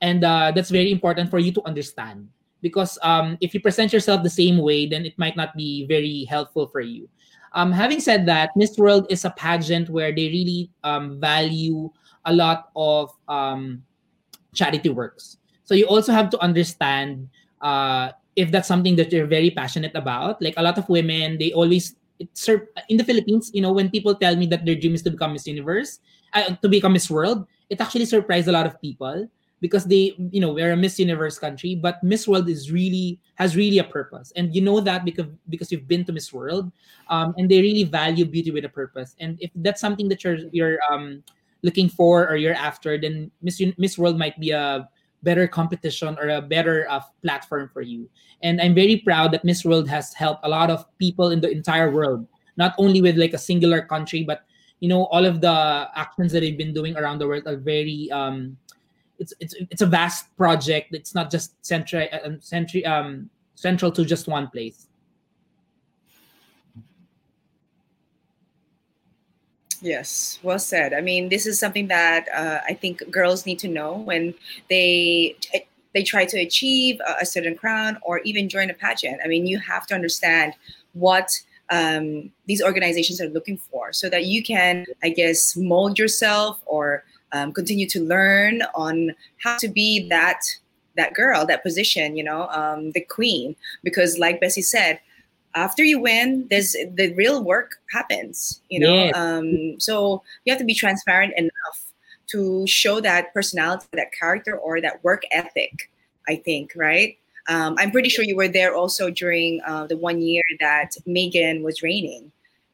And 0.00 0.24
uh, 0.24 0.50
that's 0.54 0.70
very 0.70 0.90
important 0.90 1.30
for 1.30 1.38
you 1.38 1.52
to 1.52 1.62
understand. 1.66 2.28
Because 2.62 2.98
um, 3.02 3.36
if 3.40 3.52
you 3.52 3.60
present 3.60 3.92
yourself 3.92 4.22
the 4.22 4.30
same 4.30 4.58
way 4.58 4.86
then 4.86 5.04
it 5.04 5.16
might 5.18 5.36
not 5.36 5.54
be 5.54 5.86
very 5.86 6.24
helpful 6.24 6.66
for 6.66 6.80
you. 6.80 7.08
Um, 7.52 7.70
having 7.70 8.00
said 8.00 8.26
that 8.26 8.56
miss 8.56 8.76
world 8.76 9.06
is 9.10 9.24
a 9.24 9.30
pageant 9.30 9.88
where 9.88 10.10
they 10.10 10.28
really 10.28 10.70
um, 10.84 11.20
value 11.20 11.90
a 12.24 12.32
lot 12.32 12.70
of 12.74 13.12
um, 13.28 13.84
charity 14.54 14.88
works. 14.88 15.36
So 15.64 15.74
you 15.74 15.86
also 15.86 16.12
have 16.12 16.30
to 16.30 16.38
understand 16.40 17.28
uh, 17.60 18.12
if 18.36 18.50
that's 18.52 18.68
something 18.68 18.96
that 18.96 19.12
you're 19.12 19.26
very 19.26 19.50
passionate 19.50 19.94
about. 19.94 20.40
Like 20.40 20.54
a 20.56 20.62
lot 20.62 20.78
of 20.78 20.88
women, 20.88 21.38
they 21.38 21.52
always 21.52 21.96
it's 22.18 22.48
in 22.88 22.96
the 22.96 23.04
Philippines. 23.04 23.50
You 23.52 23.62
know, 23.62 23.72
when 23.72 23.90
people 23.90 24.14
tell 24.14 24.36
me 24.36 24.46
that 24.46 24.64
their 24.64 24.76
dream 24.76 24.94
is 24.94 25.02
to 25.02 25.10
become 25.10 25.32
Miss 25.32 25.46
Universe, 25.46 26.00
uh, 26.32 26.54
to 26.56 26.68
become 26.68 26.92
Miss 26.92 27.10
World, 27.10 27.46
it 27.68 27.80
actually 27.80 28.04
surprised 28.06 28.48
a 28.48 28.52
lot 28.52 28.66
of 28.66 28.80
people 28.80 29.28
because 29.60 29.84
they, 29.84 30.14
you 30.30 30.40
know, 30.40 30.52
we're 30.52 30.72
a 30.72 30.76
Miss 30.76 30.98
Universe 30.98 31.38
country, 31.38 31.74
but 31.74 32.02
Miss 32.02 32.28
World 32.28 32.48
is 32.48 32.70
really 32.70 33.18
has 33.36 33.56
really 33.56 33.78
a 33.78 33.84
purpose, 33.84 34.32
and 34.36 34.54
you 34.54 34.60
know 34.60 34.80
that 34.80 35.04
because 35.04 35.26
because 35.48 35.72
you've 35.72 35.88
been 35.88 36.04
to 36.04 36.12
Miss 36.12 36.32
World, 36.32 36.70
um, 37.08 37.34
and 37.36 37.50
they 37.50 37.60
really 37.60 37.84
value 37.84 38.24
beauty 38.24 38.50
with 38.50 38.64
a 38.64 38.68
purpose. 38.68 39.16
And 39.20 39.38
if 39.40 39.50
that's 39.56 39.80
something 39.80 40.08
that 40.08 40.24
you're 40.24 40.38
you're 40.52 40.78
um 40.90 41.22
looking 41.62 41.88
for 41.88 42.28
or 42.28 42.36
you're 42.36 42.54
after, 42.54 43.00
then 43.00 43.30
Miss 43.42 43.60
Miss 43.78 43.98
World 43.98 44.18
might 44.18 44.38
be 44.38 44.50
a 44.50 44.88
better 45.26 45.50
competition 45.50 46.16
or 46.22 46.30
a 46.30 46.40
better 46.40 46.86
uh, 46.88 47.02
platform 47.20 47.68
for 47.74 47.82
you. 47.82 48.08
And 48.46 48.62
I'm 48.62 48.74
very 48.78 49.02
proud 49.02 49.34
that 49.34 49.44
Miss 49.44 49.64
World 49.66 49.90
has 49.90 50.14
helped 50.14 50.46
a 50.46 50.48
lot 50.48 50.70
of 50.70 50.86
people 51.02 51.34
in 51.34 51.42
the 51.42 51.50
entire 51.50 51.90
world, 51.90 52.30
not 52.56 52.78
only 52.78 53.02
with 53.02 53.18
like 53.18 53.34
a 53.34 53.42
singular 53.42 53.82
country, 53.82 54.22
but 54.22 54.46
you 54.78 54.88
know 54.88 55.04
all 55.10 55.24
of 55.24 55.40
the 55.40 55.88
actions 55.96 56.30
that 56.32 56.40
they've 56.40 56.56
been 56.56 56.72
doing 56.72 56.96
around 56.96 57.18
the 57.18 57.26
world 57.26 57.48
are 57.50 57.56
very 57.56 58.12
um, 58.12 58.56
it's 59.18 59.34
it's 59.40 59.54
it's 59.72 59.82
a 59.82 59.90
vast 59.90 60.30
project. 60.36 60.94
It's 60.94 61.14
not 61.14 61.26
just 61.34 61.58
central 61.66 62.06
uh, 62.12 62.38
central 62.38 62.86
um, 62.86 63.30
central 63.56 63.90
to 63.92 64.04
just 64.04 64.28
one 64.28 64.46
place. 64.48 64.86
Yes, 69.80 70.38
well 70.42 70.58
said. 70.58 70.94
I 70.94 71.00
mean, 71.00 71.28
this 71.28 71.46
is 71.46 71.58
something 71.58 71.88
that 71.88 72.28
uh, 72.34 72.60
I 72.66 72.74
think 72.74 73.10
girls 73.10 73.46
need 73.46 73.58
to 73.60 73.68
know 73.68 73.98
when 73.98 74.34
they 74.68 75.36
they 75.94 76.02
try 76.02 76.24
to 76.26 76.38
achieve 76.38 77.00
a, 77.00 77.22
a, 77.22 77.26
certain 77.26 77.56
crown 77.56 77.96
or 78.02 78.18
even 78.20 78.50
join 78.50 78.68
a 78.68 78.74
pageant. 78.74 79.18
I 79.24 79.28
mean, 79.28 79.46
you 79.46 79.58
have 79.58 79.86
to 79.86 79.94
understand 79.94 80.52
what 80.92 81.30
um, 81.70 82.30
these 82.46 82.62
organizations 82.62 83.18
are 83.20 83.28
looking 83.28 83.56
for, 83.56 83.92
so 83.92 84.08
that 84.10 84.26
you 84.26 84.42
can, 84.42 84.84
I 85.02 85.08
guess, 85.08 85.56
mold 85.56 85.98
yourself 85.98 86.60
or 86.66 87.04
um, 87.32 87.52
continue 87.52 87.88
to 87.88 88.00
learn 88.00 88.62
on 88.74 89.14
how 89.42 89.56
to 89.58 89.68
be 89.68 90.06
that 90.08 90.42
that 90.96 91.14
girl, 91.14 91.46
that 91.46 91.62
position. 91.62 92.16
You 92.16 92.24
know, 92.24 92.48
um, 92.48 92.92
the 92.92 93.00
queen. 93.00 93.56
Because, 93.82 94.18
like 94.18 94.40
Bessie 94.40 94.62
said, 94.62 95.00
after 95.56 95.82
you 95.82 95.98
win, 95.98 96.46
there's 96.50 96.72
the 96.72 97.12
real 97.14 97.42
work 97.42 97.76
happens, 97.90 98.60
you 98.68 98.78
know. 98.78 98.94
Yeah. 98.94 99.10
Um, 99.14 99.80
so 99.80 100.22
you 100.44 100.52
have 100.52 100.60
to 100.60 100.66
be 100.66 100.74
transparent 100.74 101.32
enough 101.36 101.92
to 102.28 102.66
show 102.66 103.00
that 103.00 103.32
personality, 103.32 103.86
that 103.94 104.12
character, 104.12 104.56
or 104.56 104.80
that 104.80 105.02
work 105.02 105.22
ethic. 105.32 105.90
I 106.28 106.36
think, 106.36 106.72
right? 106.76 107.16
Um, 107.48 107.76
I'm 107.78 107.90
pretty 107.90 108.08
sure 108.08 108.24
you 108.24 108.36
were 108.36 108.48
there 108.48 108.74
also 108.74 109.10
during 109.10 109.60
uh, 109.66 109.86
the 109.86 109.96
one 109.96 110.20
year 110.20 110.42
that 110.60 110.96
Megan 111.06 111.62
was 111.62 111.82
reigning, 111.82 112.30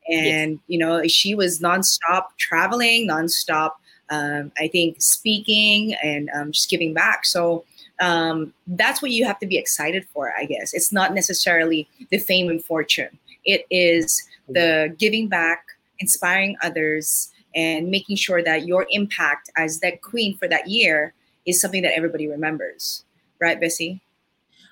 and 0.08 0.52
yes. 0.52 0.60
you 0.66 0.78
know 0.78 1.06
she 1.06 1.34
was 1.34 1.60
nonstop 1.60 2.24
traveling, 2.38 3.08
nonstop. 3.08 3.72
Um, 4.10 4.52
I 4.58 4.68
think 4.68 5.00
speaking 5.00 5.94
and 6.02 6.28
um, 6.34 6.52
just 6.52 6.68
giving 6.68 6.92
back. 6.92 7.24
So 7.24 7.64
um, 8.00 8.52
that's 8.66 9.02
what 9.02 9.10
you 9.10 9.24
have 9.24 9.38
to 9.40 9.46
be 9.46 9.58
excited 9.58 10.06
for, 10.12 10.32
I 10.38 10.44
guess. 10.44 10.74
It's 10.74 10.92
not 10.92 11.14
necessarily 11.14 11.88
the 12.10 12.18
fame 12.18 12.48
and 12.48 12.64
fortune, 12.64 13.18
it 13.44 13.66
is 13.70 14.22
the 14.48 14.94
giving 14.98 15.28
back, 15.28 15.64
inspiring 15.98 16.56
others, 16.62 17.30
and 17.54 17.88
making 17.90 18.16
sure 18.16 18.42
that 18.42 18.66
your 18.66 18.86
impact 18.90 19.50
as 19.56 19.80
that 19.80 20.02
queen 20.02 20.36
for 20.36 20.48
that 20.48 20.68
year 20.68 21.14
is 21.46 21.60
something 21.60 21.82
that 21.82 21.96
everybody 21.96 22.28
remembers. 22.28 23.04
Right, 23.40 23.60
Bessie? 23.60 24.00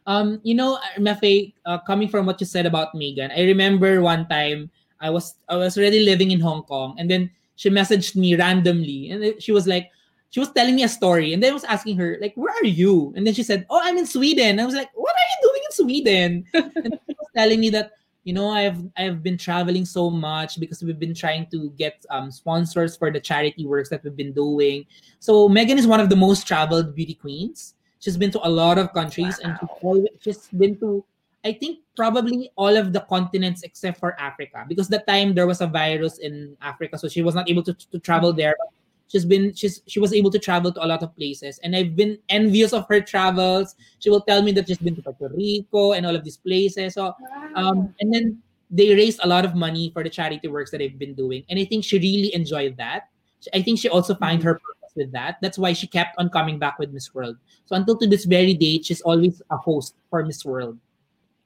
Um, 0.06 0.40
you 0.42 0.54
know, 0.54 0.78
Mafae, 0.98 1.52
uh, 1.66 1.78
coming 1.78 2.08
from 2.08 2.26
what 2.26 2.40
you 2.40 2.46
said 2.46 2.66
about 2.66 2.94
Megan, 2.94 3.30
I 3.30 3.44
remember 3.44 4.00
one 4.00 4.26
time 4.28 4.70
I 5.00 5.10
was 5.10 5.34
I 5.48 5.56
was 5.56 5.76
already 5.76 6.00
living 6.00 6.30
in 6.30 6.40
Hong 6.40 6.62
Kong, 6.62 6.96
and 6.98 7.10
then 7.10 7.30
she 7.56 7.70
messaged 7.70 8.16
me 8.16 8.36
randomly, 8.36 9.10
and 9.10 9.42
she 9.42 9.52
was 9.52 9.66
like, 9.66 9.90
she 10.30 10.40
was 10.40 10.50
telling 10.52 10.76
me 10.76 10.84
a 10.84 10.88
story 10.88 11.34
and 11.34 11.42
then 11.42 11.50
I 11.50 11.54
was 11.54 11.64
asking 11.64 11.96
her 11.98 12.16
like 12.20 12.34
where 12.34 12.54
are 12.54 12.64
you? 12.64 13.12
And 13.16 13.26
then 13.26 13.34
she 13.34 13.42
said 13.42 13.66
oh 13.68 13.80
i'm 13.82 13.98
in 13.98 14.06
sweden. 14.06 14.58
I 14.58 14.64
was 14.64 14.74
like 14.74 14.90
what 14.94 15.12
are 15.12 15.28
you 15.30 15.48
doing 15.48 15.62
in 15.66 15.72
sweden? 15.72 16.44
And 16.54 16.98
she 17.06 17.16
was 17.18 17.28
telling 17.36 17.60
me 17.60 17.70
that 17.70 17.92
you 18.24 18.34
know 18.34 18.50
i've 18.50 18.78
i've 18.96 19.22
been 19.22 19.38
traveling 19.38 19.84
so 19.84 20.10
much 20.10 20.60
because 20.60 20.82
we've 20.82 20.98
been 20.98 21.14
trying 21.14 21.46
to 21.50 21.70
get 21.78 22.04
um, 22.10 22.30
sponsors 22.30 22.94
for 22.94 23.10
the 23.10 23.18
charity 23.18 23.66
works 23.66 23.88
that 23.90 24.04
we've 24.04 24.16
been 24.16 24.32
doing. 24.32 24.86
So 25.18 25.48
megan 25.48 25.78
is 25.78 25.86
one 25.86 26.00
of 26.00 26.08
the 26.08 26.16
most 26.16 26.46
traveled 26.46 26.94
beauty 26.94 27.14
queens. 27.14 27.74
She's 27.98 28.16
been 28.16 28.30
to 28.30 28.46
a 28.46 28.48
lot 28.48 28.78
of 28.78 28.94
countries 28.94 29.38
wow. 29.42 29.50
and 29.50 29.58
she's, 29.60 29.70
always, 29.82 30.08
she's 30.20 30.48
been 30.48 30.78
to 30.78 31.04
i 31.44 31.52
think 31.52 31.80
probably 31.96 32.50
all 32.56 32.76
of 32.76 32.92
the 32.92 33.00
continents 33.08 33.62
except 33.62 33.98
for 33.98 34.12
africa 34.20 34.64
because 34.68 34.88
that 34.88 35.06
time 35.06 35.34
there 35.34 35.46
was 35.46 35.62
a 35.62 35.66
virus 35.66 36.18
in 36.18 36.54
africa 36.60 36.98
so 36.98 37.08
she 37.08 37.22
was 37.22 37.34
not 37.34 37.48
able 37.48 37.62
to, 37.62 37.72
to 37.72 37.98
travel 37.98 38.32
there. 38.32 38.54
But 38.58 38.68
she's 39.10 39.24
been 39.24 39.52
she's 39.54 39.82
she 39.86 39.98
was 39.98 40.12
able 40.12 40.30
to 40.30 40.38
travel 40.38 40.72
to 40.72 40.84
a 40.84 40.86
lot 40.86 41.02
of 41.02 41.14
places. 41.16 41.58
And 41.62 41.74
i've 41.74 41.96
been 41.96 42.18
envious 42.28 42.72
of 42.72 42.86
her 42.88 43.00
travels. 43.00 43.74
She 43.98 44.10
will 44.10 44.20
tell 44.22 44.42
me 44.42 44.52
that 44.52 44.68
she's 44.68 44.78
been 44.78 44.94
to 44.96 45.02
puerto 45.02 45.34
rico 45.34 45.92
and 45.92 46.06
all 46.06 46.14
of 46.14 46.24
these 46.24 46.36
places. 46.36 46.94
So 46.94 47.14
um 47.54 47.94
and 48.00 48.14
then 48.14 48.42
they 48.70 48.94
raised 48.94 49.20
a 49.22 49.28
lot 49.28 49.44
of 49.44 49.54
money 49.54 49.90
for 49.92 50.04
the 50.04 50.10
charity 50.10 50.46
works 50.46 50.70
that 50.70 50.78
they've 50.78 50.98
been 50.98 51.14
doing. 51.14 51.44
And 51.50 51.58
i 51.58 51.64
think 51.64 51.84
she 51.84 51.98
really 51.98 52.34
enjoyed 52.34 52.76
that. 52.76 53.08
I 53.54 53.62
think 53.62 53.78
she 53.78 53.88
also 53.88 54.14
found 54.14 54.42
her 54.42 54.54
purpose 54.54 54.92
with 54.94 55.12
that. 55.12 55.38
That's 55.40 55.58
why 55.58 55.72
she 55.72 55.86
kept 55.86 56.18
on 56.18 56.28
coming 56.28 56.58
back 56.58 56.78
with 56.78 56.92
miss 56.92 57.14
world. 57.14 57.36
So 57.66 57.74
until 57.74 57.96
to 57.98 58.06
this 58.06 58.24
very 58.24 58.54
date 58.54 58.86
she's 58.86 59.00
always 59.00 59.42
a 59.50 59.56
host 59.56 59.94
for 60.08 60.24
miss 60.24 60.44
world. 60.44 60.78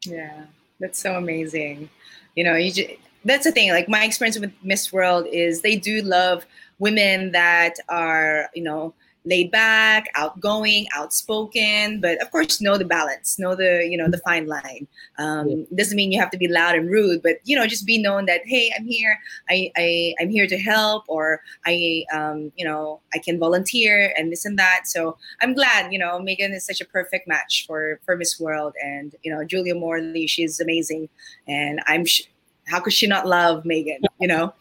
Yeah 0.05 0.45
that's 0.81 1.01
so 1.01 1.17
amazing. 1.17 1.89
You 2.37 2.45
know 2.45 2.57
you 2.57 2.73
just, 2.73 2.91
that's 3.25 3.45
the 3.45 3.53
thing 3.53 3.71
like 3.71 3.89
my 3.89 4.05
experience 4.05 4.39
with 4.39 4.53
miss 4.63 4.93
world 4.93 5.27
is 5.33 5.63
they 5.63 5.77
do 5.77 6.03
love 6.03 6.45
women 6.79 7.33
that 7.33 7.75
are, 7.89 8.49
you 8.55 8.63
know, 8.63 8.95
laid 9.27 9.51
back, 9.51 10.07
outgoing, 10.17 10.87
outspoken, 10.95 12.01
but 12.01 12.21
of 12.21 12.31
course 12.31 12.61
know 12.61 12.77
the 12.77 12.85
balance, 12.85 13.39
know 13.39 13.55
the 13.55 13.87
you 13.89 13.97
know 13.97 14.09
the 14.09 14.19
fine 14.19 14.47
line. 14.47 14.87
Um, 15.19 15.49
yeah. 15.49 15.65
Doesn't 15.75 15.97
mean 15.97 16.13
you 16.13 16.21
have 16.21 16.31
to 16.31 16.39
be 16.39 16.49
loud 16.49 16.75
and 16.75 16.91
rude, 16.91 17.23
but 17.23 17.37
you 17.45 17.57
know 17.57 17.67
just 17.67 17.87
be 17.87 18.01
known 18.01 18.27
that 18.27 18.43
hey, 18.45 18.71
I'm 18.77 18.87
here, 18.87 19.19
I, 19.49 19.71
I 19.77 20.15
I'm 20.21 20.29
here 20.29 20.47
to 20.47 20.59
help, 20.59 21.05
or 21.09 21.41
I 21.65 22.05
um, 22.13 22.53
you 22.57 22.65
know 22.65 23.01
I 23.15 23.19
can 23.19 23.39
volunteer 23.39 24.13
and 24.17 24.31
this 24.31 24.45
and 24.45 24.59
that. 24.59 24.83
So 24.85 25.17
I'm 25.41 25.55
glad 25.55 25.93
you 25.93 25.99
know 25.99 26.19
Megan 26.19 26.53
is 26.53 26.67
such 26.67 26.81
a 26.81 26.85
perfect 26.85 27.27
match 27.27 27.65
for 27.67 28.01
for 28.05 28.17
Miss 28.17 28.39
World, 28.39 28.75
and 28.83 29.15
you 29.23 29.35
know 29.35 29.45
Julia 29.45 29.75
Morley, 29.75 30.27
she's 30.27 30.61
amazing, 30.61 31.09
and 31.49 31.81
I'm. 31.87 32.05
Sh- 32.05 32.23
how 32.67 32.81
could 32.81 32.93
she 32.93 33.07
not 33.07 33.27
love 33.27 33.65
Megan? 33.65 34.01
You 34.21 34.29
know. 34.29 34.55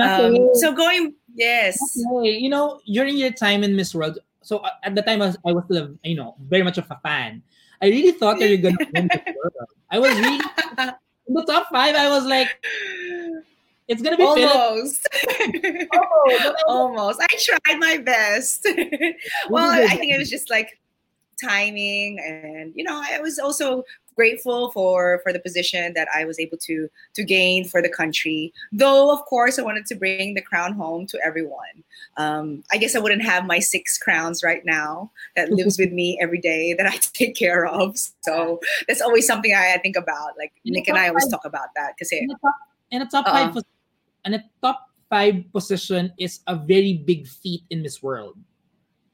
Um, 0.00 0.50
so 0.54 0.72
going 0.72 1.14
Yes. 1.34 1.78
You 2.22 2.48
know, 2.48 2.80
during 2.86 3.16
your 3.16 3.32
time 3.32 3.62
in 3.62 3.76
Miss 3.76 3.94
World, 3.94 4.18
so 4.42 4.58
uh, 4.58 4.70
at 4.82 4.94
the 4.94 5.02
time 5.02 5.22
I 5.22 5.26
was, 5.26 5.36
I 5.46 5.52
was 5.52 5.64
still, 5.64 5.96
you 6.02 6.16
know, 6.16 6.34
very 6.48 6.62
much 6.62 6.78
of 6.78 6.90
a 6.90 6.98
fan. 7.02 7.42
I 7.82 7.86
really 7.86 8.12
thought 8.12 8.38
that 8.38 8.48
you're 8.48 8.58
gonna 8.58 8.76
win 8.94 9.08
Miss 9.08 9.34
World. 9.36 9.68
I 9.90 9.98
was 9.98 10.14
really 10.14 10.40
in 11.26 11.34
the 11.34 11.44
top 11.44 11.68
five. 11.70 11.94
I 11.94 12.08
was 12.08 12.26
like, 12.26 12.48
it's 13.88 14.02
gonna 14.02 14.16
be 14.16 14.24
almost. 14.24 15.08
almost. 15.92 16.64
almost. 16.66 17.20
I 17.22 17.26
tried 17.38 17.78
my 17.78 17.98
best. 17.98 18.66
well, 19.48 19.70
I 19.70 19.96
think 19.96 20.12
it 20.12 20.18
was 20.18 20.30
just 20.30 20.50
like 20.50 20.78
timing 21.42 22.18
and 22.20 22.70
you 22.76 22.84
know 22.84 23.02
i 23.10 23.18
was 23.18 23.38
also 23.38 23.82
grateful 24.20 24.70
for 24.72 25.20
for 25.22 25.32
the 25.32 25.38
position 25.40 25.94
that 25.94 26.06
I 26.14 26.26
was 26.26 26.38
able 26.38 26.58
to 26.68 26.90
to 27.14 27.22
gain 27.24 27.64
for 27.64 27.80
the 27.80 27.88
country. 27.88 28.52
Though 28.70 29.10
of 29.16 29.24
course 29.24 29.58
I 29.58 29.62
wanted 29.62 29.86
to 29.86 29.94
bring 29.94 30.34
the 30.34 30.42
crown 30.42 30.74
home 30.74 31.06
to 31.06 31.16
everyone. 31.24 31.76
Um, 32.18 32.62
I 32.70 32.76
guess 32.76 32.94
I 32.94 32.98
wouldn't 32.98 33.22
have 33.22 33.46
my 33.46 33.60
six 33.60 33.96
crowns 33.96 34.42
right 34.44 34.62
now 34.66 35.10
that 35.36 35.50
lives 35.60 35.78
with 35.78 35.92
me 36.00 36.18
every 36.20 36.40
day 36.50 36.74
that 36.74 36.86
I 36.86 36.96
take 37.20 37.34
care 37.34 37.64
of. 37.64 37.96
So 38.20 38.60
that's 38.86 39.00
always 39.00 39.26
something 39.26 39.54
I, 39.54 39.72
I 39.76 39.78
think 39.78 39.96
about. 39.96 40.36
Like 40.36 40.52
in 40.66 40.74
Nick 40.74 40.88
and 40.88 40.98
I 40.98 41.08
always 41.08 41.24
five, 41.24 41.30
talk 41.30 41.44
about 41.46 41.70
that 41.76 41.94
because 41.96 42.12
in, 42.12 42.28
in 42.90 43.00
a 43.00 43.08
top 43.08 43.26
uh-uh. 43.26 43.52
five 43.52 43.64
and 44.26 44.34
a 44.34 44.44
top 44.60 44.90
five 45.08 45.44
position 45.50 46.12
is 46.18 46.40
a 46.46 46.56
very 46.56 46.92
big 46.92 47.26
feat 47.26 47.62
in 47.70 47.82
this 47.82 48.02
world 48.02 48.36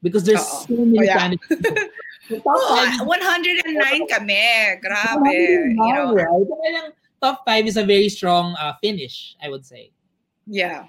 because 0.03 0.25
there's 0.25 0.39
Uh-oh. 0.39 0.65
so 0.67 0.75
many 0.83 0.99
oh, 0.99 1.03
yeah. 1.03 1.17
candidates. 1.17 1.93
oh, 2.45 3.05
109 3.05 4.07
kami. 4.07 4.79
Grabe. 4.81 5.75
You 5.75 5.93
know, 5.93 6.13
right? 6.13 6.91
Top 7.21 7.43
five 7.45 7.65
is 7.65 7.77
a 7.77 7.85
very 7.85 8.09
strong 8.09 8.55
uh, 8.59 8.73
finish, 8.81 9.35
I 9.41 9.49
would 9.49 9.65
say. 9.65 9.91
Yeah, 10.45 10.85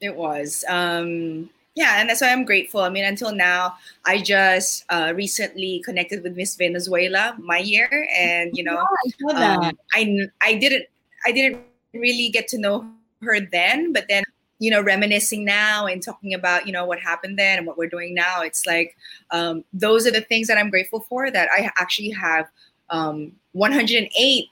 it 0.00 0.14
was. 0.14 0.64
Um, 0.68 1.50
yeah, 1.76 2.00
and 2.00 2.08
that's 2.08 2.22
why 2.22 2.32
I'm 2.32 2.44
grateful. 2.44 2.80
I 2.80 2.88
mean, 2.88 3.04
until 3.04 3.32
now, 3.32 3.76
I 4.04 4.20
just 4.20 4.84
uh, 4.88 5.12
recently 5.14 5.82
connected 5.84 6.22
with 6.22 6.34
Miss 6.34 6.56
Venezuela 6.56 7.36
my 7.38 7.58
year, 7.58 8.08
and 8.16 8.50
you 8.56 8.64
know, 8.64 8.80
yeah, 9.28 9.58
I, 9.60 9.66
um, 9.66 9.76
I 9.94 10.28
I 10.40 10.54
didn't 10.54 10.86
I 11.26 11.32
didn't 11.32 11.60
really 11.92 12.30
get 12.30 12.48
to 12.48 12.58
know 12.58 12.88
her 13.20 13.40
then, 13.40 13.92
but 13.92 14.06
then 14.08 14.24
you 14.58 14.70
know 14.70 14.80
reminiscing 14.80 15.44
now 15.44 15.86
and 15.86 16.02
talking 16.02 16.34
about 16.34 16.66
you 16.66 16.72
know 16.72 16.84
what 16.84 16.98
happened 16.98 17.38
then 17.38 17.58
and 17.58 17.66
what 17.66 17.76
we're 17.76 17.88
doing 17.88 18.14
now 18.14 18.42
it's 18.42 18.66
like 18.66 18.96
um, 19.30 19.64
those 19.72 20.06
are 20.06 20.10
the 20.10 20.20
things 20.22 20.48
that 20.48 20.58
i'm 20.58 20.70
grateful 20.70 21.00
for 21.00 21.30
that 21.30 21.48
i 21.52 21.70
actually 21.78 22.10
have 22.10 22.46
um, 22.90 23.32
108 23.52 24.48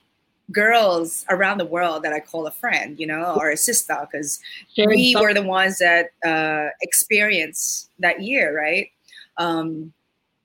girls 0.51 1.25
around 1.29 1.57
the 1.57 1.65
world 1.65 2.03
that 2.03 2.13
i 2.13 2.19
call 2.19 2.45
a 2.45 2.51
friend 2.51 2.99
you 2.99 3.07
know 3.07 3.35
or 3.37 3.49
a 3.49 3.57
sister 3.57 3.97
because 4.11 4.39
we 4.77 5.15
were 5.19 5.33
the 5.33 5.41
ones 5.41 5.79
that 5.79 6.11
uh, 6.23 6.69
experienced 6.81 7.89
that 7.99 8.21
year 8.21 8.55
right? 8.55 8.91
Um, 9.37 9.91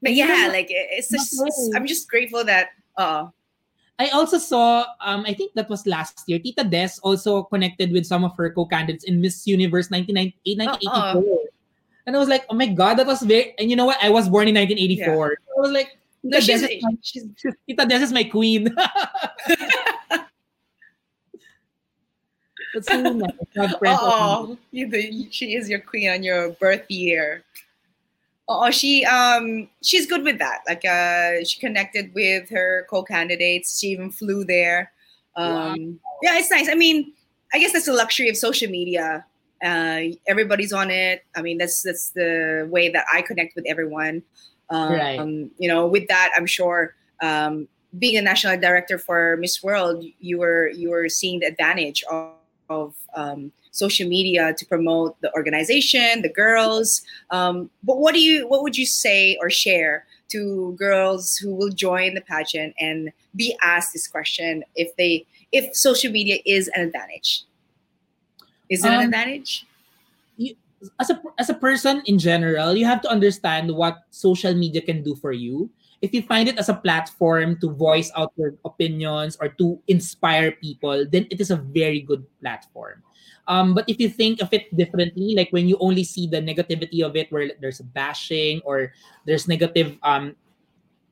but 0.03 0.15
yeah 0.15 0.49
like 0.51 0.67
it's 0.71 1.11
just 1.11 1.43
i'm 1.75 1.87
just 1.87 2.09
grateful 2.09 2.45
that 2.45 2.71
uh 2.97 3.27
I 4.01 4.09
also 4.16 4.38
saw, 4.38 4.86
um, 5.05 5.24
I 5.28 5.34
think 5.34 5.53
that 5.53 5.68
was 5.68 5.86
last 5.86 6.24
year, 6.26 6.38
Tita 6.38 6.64
Des 6.64 6.92
also 7.03 7.42
connected 7.42 7.92
with 7.92 8.07
some 8.07 8.24
of 8.24 8.34
her 8.38 8.48
co-candidates 8.48 9.05
in 9.05 9.20
Miss 9.20 9.46
Universe 9.46 9.90
1984. 9.90 11.22
And 12.07 12.16
I 12.16 12.18
was 12.18 12.26
like, 12.26 12.46
oh 12.48 12.55
my 12.55 12.64
god, 12.64 12.96
that 12.96 13.07
was 13.07 13.20
very. 13.20 13.55
And 13.59 13.68
you 13.68 13.76
know 13.76 13.84
what? 13.84 13.98
I 14.03 14.09
was 14.09 14.26
born 14.26 14.48
in 14.48 14.55
1984. 14.55 15.05
Yeah. 15.05 15.36
I 15.55 15.61
was 15.61 15.70
like, 15.70 15.98
no, 16.22 16.40
she's, 16.40 16.62
Des 16.62 16.80
she's, 17.03 17.26
she's, 17.36 17.53
Tita 17.68 17.84
Des 17.84 18.01
is 18.01 18.11
my 18.11 18.24
queen. 18.24 18.74
That's 22.72 22.88
so 22.88 23.03
nice. 23.03 23.30
Oh, 23.84 24.57
you, 24.70 25.28
she 25.30 25.57
is 25.57 25.68
your 25.68 25.80
queen 25.80 26.09
on 26.09 26.22
your 26.22 26.53
birth 26.53 26.90
year. 26.90 27.44
Oh, 28.53 28.68
she 28.72 29.05
um 29.05 29.68
she's 29.80 30.07
good 30.07 30.24
with 30.24 30.40
that. 30.40 30.62
Like 30.66 30.84
uh, 30.84 31.44
she 31.44 31.61
connected 31.61 32.12
with 32.14 32.51
her 32.51 32.84
co-candidates. 32.90 33.78
She 33.78 33.88
even 33.88 34.11
flew 34.11 34.44
there. 34.44 34.90
Um, 35.36 35.55
wow. 35.55 35.76
Yeah, 36.22 36.38
it's 36.38 36.51
nice. 36.51 36.68
I 36.68 36.74
mean, 36.74 37.12
I 37.55 37.61
guess 37.61 37.72
that's 37.72 37.86
the 37.86 37.92
luxury 37.92 38.28
of 38.28 38.36
social 38.36 38.68
media. 38.68 39.24
Uh, 39.64 40.01
everybody's 40.26 40.72
on 40.72 40.90
it. 40.90 41.22
I 41.36 41.42
mean, 41.42 41.59
that's 41.59 41.82
that's 41.82 42.11
the 42.11 42.66
way 42.68 42.88
that 42.88 43.05
I 43.12 43.22
connect 43.22 43.55
with 43.55 43.66
everyone. 43.68 44.24
Um, 44.68 44.92
right. 44.92 45.51
You 45.59 45.68
know, 45.68 45.86
with 45.86 46.09
that, 46.09 46.32
I'm 46.36 46.46
sure 46.46 46.96
um, 47.22 47.68
being 48.01 48.16
a 48.16 48.22
national 48.22 48.59
director 48.59 48.98
for 48.98 49.36
Miss 49.36 49.62
World, 49.62 50.05
you 50.18 50.38
were 50.38 50.70
you 50.70 50.90
were 50.90 51.09
seeing 51.09 51.38
the 51.38 51.46
advantage 51.46 52.03
of, 52.11 52.32
of 52.68 52.94
um, 53.14 53.53
social 53.71 54.09
media 54.09 54.55
to 54.55 54.66
promote 54.66 55.21
the 55.21 55.33
organization, 55.35 56.23
the 56.23 56.29
girls. 56.29 57.03
Um, 57.31 57.71
but 57.83 57.99
what 57.99 58.14
do 58.14 58.21
you 58.21 58.49
what 58.49 58.62
would 58.62 58.77
you 58.77 58.87
say 58.87 59.37
or 59.41 59.51
share 59.51 60.07
to 60.31 60.75
girls 60.79 61.37
who 61.37 61.55
will 61.55 61.71
join 61.71 62.14
the 62.14 62.21
pageant 62.21 62.75
and 62.79 63.12
be 63.35 63.57
asked 63.62 63.93
this 63.93 64.07
question 64.07 64.64
if 64.77 64.95
they 64.97 65.27
if 65.53 65.75
social 65.75 66.11
media 66.11 66.39
is 66.47 66.68
an 66.75 66.83
advantage? 66.83 67.45
Is 68.68 68.85
it 68.85 68.89
um, 68.89 69.01
an 69.01 69.05
advantage? 69.07 69.66
You, 70.37 70.55
as 70.99 71.11
a 71.11 71.21
as 71.39 71.51
a 71.51 71.55
person 71.55 72.03
in 72.07 72.18
general, 72.18 72.75
you 72.75 72.87
have 72.87 73.03
to 73.03 73.11
understand 73.11 73.71
what 73.75 74.07
social 74.11 74.55
media 74.55 74.81
can 74.81 75.03
do 75.03 75.14
for 75.14 75.33
you. 75.33 75.68
If 76.01 76.14
you 76.14 76.23
find 76.23 76.49
it 76.49 76.57
as 76.57 76.71
a 76.71 76.75
platform 76.75 77.61
to 77.61 77.68
voice 77.68 78.11
out 78.16 78.33
your 78.37 78.55
opinions 78.64 79.37
or 79.37 79.53
to 79.61 79.77
inspire 79.87 80.53
people, 80.53 81.05
then 81.05 81.29
it 81.29 81.43
is 81.43 81.51
a 81.51 81.61
very 81.61 82.01
good 82.01 82.25
platform. 82.41 83.03
Um, 83.51 83.74
but 83.74 83.82
if 83.90 83.98
you 83.98 84.09
think 84.09 84.40
of 84.40 84.55
it 84.55 84.70
differently, 84.78 85.34
like 85.34 85.51
when 85.51 85.66
you 85.66 85.76
only 85.82 86.07
see 86.07 86.30
the 86.30 86.38
negativity 86.38 87.03
of 87.03 87.18
it, 87.18 87.26
where 87.34 87.51
there's 87.59 87.82
bashing 87.82 88.62
or 88.62 88.94
there's 89.26 89.51
negative 89.51 89.98
um, 90.07 90.38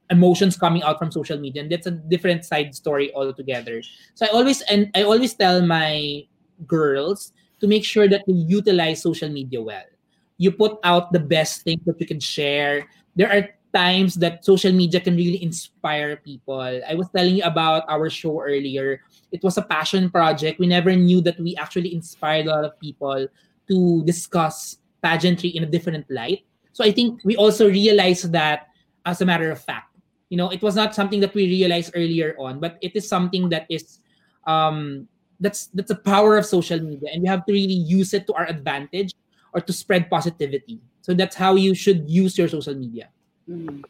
emotions 0.08 0.56
coming 0.56 0.86
out 0.86 1.02
from 1.02 1.10
social 1.10 1.36
media, 1.36 1.66
and 1.66 1.70
that's 1.70 1.90
a 1.90 1.98
different 1.98 2.46
side 2.46 2.78
story 2.78 3.10
altogether. 3.12 3.82
So 4.14 4.24
I 4.24 4.30
always 4.30 4.62
and 4.70 4.86
I 4.94 5.02
always 5.02 5.34
tell 5.34 5.66
my 5.66 6.22
girls 6.62 7.34
to 7.58 7.66
make 7.66 7.84
sure 7.84 8.06
that 8.06 8.22
you 8.30 8.62
utilize 8.62 9.02
social 9.02 9.28
media 9.28 9.60
well. 9.60 9.90
You 10.38 10.54
put 10.54 10.78
out 10.86 11.10
the 11.10 11.18
best 11.18 11.66
things 11.66 11.82
that 11.90 11.98
you 11.98 12.06
can 12.06 12.22
share. 12.22 12.86
There 13.18 13.26
are 13.26 13.50
times 13.74 14.14
that 14.16 14.44
social 14.44 14.72
media 14.72 15.00
can 15.00 15.16
really 15.16 15.42
inspire 15.42 16.16
people. 16.16 16.60
I 16.60 16.94
was 16.94 17.08
telling 17.14 17.36
you 17.36 17.44
about 17.44 17.84
our 17.88 18.08
show 18.10 18.40
earlier. 18.40 19.00
It 19.32 19.42
was 19.42 19.58
a 19.58 19.62
passion 19.62 20.10
project. 20.10 20.58
We 20.58 20.66
never 20.66 20.94
knew 20.94 21.20
that 21.22 21.38
we 21.38 21.56
actually 21.56 21.94
inspired 21.94 22.46
a 22.46 22.50
lot 22.50 22.64
of 22.64 22.78
people 22.80 23.28
to 23.68 24.04
discuss 24.04 24.78
pageantry 25.02 25.50
in 25.50 25.62
a 25.62 25.66
different 25.66 26.06
light. 26.10 26.44
So 26.72 26.84
I 26.84 26.92
think 26.92 27.20
we 27.24 27.36
also 27.36 27.68
realized 27.68 28.32
that 28.32 28.68
as 29.04 29.20
a 29.20 29.26
matter 29.26 29.50
of 29.50 29.60
fact. 29.60 29.96
You 30.28 30.36
know, 30.36 30.50
it 30.50 30.60
was 30.60 30.76
not 30.76 30.94
something 30.94 31.20
that 31.20 31.34
we 31.34 31.46
realized 31.46 31.92
earlier 31.94 32.36
on, 32.38 32.60
but 32.60 32.76
it 32.82 32.94
is 32.94 33.08
something 33.08 33.48
that 33.48 33.64
is 33.70 34.00
um 34.46 35.08
that's 35.40 35.66
that's 35.74 35.88
the 35.88 36.02
power 36.02 36.36
of 36.36 36.46
social 36.46 36.80
media 36.80 37.10
and 37.12 37.22
we 37.22 37.28
have 37.28 37.44
to 37.46 37.52
really 37.52 37.78
use 37.86 38.14
it 38.14 38.26
to 38.26 38.34
our 38.34 38.46
advantage 38.46 39.14
or 39.54 39.60
to 39.60 39.72
spread 39.72 40.10
positivity 40.10 40.80
so 41.00 41.14
that's 41.14 41.36
how 41.36 41.54
you 41.54 41.74
should 41.74 42.08
use 42.10 42.36
your 42.36 42.48
social 42.48 42.74
media 42.74 43.08
mm. 43.48 43.84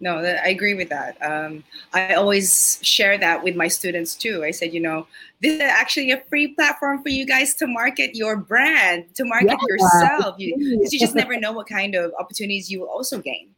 no 0.00 0.18
i 0.18 0.48
agree 0.48 0.74
with 0.74 0.88
that. 0.88 1.16
Um, 1.22 1.64
i 1.92 2.14
always 2.14 2.78
share 2.82 3.18
that 3.18 3.42
with 3.42 3.56
my 3.56 3.68
students 3.68 4.14
too. 4.14 4.44
I 4.44 4.50
said 4.50 4.72
you 4.72 4.80
know 4.80 5.06
this 5.40 5.54
is 5.54 5.60
actually 5.60 6.12
a 6.12 6.20
free 6.28 6.48
platform 6.48 7.02
for 7.02 7.08
you 7.08 7.26
guys 7.26 7.54
to 7.56 7.66
market 7.66 8.14
your 8.14 8.36
brand 8.36 9.14
to 9.16 9.24
market 9.24 9.58
yeah. 9.60 9.66
yourself. 9.68 10.36
You, 10.38 10.86
you 10.90 10.98
just 10.98 11.14
never 11.14 11.38
know 11.38 11.52
what 11.52 11.68
kind 11.68 11.94
of 11.94 12.12
opportunities 12.18 12.70
you 12.70 12.80
will 12.80 12.88
also 12.88 13.18
gain. 13.18 13.50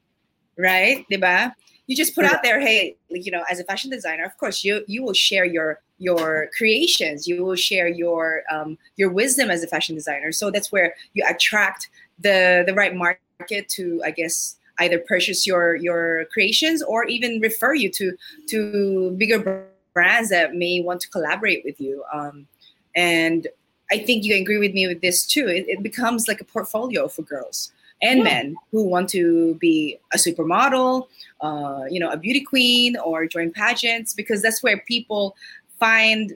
Right? 0.58 1.04
Diba? 1.12 1.52
you 1.86 1.96
just 1.96 2.14
put 2.14 2.24
out 2.24 2.42
there 2.42 2.60
hey 2.60 2.96
you 3.10 3.30
know 3.30 3.44
as 3.50 3.60
a 3.60 3.64
fashion 3.64 3.90
designer 3.90 4.24
of 4.24 4.36
course 4.38 4.64
you 4.64 4.84
you 4.86 5.02
will 5.02 5.12
share 5.12 5.44
your 5.44 5.80
your 5.98 6.48
creations. 6.56 7.26
You 7.26 7.44
will 7.44 7.56
share 7.56 7.88
your 7.88 8.42
um, 8.50 8.78
your 8.96 9.10
wisdom 9.10 9.50
as 9.50 9.62
a 9.62 9.66
fashion 9.66 9.94
designer. 9.94 10.32
So 10.32 10.50
that's 10.50 10.70
where 10.70 10.94
you 11.14 11.24
attract 11.28 11.88
the 12.18 12.64
the 12.66 12.74
right 12.74 12.94
market 12.94 13.68
to 13.68 14.00
i 14.04 14.10
guess 14.10 14.56
either 14.78 14.98
purchase 14.98 15.46
your 15.46 15.74
your 15.76 16.24
creations 16.32 16.82
or 16.82 17.04
even 17.04 17.40
refer 17.40 17.74
you 17.74 17.90
to 17.90 18.16
to 18.48 19.10
bigger 19.12 19.66
brands 19.94 20.28
that 20.30 20.54
may 20.54 20.80
want 20.80 21.00
to 21.00 21.08
collaborate 21.08 21.62
with 21.64 21.80
you. 21.80 22.04
Um, 22.12 22.46
and 22.94 23.46
i 23.90 23.98
think 23.98 24.24
you 24.24 24.34
agree 24.34 24.58
with 24.58 24.72
me 24.72 24.86
with 24.86 25.00
this 25.00 25.26
too. 25.26 25.46
It, 25.46 25.68
it 25.68 25.82
becomes 25.82 26.28
like 26.28 26.40
a 26.40 26.44
portfolio 26.44 27.08
for 27.08 27.22
girls 27.22 27.72
and 28.02 28.18
yeah. 28.18 28.24
men 28.24 28.56
who 28.72 28.84
want 28.84 29.08
to 29.10 29.54
be 29.54 29.98
a 30.12 30.18
supermodel, 30.18 31.06
uh, 31.40 31.84
you 31.88 31.98
know, 31.98 32.10
a 32.10 32.16
beauty 32.16 32.40
queen 32.40 32.96
or 32.98 33.26
join 33.26 33.50
pageants 33.50 34.12
because 34.12 34.42
that's 34.42 34.62
where 34.62 34.78
people 34.86 35.34
find 35.78 36.34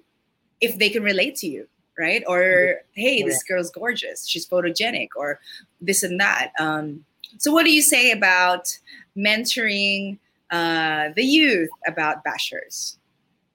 if 0.61 0.79
they 0.79 0.89
can 0.91 1.03
relate 1.03 1.37
to 1.37 1.47
you, 1.47 1.69
right? 1.99 2.23
Or 2.27 2.81
hey, 2.93 3.23
this 3.23 3.43
girl's 3.43 3.71
gorgeous, 3.71 4.27
she's 4.27 4.49
photogenic, 4.49 5.09
or 5.17 5.41
this 5.81 6.03
and 6.03 6.21
that. 6.21 6.53
Um, 6.59 7.05
so, 7.39 7.53
what 7.53 7.65
do 7.65 7.73
you 7.73 7.83
say 7.83 8.11
about 8.11 8.77
mentoring 9.17 10.19
uh, 10.51 11.11
the 11.15 11.25
youth 11.25 11.71
about 11.87 12.25
bashers? 12.25 12.97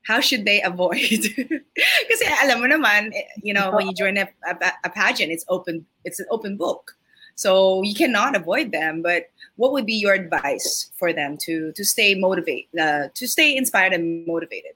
How 0.03 0.19
should 0.19 0.45
they 0.45 0.61
avoid? 0.61 0.99
Because 1.35 2.21
alam 2.43 2.61
mo 2.61 2.67
naman, 2.69 3.09
eh, 3.15 3.25
you 3.41 3.53
know, 3.53 3.71
when 3.71 3.87
you 3.87 3.93
join 3.97 4.17
a, 4.17 4.29
a, 4.47 4.55
a 4.85 4.89
pageant, 4.89 5.31
it's 5.31 5.45
open. 5.49 5.85
It's 6.05 6.19
an 6.19 6.27
open 6.29 6.57
book 6.57 6.95
so 7.35 7.83
you 7.83 7.93
cannot 7.93 8.35
avoid 8.35 8.71
them. 8.71 9.01
But 9.01 9.29
what 9.57 9.73
would 9.73 9.85
be 9.85 9.93
your 9.93 10.13
advice 10.13 10.91
for 10.97 11.13
them 11.13 11.37
to 11.45 11.71
to 11.73 11.85
stay 11.85 12.15
motivated, 12.15 12.79
uh, 12.79 13.09
to 13.13 13.27
stay 13.27 13.55
inspired 13.55 13.93
and 13.93 14.25
motivated? 14.25 14.73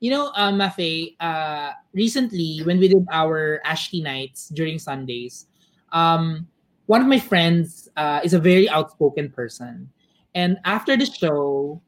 You 0.00 0.10
know, 0.10 0.28
uh, 0.36 0.52
Mafae, 0.52 1.16
uh, 1.20 1.72
recently 1.94 2.60
when 2.64 2.78
we 2.78 2.88
did 2.88 3.06
our 3.10 3.60
Ashley 3.64 4.02
nights 4.02 4.48
during 4.50 4.78
Sundays, 4.78 5.46
um, 5.92 6.46
one 6.86 7.00
of 7.00 7.08
my 7.08 7.18
friends 7.18 7.88
uh, 7.96 8.20
is 8.22 8.34
a 8.34 8.38
very 8.38 8.68
outspoken 8.68 9.30
person. 9.30 9.88
And 10.34 10.58
after 10.64 10.96
the 10.96 11.06
show, 11.06 11.80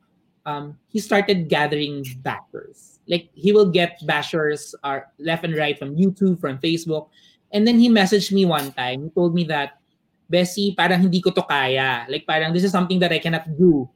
um, 0.47 0.79
he 0.89 1.01
started 1.01 1.49
gathering 1.49 2.05
backers. 2.25 2.99
Like 3.07 3.29
he 3.35 3.53
will 3.53 3.69
get 3.71 4.01
bashers 4.09 4.75
uh, 4.83 5.01
left 5.19 5.45
and 5.45 5.57
right 5.57 5.79
from 5.79 5.97
YouTube, 5.97 6.41
from 6.41 6.59
Facebook. 6.59 7.09
And 7.53 7.67
then 7.67 7.79
he 7.79 7.89
messaged 7.89 8.33
me 8.33 8.45
one 8.45 8.73
time. 8.73 9.05
He 9.05 9.11
told 9.11 9.35
me 9.35 9.45
that 9.45 9.81
Bessie, 10.29 10.75
parang 10.77 11.01
hindi 11.01 11.21
ko 11.21 11.31
to 11.31 11.43
kaya. 11.43 12.05
Like 12.09 12.27
parang 12.27 12.53
this 12.53 12.65
is 12.65 12.73
something 12.73 12.99
that 13.01 13.13
I 13.13 13.19
cannot 13.19 13.49
do 13.57 13.89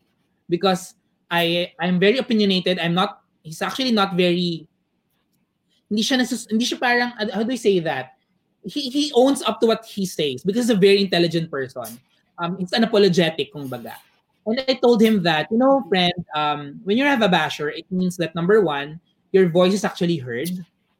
because 0.49 0.95
I 1.31 1.73
I'm 1.81 2.01
very 2.01 2.17
opinionated. 2.17 2.79
I'm 2.81 2.95
not 2.95 3.22
he's 3.43 3.63
actually 3.63 3.93
not 3.93 4.17
very 4.17 4.67
hindi 5.91 6.03
siya 6.03 6.25
nasus, 6.25 6.49
hindi 6.49 6.65
siya 6.65 6.81
parang 6.81 7.13
how 7.13 7.43
do 7.43 7.53
I 7.53 7.61
say 7.61 7.79
that? 7.85 8.17
He 8.65 8.89
he 8.89 9.13
owns 9.15 9.43
up 9.43 9.61
to 9.61 9.67
what 9.67 9.85
he 9.85 10.07
says 10.07 10.41
because 10.41 10.71
he's 10.71 10.75
a 10.75 10.79
very 10.79 11.03
intelligent 11.03 11.51
person. 11.51 12.01
Um 12.39 12.57
it's 12.63 12.73
unapologetic 12.73 13.53
kung 13.53 13.69
baga. 13.69 13.99
And 14.47 14.59
I 14.67 14.75
told 14.75 15.03
him 15.03 15.23
that, 15.23 15.47
you 15.51 15.59
know, 15.59 15.87
friend, 15.87 16.19
um, 16.35 16.81
when 16.83 16.99
you 16.99 17.05
have 17.05 17.23
a 17.23 17.31
basher, 17.31 17.71
it 17.71 17.87
means 17.91 18.17
that 18.19 18.35
number 18.35 18.61
one, 18.61 18.99
your 19.31 19.49
voice 19.49 19.73
is 19.73 19.85
actually 19.85 20.17
heard. 20.19 20.51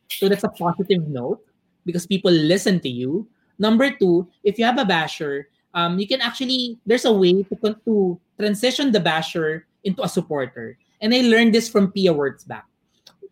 So 0.07 0.29
that's 0.29 0.45
a 0.45 0.53
positive 0.55 1.09
note 1.09 1.43
because 1.85 2.07
people 2.07 2.31
listen 2.31 2.79
to 2.81 2.89
you. 2.89 3.27
Number 3.59 3.91
two, 3.91 4.29
if 4.45 4.59
you 4.59 4.65
have 4.65 4.79
a 4.79 4.85
basher, 4.85 5.49
um, 5.75 5.99
you 5.99 6.07
can 6.07 6.21
actually 6.21 6.79
there's 6.87 7.05
a 7.05 7.13
way 7.13 7.43
to 7.43 7.55
to 7.85 8.21
transition 8.39 8.93
the 8.93 9.01
basher 9.01 9.67
into 9.85 10.03
a 10.03 10.09
supporter. 10.09 10.79
And 11.03 11.13
I 11.13 11.21
learned 11.27 11.53
this 11.53 11.69
from 11.69 11.91
Pia 11.91 12.15
Wurtzbach. 12.15 12.63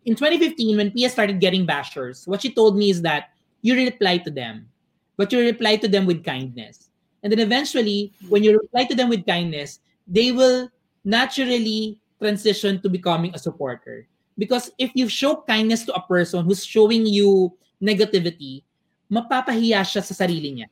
In 0.03 0.15
2015, 0.15 0.77
when 0.77 0.91
Pia 0.91 1.09
started 1.09 1.39
getting 1.39 1.65
bashers, 1.65 2.27
what 2.27 2.41
she 2.41 2.51
told 2.51 2.75
me 2.75 2.91
is 2.91 3.01
that 3.01 3.31
you 3.61 3.73
reply 3.75 4.17
to 4.19 4.29
them, 4.29 4.67
but 5.15 5.31
you 5.31 5.39
reply 5.39 5.77
to 5.77 5.87
them 5.87 6.05
with 6.05 6.23
kindness. 6.23 6.89
And 7.23 7.31
then 7.31 7.39
eventually, 7.39 8.11
when 8.27 8.43
you 8.43 8.59
reply 8.59 8.83
to 8.85 8.95
them 8.95 9.07
with 9.07 9.25
kindness, 9.25 9.79
they 10.07 10.31
will 10.31 10.69
naturally 11.05 11.97
transition 12.19 12.81
to 12.81 12.89
becoming 12.89 13.33
a 13.33 13.39
supporter. 13.39 14.07
Because 14.37 14.71
if 14.77 14.91
you 14.93 15.07
show 15.07 15.43
kindness 15.47 15.85
to 15.85 15.93
a 15.93 16.01
person 16.01 16.43
who's 16.43 16.65
showing 16.65 17.05
you 17.05 17.53
negativity, 17.81 18.63
mapapahiya 19.11 19.85
siya 19.85 20.03
sa 20.03 20.13
sarili 20.17 20.59
niya. 20.59 20.67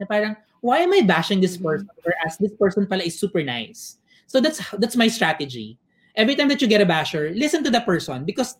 Na 0.00 0.06
parang, 0.06 0.36
why 0.60 0.78
am 0.80 0.92
I 0.92 1.02
bashing 1.02 1.40
this 1.40 1.56
mm-hmm. 1.56 1.86
person? 1.86 1.90
Whereas 2.02 2.36
this 2.38 2.52
person 2.58 2.86
pala 2.86 3.02
is 3.04 3.18
super 3.18 3.42
nice. 3.42 3.98
So 4.26 4.40
that's 4.40 4.58
that's 4.80 4.96
my 4.96 5.08
strategy. 5.08 5.76
Every 6.14 6.36
time 6.36 6.48
that 6.48 6.60
you 6.60 6.68
get 6.68 6.80
a 6.80 6.86
basher, 6.86 7.32
listen 7.34 7.64
to 7.64 7.70
the 7.70 7.80
person 7.80 8.24
because 8.24 8.58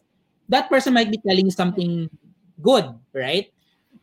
that 0.49 0.69
person 0.69 0.95
might 0.95 1.11
be 1.11 1.19
telling 1.19 1.45
you 1.47 1.53
something 1.53 2.09
good, 2.61 2.89
right? 3.13 3.53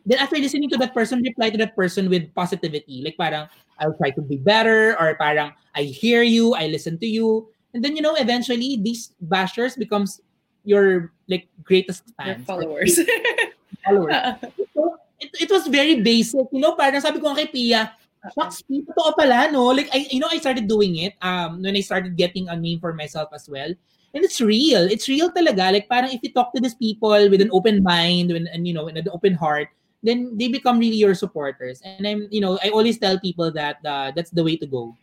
then 0.09 0.17
after 0.17 0.37
listening 0.37 0.69
to 0.69 0.77
that 0.77 0.93
person, 0.93 1.21
reply 1.21 1.49
to 1.49 1.57
that 1.57 1.75
person 1.75 2.09
with 2.09 2.33
positivity. 2.33 3.05
Like 3.05 3.17
parang, 3.17 3.47
I'll 3.77 3.93
try 3.93 4.09
to 4.11 4.21
be 4.21 4.37
better, 4.37 4.97
or 4.99 5.15
parang, 5.15 5.53
I 5.75 5.83
hear 5.83 6.23
you, 6.23 6.55
I 6.55 6.65
listen 6.65 6.97
to 6.99 7.05
you. 7.05 7.47
And 7.73 7.85
then, 7.85 7.95
you 7.95 8.01
know, 8.01 8.15
eventually, 8.15 8.79
these 8.81 9.13
bashers 9.21 9.77
becomes 9.77 10.19
your 10.63 11.13
like 11.27 11.47
greatest 11.63 12.09
fans. 12.17 12.41
Your 12.41 12.45
followers. 12.45 12.99
followers. 13.85 14.13
Uh-uh. 14.13 14.35
so, 14.73 14.97
it, 15.19 15.29
it 15.45 15.49
was 15.51 15.67
very 15.67 16.01
basic. 16.01 16.47
You 16.51 16.59
know, 16.59 16.73
parang 16.73 17.01
sabi 17.01 17.19
ko 17.19 17.35
kay 17.35 17.45
Pia, 17.45 17.93
Shucks, 18.35 18.63
totoo 18.67 19.15
pala, 19.15 19.51
no? 19.51 19.67
Like, 19.71 19.89
I, 19.93 20.07
you 20.11 20.19
know, 20.19 20.27
I 20.29 20.39
started 20.39 20.67
doing 20.67 20.97
it 20.97 21.13
um, 21.21 21.61
when 21.61 21.75
I 21.75 21.79
started 21.79 22.17
getting 22.17 22.49
a 22.49 22.55
name 22.55 22.79
for 22.79 22.93
myself 22.93 23.29
as 23.33 23.47
well. 23.47 23.71
And 24.13 24.23
it's 24.25 24.41
real. 24.41 24.89
It's 24.89 25.07
real 25.07 25.31
talaga. 25.31 25.71
Like, 25.71 25.87
parang 25.87 26.11
if 26.11 26.19
you 26.23 26.33
talk 26.33 26.51
to 26.53 26.61
these 26.61 26.75
people 26.75 27.29
with 27.29 27.41
an 27.41 27.49
open 27.53 27.81
mind 27.81 28.31
and, 28.31 28.47
and 28.49 28.67
you 28.67 28.73
know, 28.73 28.85
with 28.85 28.97
an 28.97 29.07
open 29.13 29.33
heart, 29.35 29.69
then 30.03 30.37
they 30.37 30.47
become 30.47 30.79
really 30.79 30.97
your 30.97 31.15
supporters. 31.15 31.81
And 31.83 32.07
I'm, 32.07 32.27
you 32.31 32.41
know, 32.41 32.59
I 32.63 32.69
always 32.69 32.97
tell 32.97 33.19
people 33.19 33.51
that 33.51 33.77
uh, 33.85 34.11
that's 34.15 34.31
the 34.31 34.43
way 34.43 34.57
to 34.57 34.67
go. 34.67 34.95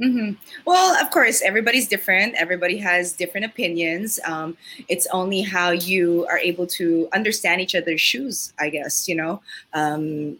Mm-hmm. 0.00 0.32
Well, 0.64 1.00
of 1.00 1.10
course, 1.10 1.42
everybody's 1.42 1.86
different. 1.86 2.34
Everybody 2.34 2.76
has 2.78 3.12
different 3.12 3.46
opinions. 3.46 4.18
Um, 4.24 4.56
it's 4.88 5.06
only 5.12 5.42
how 5.42 5.70
you 5.70 6.26
are 6.28 6.38
able 6.38 6.66
to 6.78 7.08
understand 7.12 7.60
each 7.60 7.74
other's 7.74 8.00
shoes, 8.00 8.52
I 8.58 8.70
guess. 8.70 9.06
You 9.06 9.16
know, 9.16 9.42
um, 9.74 10.38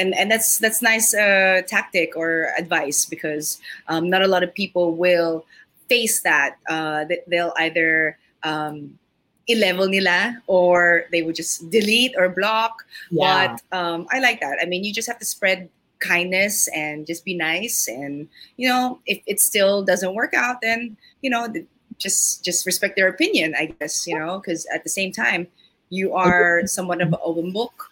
and 0.00 0.14
and 0.14 0.30
that's 0.30 0.58
that's 0.58 0.80
nice 0.80 1.14
uh, 1.14 1.60
tactic 1.68 2.16
or 2.16 2.52
advice 2.58 3.04
because 3.04 3.60
um, 3.88 4.08
not 4.08 4.22
a 4.22 4.26
lot 4.26 4.42
of 4.42 4.52
people 4.54 4.96
will 4.96 5.44
face 5.88 6.22
that. 6.22 6.56
Uh, 6.68 7.04
they'll 7.28 7.52
either 7.58 8.18
um, 8.42 8.98
level 9.48 9.88
nila 9.88 10.40
or 10.46 11.04
they 11.12 11.22
would 11.22 11.34
just 11.34 11.68
delete 11.70 12.14
or 12.16 12.28
block. 12.28 12.84
Yeah. 13.10 13.56
But 13.70 13.76
um, 13.76 14.06
I 14.10 14.20
like 14.20 14.40
that. 14.40 14.58
I 14.62 14.66
mean, 14.66 14.84
you 14.84 14.92
just 14.92 15.08
have 15.08 15.18
to 15.18 15.24
spread 15.24 15.68
kindness 15.98 16.68
and 16.74 17.06
just 17.06 17.24
be 17.24 17.34
nice. 17.34 17.86
And 17.88 18.28
you 18.56 18.68
know, 18.68 19.00
if 19.06 19.20
it 19.26 19.40
still 19.40 19.84
doesn't 19.84 20.14
work 20.14 20.32
out, 20.32 20.62
then 20.62 20.96
you 21.20 21.28
know, 21.28 21.52
just 21.98 22.44
just 22.44 22.64
respect 22.64 22.96
their 22.96 23.08
opinion. 23.08 23.54
I 23.58 23.66
guess 23.66 24.06
you 24.06 24.18
know, 24.18 24.40
because 24.40 24.66
at 24.72 24.82
the 24.82 24.90
same 24.90 25.12
time, 25.12 25.46
you 25.90 26.14
are 26.14 26.66
somewhat 26.66 27.02
of 27.02 27.08
an 27.08 27.20
open 27.22 27.52
book. 27.52 27.90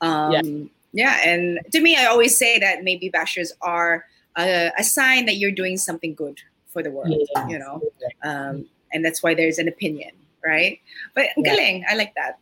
Um, 0.00 0.32
yeah. 0.32 0.42
Yeah, 0.92 1.20
and 1.24 1.60
to 1.72 1.80
me, 1.80 1.96
I 1.96 2.06
always 2.06 2.36
say 2.36 2.58
that 2.58 2.82
maybe 2.82 3.10
bashers 3.10 3.50
are 3.60 4.04
a, 4.36 4.72
a 4.78 4.84
sign 4.84 5.26
that 5.26 5.36
you're 5.36 5.52
doing 5.52 5.76
something 5.76 6.14
good 6.14 6.40
for 6.66 6.82
the 6.82 6.90
world. 6.90 7.14
Yeah. 7.34 7.48
You 7.48 7.58
know, 7.58 7.80
um, 8.22 8.66
and 8.92 9.04
that's 9.04 9.22
why 9.22 9.34
there's 9.34 9.58
an 9.58 9.68
opinion 9.68 10.12
right? 10.44 10.80
But 11.14 11.26
yeah. 11.36 11.54
galing, 11.54 11.84
I 11.88 11.94
like 11.94 12.14
that. 12.14 12.38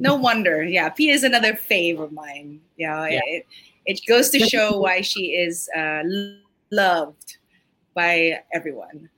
No 0.00 0.14
wonder. 0.28 0.62
Yeah, 0.64 0.88
P 0.88 1.10
is 1.10 1.24
another 1.24 1.52
fave 1.52 2.00
of 2.00 2.12
mine. 2.12 2.60
Know, 2.78 3.04
yeah. 3.04 3.20
it, 3.24 3.46
it 3.84 4.00
goes 4.06 4.30
to 4.30 4.38
show 4.40 4.78
why 4.78 5.00
she 5.00 5.32
is 5.32 5.68
uh, 5.76 6.02
loved 6.70 7.38
by 7.94 8.40
everyone. 8.52 9.08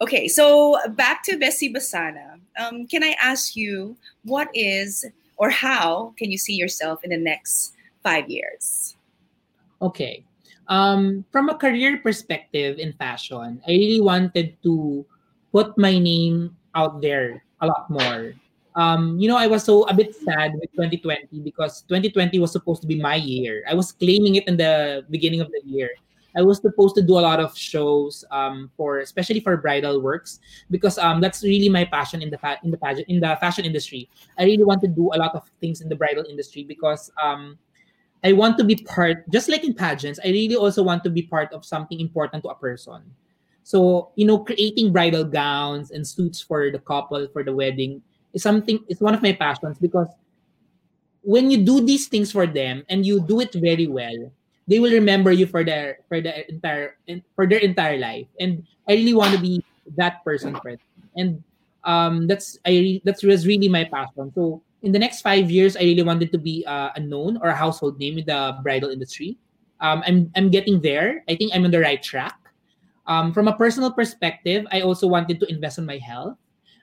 Okay, 0.00 0.28
so 0.28 0.78
back 0.90 1.24
to 1.24 1.36
Bessie 1.36 1.72
Besana. 1.72 2.38
Um, 2.58 2.86
can 2.86 3.02
I 3.02 3.16
ask 3.20 3.56
you 3.56 3.96
what 4.24 4.48
is 4.54 5.04
or 5.38 5.50
how 5.50 6.14
can 6.16 6.30
you 6.30 6.38
see 6.38 6.54
yourself 6.54 7.02
in 7.02 7.10
the 7.10 7.16
next 7.16 7.74
five 8.02 8.28
years? 8.28 8.96
Okay. 9.80 10.24
Um, 10.68 11.24
from 11.32 11.48
a 11.48 11.56
career 11.56 11.98
perspective 11.98 12.78
in 12.78 12.92
fashion, 12.92 13.60
I 13.66 13.70
really 13.70 14.00
wanted 14.00 14.60
to 14.62 15.06
put 15.52 15.78
my 15.78 15.98
name 15.98 16.56
out 16.74 17.00
there 17.00 17.42
a 17.60 17.66
lot 17.66 17.88
more. 17.88 18.34
Um, 18.76 19.18
you 19.18 19.26
know, 19.28 19.36
I 19.36 19.46
was 19.46 19.64
so 19.64 19.82
a 19.88 19.94
bit 19.94 20.14
sad 20.14 20.54
with 20.54 20.70
2020 20.72 21.40
because 21.40 21.82
2020 21.88 22.38
was 22.38 22.52
supposed 22.52 22.82
to 22.82 22.86
be 22.86 23.00
my 23.00 23.16
year. 23.16 23.64
I 23.68 23.74
was 23.74 23.90
claiming 23.92 24.36
it 24.36 24.46
in 24.46 24.56
the 24.56 25.04
beginning 25.10 25.40
of 25.40 25.50
the 25.50 25.62
year. 25.64 25.90
I 26.36 26.42
was 26.42 26.60
supposed 26.60 26.94
to 26.96 27.02
do 27.02 27.18
a 27.18 27.24
lot 27.24 27.40
of 27.40 27.56
shows 27.56 28.24
um, 28.30 28.70
for 28.76 29.00
especially 29.00 29.40
for 29.40 29.56
bridal 29.56 30.00
works 30.00 30.38
because 30.70 30.98
um, 30.98 31.20
that's 31.20 31.42
really 31.42 31.68
my 31.68 31.84
passion 31.84 32.22
in 32.22 32.30
the 32.30 32.38
fa- 32.38 32.60
in 32.62 32.70
the 32.70 32.76
pageant 32.76 33.08
in 33.08 33.18
the 33.18 33.36
fashion 33.40 33.64
industry. 33.64 34.08
I 34.38 34.44
really 34.44 34.62
want 34.62 34.80
to 34.82 34.88
do 34.88 35.10
a 35.14 35.18
lot 35.18 35.34
of 35.34 35.50
things 35.60 35.80
in 35.80 35.88
the 35.88 35.96
bridal 35.96 36.24
industry 36.28 36.62
because 36.62 37.10
um, 37.20 37.58
I 38.24 38.32
want 38.32 38.58
to 38.58 38.64
be 38.64 38.76
part 38.76 39.28
just 39.30 39.48
like 39.48 39.64
in 39.64 39.74
pageants. 39.74 40.18
I 40.24 40.28
really 40.28 40.56
also 40.56 40.82
want 40.82 41.04
to 41.04 41.10
be 41.10 41.22
part 41.22 41.52
of 41.52 41.64
something 41.64 42.00
important 42.00 42.42
to 42.44 42.50
a 42.50 42.54
person. 42.54 43.02
So, 43.62 44.10
you 44.16 44.26
know, 44.26 44.38
creating 44.38 44.92
bridal 44.92 45.24
gowns 45.24 45.90
and 45.90 46.06
suits 46.06 46.40
for 46.40 46.70
the 46.70 46.78
couple 46.78 47.28
for 47.32 47.44
the 47.44 47.52
wedding 47.52 48.02
is 48.32 48.42
something, 48.42 48.82
it's 48.88 49.00
one 49.00 49.14
of 49.14 49.22
my 49.22 49.32
passions 49.32 49.78
because 49.78 50.08
when 51.22 51.50
you 51.50 51.64
do 51.64 51.84
these 51.84 52.08
things 52.08 52.32
for 52.32 52.46
them 52.46 52.84
and 52.88 53.04
you 53.04 53.20
do 53.20 53.40
it 53.40 53.52
very 53.52 53.86
well, 53.86 54.32
they 54.66 54.78
will 54.78 54.92
remember 54.92 55.32
you 55.32 55.46
for 55.46 55.64
their 55.64 55.98
for 56.08 56.20
the 56.20 56.48
entire 56.50 56.96
for 57.34 57.46
their 57.46 57.58
entire 57.58 57.98
life. 57.98 58.26
And 58.40 58.66
I 58.88 58.92
really 58.92 59.14
want 59.14 59.34
to 59.34 59.40
be 59.40 59.64
that 59.96 60.24
person 60.24 60.56
for 60.60 60.72
them. 60.72 60.88
And 61.16 61.44
um, 61.84 62.26
that's 62.26 62.58
I 62.66 63.00
that's 63.04 63.22
was 63.22 63.46
really 63.46 63.68
my 63.68 63.84
passion. 63.84 64.32
So 64.34 64.62
in 64.82 64.92
the 64.92 64.98
next 64.98 65.22
five 65.22 65.50
years, 65.50 65.76
I 65.76 65.80
really 65.80 66.02
wanted 66.02 66.30
to 66.32 66.38
be 66.38 66.64
uh, 66.66 66.90
a 66.94 67.00
known 67.00 67.38
or 67.42 67.48
a 67.48 67.56
household 67.56 67.98
name 67.98 68.18
in 68.18 68.26
the 68.26 68.58
bridal 68.62 68.90
industry. 68.90 69.38
Um, 69.80 70.02
I'm 70.06 70.30
I'm 70.36 70.50
getting 70.50 70.80
there. 70.80 71.24
I 71.28 71.34
think 71.34 71.52
I'm 71.54 71.64
on 71.64 71.70
the 71.70 71.80
right 71.80 72.02
track. 72.02 72.38
Um, 73.06 73.32
from 73.32 73.48
a 73.48 73.56
personal 73.56 73.90
perspective, 73.90 74.66
I 74.70 74.82
also 74.82 75.06
wanted 75.06 75.40
to 75.40 75.46
invest 75.50 75.78
in 75.78 75.86
my 75.86 75.98
health. 75.98 76.36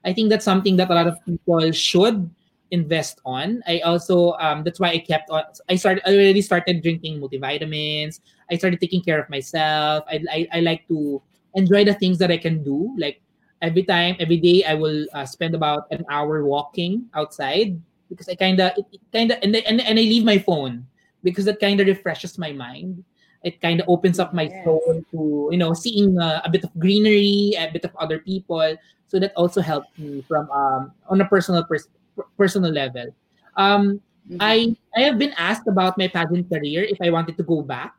I 0.04 0.14
think 0.14 0.30
that's 0.30 0.46
something 0.46 0.76
that 0.78 0.90
a 0.90 0.96
lot 0.96 1.08
of 1.08 1.18
people 1.26 1.72
should 1.72 2.30
invest 2.72 3.22
on. 3.26 3.62
I 3.68 3.80
also 3.82 4.34
um, 4.40 4.64
that's 4.64 4.80
why 4.80 4.90
I 4.90 5.00
kept 5.00 5.30
on. 5.30 5.44
I 5.70 5.76
started. 5.76 6.04
I 6.06 6.14
already 6.14 6.42
started 6.42 6.82
drinking 6.82 7.22
multivitamins. 7.22 8.20
I 8.52 8.58
started 8.58 8.80
taking 8.80 9.02
care 9.02 9.20
of 9.20 9.30
myself. 9.30 10.04
I, 10.08 10.24
I, 10.32 10.48
I 10.54 10.60
like 10.62 10.88
to 10.88 11.22
enjoy 11.56 11.86
the 11.86 11.94
things 11.94 12.18
that 12.20 12.32
I 12.32 12.38
can 12.38 12.64
do. 12.64 12.94
Like 12.98 13.22
every 13.62 13.84
time, 13.84 14.16
every 14.20 14.38
day, 14.38 14.64
I 14.64 14.74
will 14.74 15.06
uh, 15.14 15.26
spend 15.26 15.56
about 15.56 15.88
an 15.92 16.06
hour 16.10 16.46
walking 16.46 17.08
outside 17.14 17.80
because 18.10 18.30
I 18.30 18.36
kind 18.36 18.60
of, 18.60 18.74
kind 19.12 19.32
of, 19.32 19.40
and, 19.42 19.56
and 19.56 19.82
and 19.82 20.00
I 20.00 20.04
leave 20.04 20.24
my 20.24 20.38
phone 20.38 20.86
because 21.24 21.46
that 21.46 21.60
kind 21.60 21.80
of 21.80 21.88
refreshes 21.88 22.38
my 22.38 22.52
mind. 22.52 23.04
It 23.44 23.62
kind 23.62 23.80
of 23.80 23.90
opens 23.90 24.20
up 24.20 24.34
my 24.34 24.50
yes. 24.50 24.66
soul 24.66 25.04
to 25.12 25.50
you 25.52 25.58
know 25.58 25.74
seeing 25.74 26.18
uh, 26.20 26.42
a 26.44 26.50
bit 26.50 26.64
of 26.64 26.72
greenery 26.80 27.54
a 27.58 27.70
bit 27.72 27.86
of 27.86 27.96
other 27.98 28.20
people. 28.20 28.78
So 29.08 29.20
that 29.20 29.34
also 29.36 29.62
helped 29.62 29.98
me 30.00 30.26
from 30.28 30.50
um, 30.50 30.92
on 31.10 31.22
a 31.22 31.26
personal 31.26 31.64
pers- 31.64 31.90
personal 32.38 32.72
level. 32.72 33.14
Um, 33.56 34.02
mm-hmm. 34.28 34.42
i 34.42 34.76
i 34.98 35.02
have 35.06 35.18
been 35.18 35.32
asked 35.38 35.70
about 35.70 35.96
my 35.96 36.10
pageant 36.10 36.50
career 36.50 36.84
if 36.84 37.00
i 37.00 37.10
wanted 37.10 37.38
to 37.38 37.44
go 37.44 37.62
back. 37.62 37.94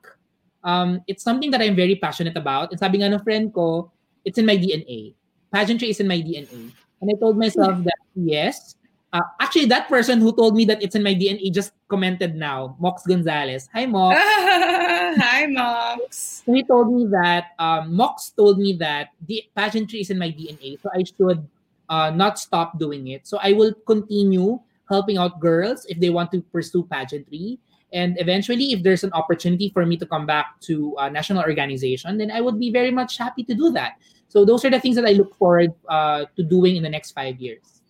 Um, 0.67 1.01
it's 1.07 1.23
something 1.23 1.55
that 1.55 1.63
i'm 1.63 1.79
very 1.79 1.95
passionate 1.95 2.37
about. 2.37 2.75
And 2.75 2.79
sabi 2.83 2.99
nga 2.99 3.11
ng 3.15 3.23
friend 3.23 3.55
ko 3.55 3.91
it's 4.27 4.39
in 4.43 4.47
my 4.47 4.59
dna 4.59 5.15
pageantry 5.53 5.91
is 5.91 6.01
in 6.01 6.09
my 6.09 6.21
dna 6.21 6.73
and 7.01 7.11
i 7.11 7.15
told 7.19 7.37
myself 7.37 7.83
that 7.85 7.99
yes 8.15 8.77
uh, 9.17 9.23
actually, 9.41 9.65
that 9.65 9.89
person 9.89 10.21
who 10.21 10.35
told 10.35 10.55
me 10.55 10.67
that 10.67 10.83
it's 10.83 10.95
in 10.95 11.03
my 11.03 11.15
DNA 11.15 11.53
just 11.53 11.73
commented 11.89 12.35
now, 12.35 12.77
Mox 12.79 13.07
Gonzalez. 13.07 13.67
Hi, 13.73 13.87
Mox. 13.87 14.19
Hi, 14.21 15.47
Mox. 15.47 16.43
So 16.45 16.53
he 16.53 16.63
told 16.65 16.93
me 16.93 17.07
that 17.13 17.53
um, 17.59 17.95
Mox 17.95 18.31
told 18.37 18.59
me 18.59 18.75
that 18.75 19.11
the 19.27 19.43
pageantry 19.57 20.01
is 20.01 20.11
in 20.11 20.19
my 20.19 20.29
DNA, 20.29 20.79
so 20.83 20.91
I 20.93 21.05
should 21.05 21.49
uh, 21.89 22.11
not 22.11 22.39
stop 22.39 22.79
doing 22.79 23.09
it. 23.09 23.27
So 23.27 23.39
I 23.41 23.53
will 23.53 23.73
continue 23.87 24.61
helping 24.91 25.17
out 25.17 25.41
girls 25.41 25.87
if 25.89 25.99
they 25.99 26.11
want 26.11 26.31
to 26.33 26.43
pursue 26.53 26.83
pageantry. 26.83 27.59
And 27.93 28.21
eventually, 28.21 28.73
if 28.73 28.83
there's 28.83 29.05
an 29.05 29.13
opportunity 29.15 29.71
for 29.71 29.87
me 29.87 29.97
to 29.97 30.05
come 30.05 30.27
back 30.27 30.61
to 30.69 30.95
a 30.99 31.09
national 31.09 31.41
organization, 31.41 32.19
then 32.19 32.31
I 32.31 32.43
would 32.43 32.59
be 32.61 32.71
very 32.71 32.91
much 32.91 33.17
happy 33.17 33.45
to 33.45 33.55
do 33.55 33.71
that. 33.73 33.97
So 34.37 34.45
those 34.45 34.67
are 34.67 34.71
the 34.71 34.79
things 34.79 34.97
that 34.97 35.07
I 35.07 35.13
look 35.13 35.35
forward 35.37 35.73
uh, 35.89 36.27
to 36.37 36.43
doing 36.43 36.77
in 36.77 36.83
the 36.83 36.91
next 36.91 37.13
five 37.13 37.41
years. 37.41 37.81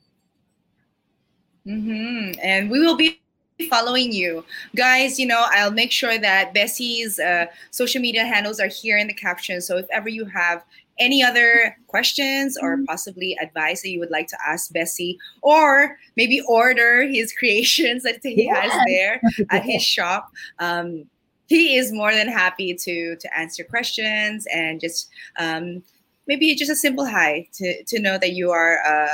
Mm-hmm. 1.66 2.38
And 2.40 2.70
we 2.70 2.78
will 2.78 2.94
be 2.94 3.20
following 3.68 4.12
you 4.12 4.44
guys 4.74 5.18
you 5.18 5.26
know 5.26 5.46
i'll 5.48 5.70
make 5.70 5.90
sure 5.90 6.18
that 6.18 6.52
bessie's 6.52 7.18
uh, 7.18 7.46
social 7.70 8.02
media 8.02 8.22
handles 8.22 8.60
are 8.60 8.68
here 8.68 8.98
in 8.98 9.06
the 9.06 9.14
caption 9.14 9.62
so 9.62 9.78
if 9.78 9.86
ever 9.90 10.10
you 10.10 10.26
have 10.26 10.62
any 10.98 11.22
other 11.22 11.74
questions 11.86 12.58
or 12.60 12.76
mm-hmm. 12.76 12.84
possibly 12.84 13.34
advice 13.40 13.80
that 13.80 13.88
you 13.88 13.98
would 13.98 14.10
like 14.10 14.26
to 14.26 14.36
ask 14.46 14.70
bessie 14.74 15.16
or 15.40 15.98
maybe 16.18 16.42
order 16.42 17.06
his 17.06 17.32
creations 17.38 18.02
that 18.02 18.20
he 18.22 18.44
yeah. 18.44 18.60
has 18.60 18.84
there 18.86 19.22
at 19.50 19.62
his 19.62 19.82
shop 19.82 20.30
um, 20.58 21.06
he 21.46 21.76
is 21.76 21.92
more 21.92 22.12
than 22.12 22.28
happy 22.28 22.74
to 22.74 23.16
to 23.16 23.38
answer 23.38 23.64
questions 23.64 24.46
and 24.52 24.82
just 24.82 25.08
um, 25.38 25.82
maybe 26.26 26.54
just 26.54 26.70
a 26.70 26.76
simple 26.76 27.06
hi 27.06 27.48
to, 27.54 27.82
to 27.84 28.00
know 28.00 28.18
that 28.18 28.32
you 28.32 28.50
are 28.50 28.78
a, 28.84 29.08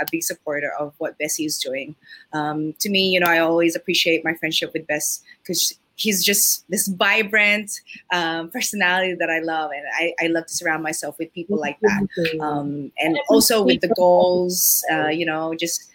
a 0.00 0.06
big 0.10 0.22
supporter 0.22 0.72
of 0.78 0.94
what 0.98 1.18
Bessie 1.18 1.44
is 1.44 1.58
doing. 1.58 1.94
Um, 2.32 2.74
to 2.80 2.90
me, 2.90 3.08
you 3.08 3.20
know, 3.20 3.26
I 3.26 3.38
always 3.38 3.74
appreciate 3.74 4.24
my 4.24 4.34
friendship 4.34 4.72
with 4.72 4.86
Bess 4.86 5.22
because 5.42 5.78
he's 5.96 6.24
just 6.24 6.64
this 6.70 6.86
vibrant 6.86 7.72
um, 8.12 8.50
personality 8.50 9.14
that 9.14 9.30
I 9.30 9.40
love, 9.40 9.70
and 9.74 9.84
I, 9.96 10.14
I 10.24 10.28
love 10.28 10.46
to 10.46 10.54
surround 10.54 10.82
myself 10.82 11.18
with 11.18 11.32
people 11.32 11.58
like 11.58 11.78
that. 11.80 12.06
Um, 12.40 12.92
and 12.98 13.18
also 13.28 13.62
with 13.62 13.80
the 13.80 13.88
goals, 13.88 14.84
uh, 14.92 15.08
you 15.08 15.26
know, 15.26 15.54
just 15.54 15.90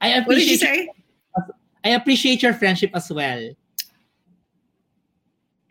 I 0.00 0.08
appreciate. 0.08 0.26
What 0.26 0.34
did 0.34 0.48
you 0.48 0.56
say? 0.56 0.90
I 1.84 1.88
appreciate 1.90 2.42
your 2.42 2.54
friendship 2.54 2.90
as 2.94 3.10
well. 3.10 3.50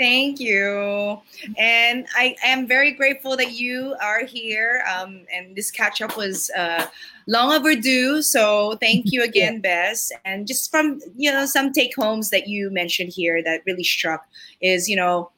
Thank 0.03 0.41
you. 0.41 1.21
And 1.57 2.05
I 2.13 2.35
am 2.43 2.67
very 2.67 2.91
grateful 2.91 3.37
that 3.37 3.53
you 3.53 3.95
are 4.01 4.25
here. 4.25 4.83
Um, 4.93 5.21
and 5.33 5.55
this 5.55 5.71
catch 5.71 6.01
up 6.01 6.17
was 6.17 6.49
uh, 6.57 6.87
long 7.25 7.53
overdue. 7.53 8.21
So 8.21 8.75
thank 8.81 9.13
you 9.13 9.23
again, 9.29 9.61
Bess. 9.61 10.11
And 10.25 10.45
just 10.45 10.69
from, 10.69 10.99
you 11.15 11.31
know, 11.31 11.45
some 11.45 11.71
take 11.71 11.95
homes 11.95 12.31
that 12.31 12.49
you 12.49 12.69
mentioned 12.69 13.13
here 13.13 13.41
that 13.43 13.61
really 13.65 13.85
struck 13.85 14.25
is, 14.59 14.89
you 14.89 14.97
know, 14.97 15.31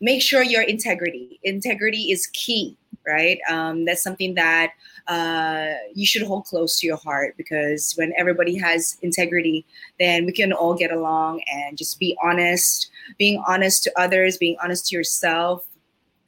make 0.00 0.22
sure 0.22 0.42
your 0.42 0.62
integrity. 0.62 1.38
Integrity 1.42 2.10
is 2.10 2.28
key, 2.28 2.78
right? 3.06 3.38
Um, 3.50 3.84
that's 3.84 4.02
something 4.02 4.34
that 4.36 4.72
uh, 5.06 5.74
you 5.94 6.06
should 6.06 6.22
hold 6.22 6.46
close 6.46 6.80
to 6.80 6.86
your 6.86 6.96
heart 6.96 7.34
because 7.36 7.92
when 7.96 8.14
everybody 8.16 8.56
has 8.56 8.96
integrity, 9.02 9.66
then 9.98 10.24
we 10.24 10.32
can 10.32 10.54
all 10.54 10.74
get 10.74 10.92
along 10.92 11.42
and 11.52 11.76
just 11.76 11.98
be 11.98 12.16
honest, 12.22 12.90
being 13.16 13.42
honest 13.46 13.84
to 13.84 13.92
others, 14.00 14.36
being 14.36 14.56
honest 14.62 14.86
to 14.88 14.96
yourself. 14.96 15.64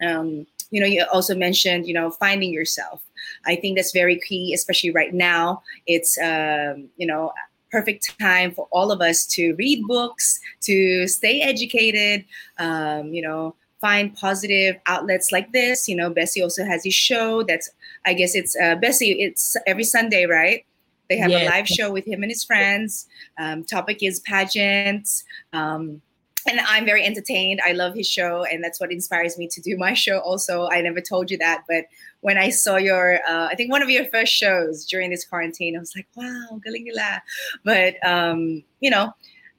Um, 0.02 0.46
you 0.70 0.80
know, 0.80 0.86
you 0.86 1.04
also 1.12 1.34
mentioned, 1.34 1.86
you 1.86 1.94
know, 1.94 2.10
finding 2.10 2.52
yourself. 2.52 3.02
I 3.46 3.56
think 3.56 3.76
that's 3.76 3.92
very 3.92 4.18
key, 4.18 4.54
especially 4.54 4.90
right 4.90 5.12
now. 5.12 5.62
It's, 5.86 6.16
um, 6.18 6.88
you 6.96 7.06
know, 7.06 7.32
perfect 7.70 8.18
time 8.18 8.52
for 8.52 8.66
all 8.70 8.90
of 8.90 9.00
us 9.00 9.26
to 9.26 9.54
read 9.54 9.86
books, 9.86 10.40
to 10.62 11.06
stay 11.06 11.40
educated, 11.40 12.24
um, 12.58 13.12
you 13.12 13.22
know, 13.22 13.54
find 13.80 14.14
positive 14.14 14.76
outlets 14.86 15.32
like 15.32 15.52
this. 15.52 15.88
You 15.88 15.96
know, 15.96 16.10
Bessie 16.10 16.42
also 16.42 16.64
has 16.64 16.84
his 16.84 16.94
show 16.94 17.42
that's, 17.42 17.70
I 18.06 18.14
guess 18.14 18.34
it's, 18.34 18.56
uh, 18.56 18.76
Bessie, 18.76 19.12
it's 19.20 19.56
every 19.66 19.84
Sunday, 19.84 20.26
right? 20.26 20.64
They 21.08 21.16
have 21.16 21.32
a 21.32 21.48
live 21.48 21.66
show 21.66 21.90
with 21.90 22.06
him 22.06 22.22
and 22.22 22.30
his 22.30 22.44
friends. 22.44 23.08
Um, 23.36 23.64
topic 23.64 24.00
is 24.00 24.20
pageants. 24.20 25.24
Um, 25.52 26.00
and 26.48 26.60
I'm 26.60 26.84
very 26.84 27.04
entertained. 27.04 27.60
I 27.64 27.72
love 27.72 27.94
his 27.94 28.08
show, 28.08 28.44
and 28.44 28.62
that's 28.62 28.80
what 28.80 28.92
inspires 28.92 29.36
me 29.38 29.48
to 29.48 29.60
do 29.60 29.76
my 29.76 29.94
show. 29.94 30.18
Also, 30.20 30.68
I 30.70 30.80
never 30.80 31.00
told 31.00 31.30
you 31.30 31.38
that, 31.38 31.64
but 31.68 31.84
when 32.20 32.38
I 32.38 32.50
saw 32.50 32.76
your, 32.76 33.20
uh, 33.28 33.48
I 33.50 33.54
think 33.54 33.70
one 33.70 33.82
of 33.82 33.90
your 33.90 34.04
first 34.06 34.32
shows 34.32 34.84
during 34.86 35.10
this 35.10 35.24
quarantine, 35.24 35.76
I 35.76 35.80
was 35.80 35.94
like, 35.96 36.06
wow, 36.16 36.60
galengila!" 36.66 37.20
But 37.64 37.94
um, 38.06 38.62
you 38.80 38.90
know, 38.90 39.12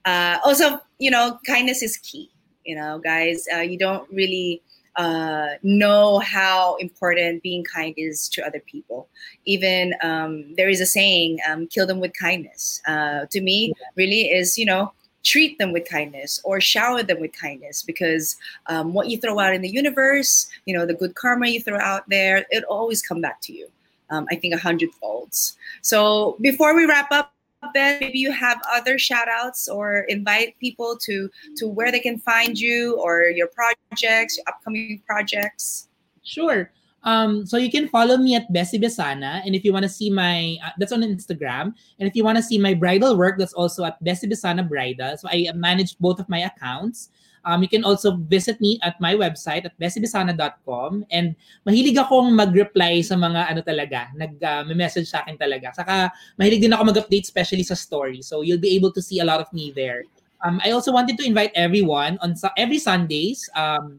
uh, 0.04 0.38
also, 0.44 0.80
you 0.98 1.10
know, 1.10 1.38
kindness 1.46 1.82
is 1.82 1.96
key. 1.98 2.30
You 2.64 2.76
know, 2.76 2.98
guys, 2.98 3.44
uh, 3.54 3.60
you 3.60 3.76
don't 3.76 4.08
really 4.12 4.62
uh, 4.96 5.48
know 5.62 6.18
how 6.18 6.76
important 6.76 7.42
being 7.42 7.64
kind 7.64 7.94
is 7.96 8.28
to 8.30 8.46
other 8.46 8.60
people. 8.60 9.08
Even 9.46 9.94
um, 10.02 10.54
there 10.56 10.68
is 10.68 10.80
a 10.80 10.86
saying, 10.86 11.38
um, 11.48 11.66
"Kill 11.66 11.86
them 11.86 12.00
with 12.00 12.12
kindness." 12.18 12.80
Uh, 12.86 13.26
to 13.30 13.40
me, 13.40 13.72
really 13.96 14.30
is 14.30 14.58
you 14.58 14.66
know 14.66 14.92
treat 15.22 15.58
them 15.58 15.72
with 15.72 15.88
kindness 15.88 16.40
or 16.44 16.60
shower 16.60 17.02
them 17.02 17.20
with 17.20 17.32
kindness 17.32 17.82
because 17.82 18.36
um, 18.66 18.92
what 18.92 19.08
you 19.08 19.18
throw 19.18 19.38
out 19.38 19.54
in 19.54 19.62
the 19.62 19.68
universe, 19.68 20.48
you 20.66 20.76
know, 20.76 20.86
the 20.86 20.94
good 20.94 21.14
karma 21.14 21.46
you 21.46 21.60
throw 21.60 21.78
out 21.78 22.08
there, 22.08 22.44
it 22.50 22.64
always 22.64 23.02
come 23.02 23.20
back 23.20 23.40
to 23.42 23.52
you. 23.52 23.68
Um, 24.10 24.26
I 24.30 24.36
think 24.36 24.52
a 24.52 24.58
hundred 24.58 24.90
folds 25.00 25.56
So 25.80 26.36
before 26.42 26.74
we 26.74 26.84
wrap 26.84 27.10
up, 27.10 27.32
Ben, 27.72 27.98
maybe 28.00 28.18
you 28.18 28.32
have 28.32 28.60
other 28.70 28.98
shout 28.98 29.28
outs 29.28 29.68
or 29.68 30.00
invite 30.08 30.58
people 30.58 30.98
to 31.02 31.30
to 31.56 31.68
where 31.68 31.92
they 31.92 32.00
can 32.00 32.18
find 32.18 32.58
you 32.58 32.96
or 33.00 33.22
your 33.22 33.46
projects, 33.46 34.36
your 34.36 34.44
upcoming 34.48 35.00
projects. 35.06 35.88
Sure. 36.24 36.70
Um, 37.04 37.44
so 37.44 37.56
you 37.56 37.70
can 37.70 37.88
follow 37.88 38.16
me 38.16 38.36
at 38.36 38.46
Bessie 38.52 38.78
Besana, 38.78 39.42
and 39.44 39.54
if 39.54 39.64
you 39.64 39.72
want 39.72 39.82
to 39.82 39.88
see 39.88 40.10
my, 40.10 40.56
uh, 40.62 40.70
that's 40.78 40.92
on 40.92 41.02
Instagram, 41.02 41.74
and 41.98 42.06
if 42.06 42.14
you 42.14 42.22
want 42.22 42.38
to 42.38 42.42
see 42.42 42.58
my 42.58 42.74
bridal 42.74 43.18
work, 43.18 43.38
that's 43.38 43.52
also 43.52 43.84
at 43.84 44.02
Bessie 44.04 44.28
Besana 44.28 44.62
Bridal. 44.62 45.16
So 45.18 45.28
I 45.28 45.50
manage 45.54 45.98
both 45.98 46.20
of 46.20 46.28
my 46.28 46.46
accounts. 46.46 47.10
Um, 47.44 47.62
you 47.62 47.68
can 47.68 47.84
also 47.84 48.16
visit 48.16 48.60
me 48.60 48.78
at 48.82 49.00
my 49.00 49.14
website 49.14 49.64
at 49.66 49.74
bessiebesana.com 49.78 51.06
and 51.10 51.34
mahilig 51.66 51.98
akong 51.98 52.30
mag-reply 52.30 53.02
sa 53.02 53.18
mga 53.18 53.50
ano 53.50 53.60
talaga, 53.66 54.14
nag-message 54.14 55.10
sa 55.10 55.26
akin 55.26 55.34
talaga. 55.34 55.74
Saka 55.74 56.14
mahilig 56.38 56.62
din 56.62 56.72
ako 56.72 56.94
mag-update 56.94 57.26
especially 57.26 57.66
sa 57.66 57.74
story. 57.74 58.22
So 58.22 58.46
you'll 58.46 58.62
be 58.62 58.78
able 58.78 58.94
to 58.94 59.02
see 59.02 59.18
a 59.18 59.26
lot 59.26 59.42
of 59.42 59.50
me 59.50 59.74
there. 59.74 60.06
Um, 60.42 60.62
I 60.62 60.70
also 60.70 60.94
wanted 60.94 61.18
to 61.18 61.26
invite 61.26 61.50
everyone 61.54 62.18
on 62.22 62.34
every 62.58 62.78
Sundays 62.78 63.50
um, 63.54 63.98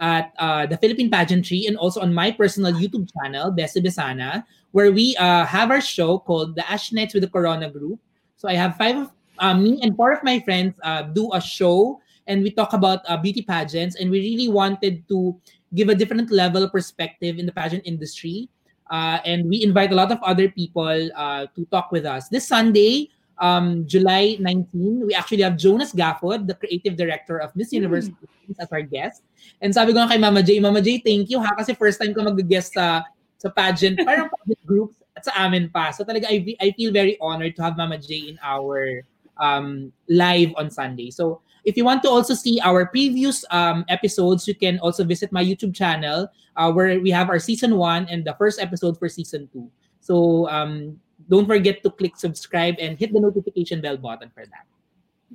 at 0.00 0.32
uh, 0.38 0.66
the 0.66 0.76
Philippine 0.76 1.10
Pageantry 1.10 1.66
and 1.66 1.76
also 1.76 2.00
on 2.00 2.14
my 2.14 2.30
personal 2.30 2.72
YouTube 2.72 3.08
channel, 3.14 3.50
Bessie 3.50 3.80
Besana, 3.80 4.44
where 4.72 4.92
we 4.92 5.16
uh, 5.16 5.44
have 5.44 5.70
our 5.70 5.80
show 5.80 6.18
called 6.18 6.54
The 6.54 6.68
Ash 6.70 6.92
Nights 6.92 7.14
with 7.14 7.22
the 7.22 7.30
Corona 7.30 7.70
Group. 7.70 7.98
So 8.36 8.48
I 8.48 8.54
have 8.54 8.76
five 8.76 8.96
of 8.96 9.10
uh, 9.38 9.54
me 9.54 9.80
and 9.82 9.96
four 9.96 10.12
of 10.12 10.22
my 10.22 10.40
friends 10.40 10.74
uh, 10.82 11.02
do 11.02 11.32
a 11.32 11.40
show 11.40 12.00
and 12.26 12.42
we 12.42 12.50
talk 12.50 12.72
about 12.72 13.00
uh, 13.08 13.16
beauty 13.16 13.42
pageants 13.42 13.96
and 13.96 14.10
we 14.10 14.20
really 14.20 14.48
wanted 14.48 15.06
to 15.08 15.34
give 15.74 15.88
a 15.88 15.94
different 15.94 16.30
level 16.30 16.68
perspective 16.68 17.38
in 17.38 17.46
the 17.46 17.52
pageant 17.52 17.82
industry. 17.84 18.48
Uh, 18.90 19.18
and 19.24 19.48
we 19.48 19.62
invite 19.62 19.92
a 19.92 19.94
lot 19.94 20.10
of 20.12 20.18
other 20.22 20.48
people 20.48 21.10
uh, 21.14 21.46
to 21.54 21.64
talk 21.66 21.92
with 21.92 22.06
us. 22.06 22.28
This 22.28 22.48
Sunday, 22.48 23.10
um, 23.38 23.86
July 23.86 24.36
19, 24.40 25.06
we 25.06 25.14
actually 25.14 25.42
have 25.42 25.56
Jonas 25.56 25.92
Gaffud, 25.92 26.46
the 26.46 26.54
creative 26.54 26.96
director 26.96 27.38
of 27.38 27.54
Miss 27.54 27.72
Universe, 27.72 28.10
as 28.58 28.68
our 28.72 28.82
guest. 28.82 29.22
And 29.60 29.74
sabi 29.74 29.92
ko 29.92 30.00
nga 30.00 30.10
kay 30.14 30.20
Mama 30.20 30.42
J, 30.42 30.60
Mama 30.60 30.80
J, 30.80 30.98
thank 31.02 31.30
you 31.30 31.40
ha, 31.40 31.54
kasi 31.54 31.74
first 31.74 32.00
time 32.00 32.14
ko 32.14 32.22
mag-guest 32.22 32.74
sa, 32.74 33.02
sa 33.38 33.48
pageant, 33.50 33.98
parang 34.04 34.30
pageant 34.30 34.62
groups 34.66 34.96
at 35.16 35.24
sa 35.26 35.32
amin 35.34 35.68
pa. 35.68 35.90
So 35.90 36.04
talaga, 36.04 36.30
I, 36.30 36.56
I 36.60 36.70
feel 36.72 36.92
very 36.92 37.18
honored 37.20 37.56
to 37.56 37.62
have 37.62 37.76
Mama 37.76 37.98
J 37.98 38.34
in 38.34 38.38
our 38.42 39.02
um, 39.38 39.92
live 40.08 40.54
on 40.56 40.70
Sunday. 40.70 41.10
So 41.10 41.42
if 41.64 41.76
you 41.76 41.84
want 41.84 42.02
to 42.02 42.10
also 42.10 42.34
see 42.34 42.60
our 42.62 42.86
previous 42.86 43.44
um, 43.50 43.84
episodes, 43.88 44.46
you 44.46 44.54
can 44.54 44.78
also 44.78 45.04
visit 45.04 45.32
my 45.32 45.44
YouTube 45.44 45.74
channel 45.74 46.30
uh, 46.56 46.70
where 46.72 47.00
we 47.00 47.10
have 47.10 47.28
our 47.28 47.38
season 47.38 47.76
one 47.76 48.06
and 48.08 48.24
the 48.24 48.34
first 48.38 48.60
episode 48.60 48.98
for 48.98 49.08
season 49.08 49.48
two. 49.52 49.70
So 50.00 50.48
um, 50.48 50.98
don't 51.28 51.46
forget 51.46 51.82
to 51.82 51.90
click 51.90 52.16
subscribe 52.16 52.76
and 52.78 52.98
hit 52.98 53.12
the 53.12 53.20
notification 53.20 53.80
bell 53.80 53.96
button 53.96 54.30
for 54.32 54.46
that. 54.46 54.64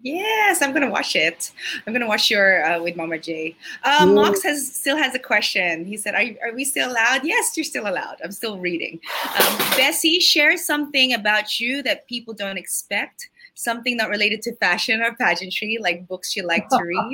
Yes, 0.04 0.62
I'm 0.62 0.74
gonna 0.74 0.90
watch 0.92 1.16
it. 1.16 1.52
I'm 1.88 1.94
gonna 1.94 2.08
watch 2.08 2.30
your 2.30 2.60
uh, 2.68 2.82
with 2.84 2.98
Mama 3.00 3.18
J. 3.18 3.56
Um, 3.88 4.10
Cool. 4.12 4.16
Mox 4.16 4.44
has 4.44 4.68
still 4.68 4.98
has 4.98 5.16
a 5.16 5.20
question. 5.20 5.86
He 5.86 5.96
said, 5.96 6.14
"Are 6.14 6.22
you- 6.22 6.38
are 6.44 6.52
we 6.54 6.66
still 6.68 6.92
allowed?" 6.92 7.24
Yes, 7.24 7.56
you're 7.56 7.64
still 7.64 7.88
allowed. 7.88 8.20
I'm 8.24 8.32
still 8.36 8.60
reading. 8.60 9.00
Um, 9.40 9.56
Bessie, 9.80 10.20
share 10.20 10.58
something 10.60 11.14
about 11.16 11.58
you 11.60 11.82
that 11.88 12.06
people 12.12 12.34
don't 12.36 12.58
expect. 12.60 13.30
Something 13.56 13.96
not 13.96 14.10
related 14.10 14.42
to 14.44 14.56
fashion 14.58 15.00
or 15.02 15.14
pageantry, 15.16 15.78
like 15.80 16.06
books 16.08 16.36
you 16.36 16.44
like 16.44 16.68
to 16.70 16.84
read. 16.84 17.12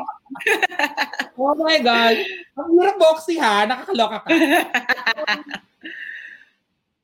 Oh 1.40 1.54
my 1.56 1.78
God! 1.80 2.18
Ang 2.58 2.68
hirap 2.76 2.98
boxy 3.00 3.38
ha, 3.40 3.64
nakakaloka 3.70 4.26
ka. 4.26 4.30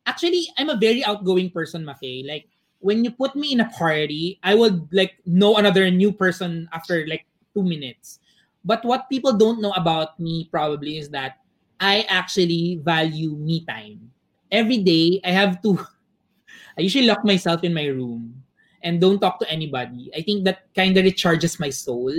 Actually, 0.06 0.48
I'm 0.58 0.70
a 0.70 0.78
very 0.78 1.04
outgoing 1.04 1.50
person, 1.50 1.84
Mafae. 1.84 2.26
Like, 2.28 2.46
when 2.80 3.04
you 3.04 3.12
put 3.12 3.36
me 3.36 3.52
in 3.52 3.62
a 3.62 3.70
party, 3.70 4.40
I 4.44 4.56
would 4.56 4.88
like 4.92 5.18
know 5.26 5.58
another 5.58 5.90
new 5.90 6.12
person 6.12 6.70
after 6.74 7.06
like 7.08 7.26
two 7.54 7.64
minutes. 7.64 8.20
But 8.64 8.84
what 8.84 9.10
people 9.10 9.34
don't 9.34 9.62
know 9.62 9.72
about 9.74 10.20
me 10.20 10.50
probably 10.52 10.98
is 10.98 11.10
that 11.10 11.42
I 11.80 12.06
actually 12.10 12.82
value 12.84 13.36
me 13.36 13.66
time. 13.66 14.12
Every 14.52 14.78
day, 14.78 15.22
I 15.24 15.32
have 15.32 15.62
to, 15.64 15.80
I 16.78 16.82
usually 16.82 17.08
lock 17.08 17.26
myself 17.26 17.64
in 17.64 17.74
my 17.74 17.86
room 17.86 18.44
and 18.84 19.02
don't 19.02 19.20
talk 19.20 19.40
to 19.40 19.50
anybody. 19.50 20.12
I 20.16 20.22
think 20.22 20.46
that 20.46 20.70
kind 20.76 20.98
of 20.98 21.06
recharges 21.06 21.60
my 21.60 21.70
soul, 21.70 22.14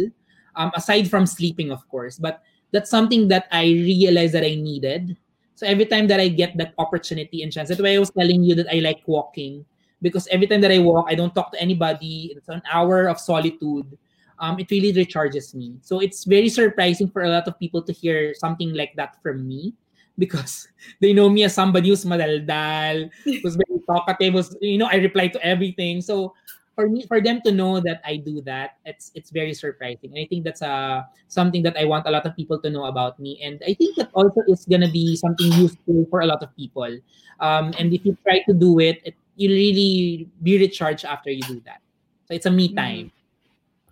um, 0.57 0.73
aside 0.75 1.11
from 1.11 1.27
sleeping, 1.27 1.71
of 1.71 1.87
course. 1.89 2.19
But 2.19 2.43
that's 2.73 2.91
something 2.91 3.29
that 3.29 3.47
I 3.53 3.65
realized 3.65 4.35
that 4.35 4.45
I 4.45 4.55
needed. 4.55 5.17
So 5.55 5.67
every 5.67 5.87
time 5.87 6.07
that 6.09 6.21
I 6.21 6.29
get 6.29 6.57
that 6.59 6.75
opportunity 6.79 7.43
and 7.43 7.53
chance, 7.53 7.69
that's 7.69 7.81
why 7.81 7.95
I 7.95 7.99
was 7.99 8.11
telling 8.11 8.43
you 8.43 8.55
that 8.57 8.69
I 8.71 8.81
like 8.81 9.03
walking 9.07 9.65
because 10.07 10.31
every 10.31 10.47
time 10.47 10.63
that 10.63 10.71
I 10.71 10.79
walk, 10.79 11.11
I 11.11 11.19
don't 11.19 11.35
talk 11.35 11.51
to 11.51 11.59
anybody. 11.59 12.31
It's 12.39 12.47
an 12.47 12.63
hour 12.71 13.11
of 13.11 13.19
solitude. 13.19 13.99
Um, 14.39 14.61
it 14.63 14.71
really 14.71 14.95
recharges 14.95 15.51
me. 15.51 15.75
So 15.83 15.99
it's 15.99 16.23
very 16.23 16.49
surprising 16.49 17.11
for 17.11 17.27
a 17.27 17.31
lot 17.31 17.49
of 17.51 17.59
people 17.59 17.83
to 17.83 17.93
hear 17.93 18.35
something 18.39 18.71
like 18.71 18.95
that 18.95 19.19
from 19.23 19.43
me 19.49 19.75
because 20.19 20.69
they 21.03 21.13
know 21.13 21.29
me 21.29 21.43
as 21.43 21.55
somebody 21.59 21.91
who's 21.91 22.05
madaldal, 22.07 23.11
who's 23.25 23.59
very 23.59 23.83
talkative, 23.91 24.35
who's, 24.35 24.55
you 24.63 24.79
know, 24.79 24.87
I 24.87 25.03
reply 25.03 25.27
to 25.29 25.41
everything. 25.43 26.01
So 26.01 26.33
for 26.77 26.89
me, 26.89 27.09
for 27.09 27.21
them 27.21 27.41
to 27.43 27.51
know 27.51 27.81
that 27.81 28.05
I 28.05 28.21
do 28.21 28.45
that, 28.45 28.77
it's 28.85 29.11
it's 29.17 29.33
very 29.33 29.57
surprising. 29.57 30.13
And 30.13 30.21
I 30.21 30.29
think 30.29 30.45
that's 30.45 30.61
uh, 30.61 31.03
something 31.27 31.65
that 31.65 31.75
I 31.75 31.89
want 31.89 32.07
a 32.07 32.13
lot 32.13 32.29
of 32.29 32.37
people 32.37 32.61
to 32.61 32.69
know 32.69 32.85
about 32.85 33.19
me. 33.19 33.41
And 33.43 33.59
I 33.67 33.73
think 33.73 33.97
that 33.97 34.13
also 34.13 34.45
is 34.47 34.69
gonna 34.69 34.93
be 34.93 35.17
something 35.17 35.51
useful 35.57 36.05
for 36.13 36.21
a 36.21 36.29
lot 36.29 36.45
of 36.45 36.53
people. 36.55 36.93
Um, 37.41 37.73
and 37.81 37.93
if 37.97 38.05
you 38.05 38.17
try 38.23 38.45
to 38.45 38.53
do 38.53 38.79
it, 38.79 39.01
it 39.09 39.17
you 39.37 39.51
really 39.51 40.29
be 40.43 40.59
recharged 40.59 41.05
after 41.05 41.31
you 41.31 41.43
do 41.43 41.61
that. 41.67 41.81
So 42.27 42.35
it's 42.35 42.47
a 42.47 42.51
me 42.51 42.69
Mhm. 42.69 42.77
time. 42.77 43.13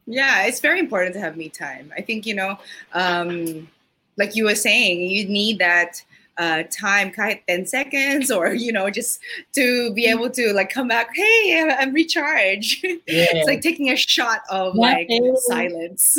Yeah, 0.07 0.45
it's 0.45 0.61
very 0.61 0.81
important 0.81 1.15
to 1.15 1.21
have 1.21 1.37
me 1.37 1.49
time. 1.49 1.93
I 1.97 2.03
think, 2.03 2.27
you 2.27 2.35
know, 2.35 2.59
um, 2.93 3.69
like 4.17 4.37
you 4.37 4.45
were 4.45 4.55
saying, 4.55 5.01
you 5.01 5.27
need 5.27 5.59
that 5.59 6.03
uh, 6.39 6.65
time, 6.71 7.11
kahit 7.13 7.47
10 7.47 7.67
seconds, 7.67 8.31
or, 8.31 8.55
you 8.55 8.73
know, 8.73 8.91
just 8.91 9.21
to 9.53 9.93
be 9.95 10.07
able 10.07 10.31
to 10.31 10.53
like 10.53 10.71
come 10.71 10.89
back, 10.89 11.11
hey, 11.15 11.75
I'm 11.79 11.93
recharged. 11.93 12.85
Yeah. 12.85 12.99
it's 13.07 13.47
like 13.47 13.61
taking 13.61 13.91
a 13.91 13.97
shot 13.97 14.41
of 14.51 14.75
like 14.75 15.09
silence. 15.47 16.17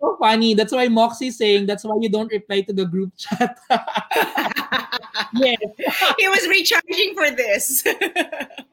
so 0.00 0.16
funny. 0.18 0.54
That's 0.54 0.72
why 0.72 0.88
Moxie's 0.88 1.36
saying 1.36 1.66
that's 1.66 1.84
why 1.84 1.98
you 2.00 2.08
don't 2.08 2.30
reply 2.30 2.62
to 2.62 2.72
the 2.72 2.84
group 2.84 3.12
chat. 3.16 3.58
yes. 5.34 5.58
he 6.18 6.28
was 6.28 6.46
recharging 6.48 7.14
for 7.14 7.30
this. 7.30 7.82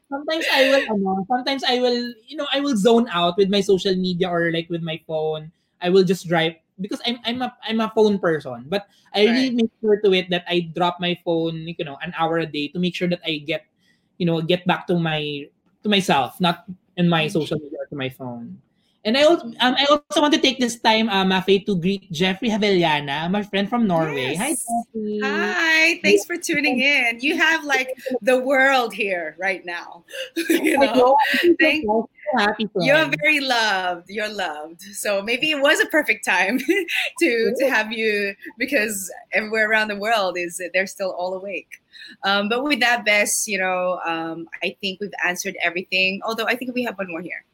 sometimes 0.08 0.46
I 0.52 0.86
will, 0.88 1.26
sometimes 1.28 1.64
I 1.64 1.80
will, 1.80 2.14
you 2.26 2.36
know, 2.36 2.46
I 2.52 2.60
will 2.60 2.76
zone 2.76 3.08
out 3.10 3.36
with 3.36 3.50
my 3.50 3.60
social 3.60 3.94
media 3.94 4.28
or 4.28 4.52
like 4.52 4.70
with 4.70 4.82
my 4.82 5.00
phone. 5.06 5.52
I 5.82 5.88
will 5.88 6.04
just 6.04 6.28
drive 6.28 6.54
because 6.80 7.00
I'm 7.06 7.18
I'm 7.24 7.42
a 7.42 7.54
I'm 7.62 7.80
a 7.80 7.92
phone 7.94 8.18
person, 8.18 8.66
but 8.68 8.88
I 9.14 9.26
right. 9.26 9.32
really 9.32 9.50
make 9.50 9.70
sure 9.80 10.00
to 10.00 10.12
it 10.14 10.30
that 10.30 10.44
I 10.48 10.72
drop 10.74 10.98
my 11.00 11.16
phone, 11.24 11.68
you 11.68 11.84
know, 11.84 11.98
an 12.02 12.12
hour 12.16 12.38
a 12.38 12.46
day 12.46 12.68
to 12.68 12.78
make 12.78 12.94
sure 12.94 13.08
that 13.08 13.20
I 13.24 13.44
get, 13.44 13.66
you 14.18 14.26
know, 14.26 14.40
get 14.40 14.66
back 14.66 14.86
to 14.88 14.98
my 14.98 15.46
to 15.82 15.88
myself, 15.88 16.40
not 16.40 16.64
in 16.96 17.08
my 17.08 17.24
mm-hmm. 17.24 17.32
social 17.32 17.58
media 17.58 17.78
to 17.88 17.96
my 17.96 18.08
phone. 18.08 18.60
And 19.04 19.16
I 19.16 19.22
also, 19.22 19.46
um, 19.46 19.74
I 19.78 19.86
also 19.88 20.20
want 20.20 20.34
to 20.34 20.40
take 20.40 20.58
this 20.58 20.78
time, 20.78 21.08
uh, 21.08 21.24
Mafae, 21.24 21.64
to 21.64 21.76
greet 21.76 22.10
Jeffrey 22.12 22.50
Haveliana, 22.50 23.30
my 23.30 23.42
friend 23.42 23.68
from 23.68 23.86
Norway. 23.86 24.36
Yes. 24.36 24.38
Hi, 24.38 24.50
Jeffrey. 24.50 25.20
Hi, 25.22 26.00
thanks 26.02 26.26
for 26.26 26.36
tuning 26.36 26.80
in. 26.80 27.18
You 27.20 27.38
have 27.38 27.64
like 27.64 27.96
the 28.20 28.38
world 28.38 28.92
here 28.92 29.36
right 29.38 29.64
now. 29.64 30.04
you 30.36 30.76
know, 30.76 31.16
Thank, 31.58 31.86
happy 32.36 32.68
you're 32.76 33.10
very 33.20 33.40
loved. 33.40 34.10
You're 34.10 34.32
loved. 34.32 34.82
So 34.82 35.22
maybe 35.22 35.50
it 35.50 35.62
was 35.62 35.80
a 35.80 35.86
perfect 35.86 36.24
time 36.26 36.58
to 37.20 37.54
to 37.56 37.70
have 37.70 37.92
you 37.92 38.34
because 38.58 39.10
everywhere 39.32 39.70
around 39.70 39.88
the 39.88 39.96
world 39.96 40.36
is 40.36 40.60
they're 40.74 40.86
still 40.86 41.12
all 41.12 41.32
awake. 41.32 41.80
Um, 42.24 42.48
but 42.48 42.64
with 42.64 42.80
that, 42.80 43.04
best, 43.04 43.48
you 43.48 43.58
know, 43.58 44.00
um, 44.04 44.48
I 44.62 44.76
think 44.80 45.00
we've 45.00 45.12
answered 45.24 45.56
everything. 45.62 46.20
Although 46.24 46.46
I 46.46 46.56
think 46.56 46.74
we 46.74 46.82
have 46.84 46.98
one 46.98 47.08
more 47.08 47.20
here. 47.20 47.44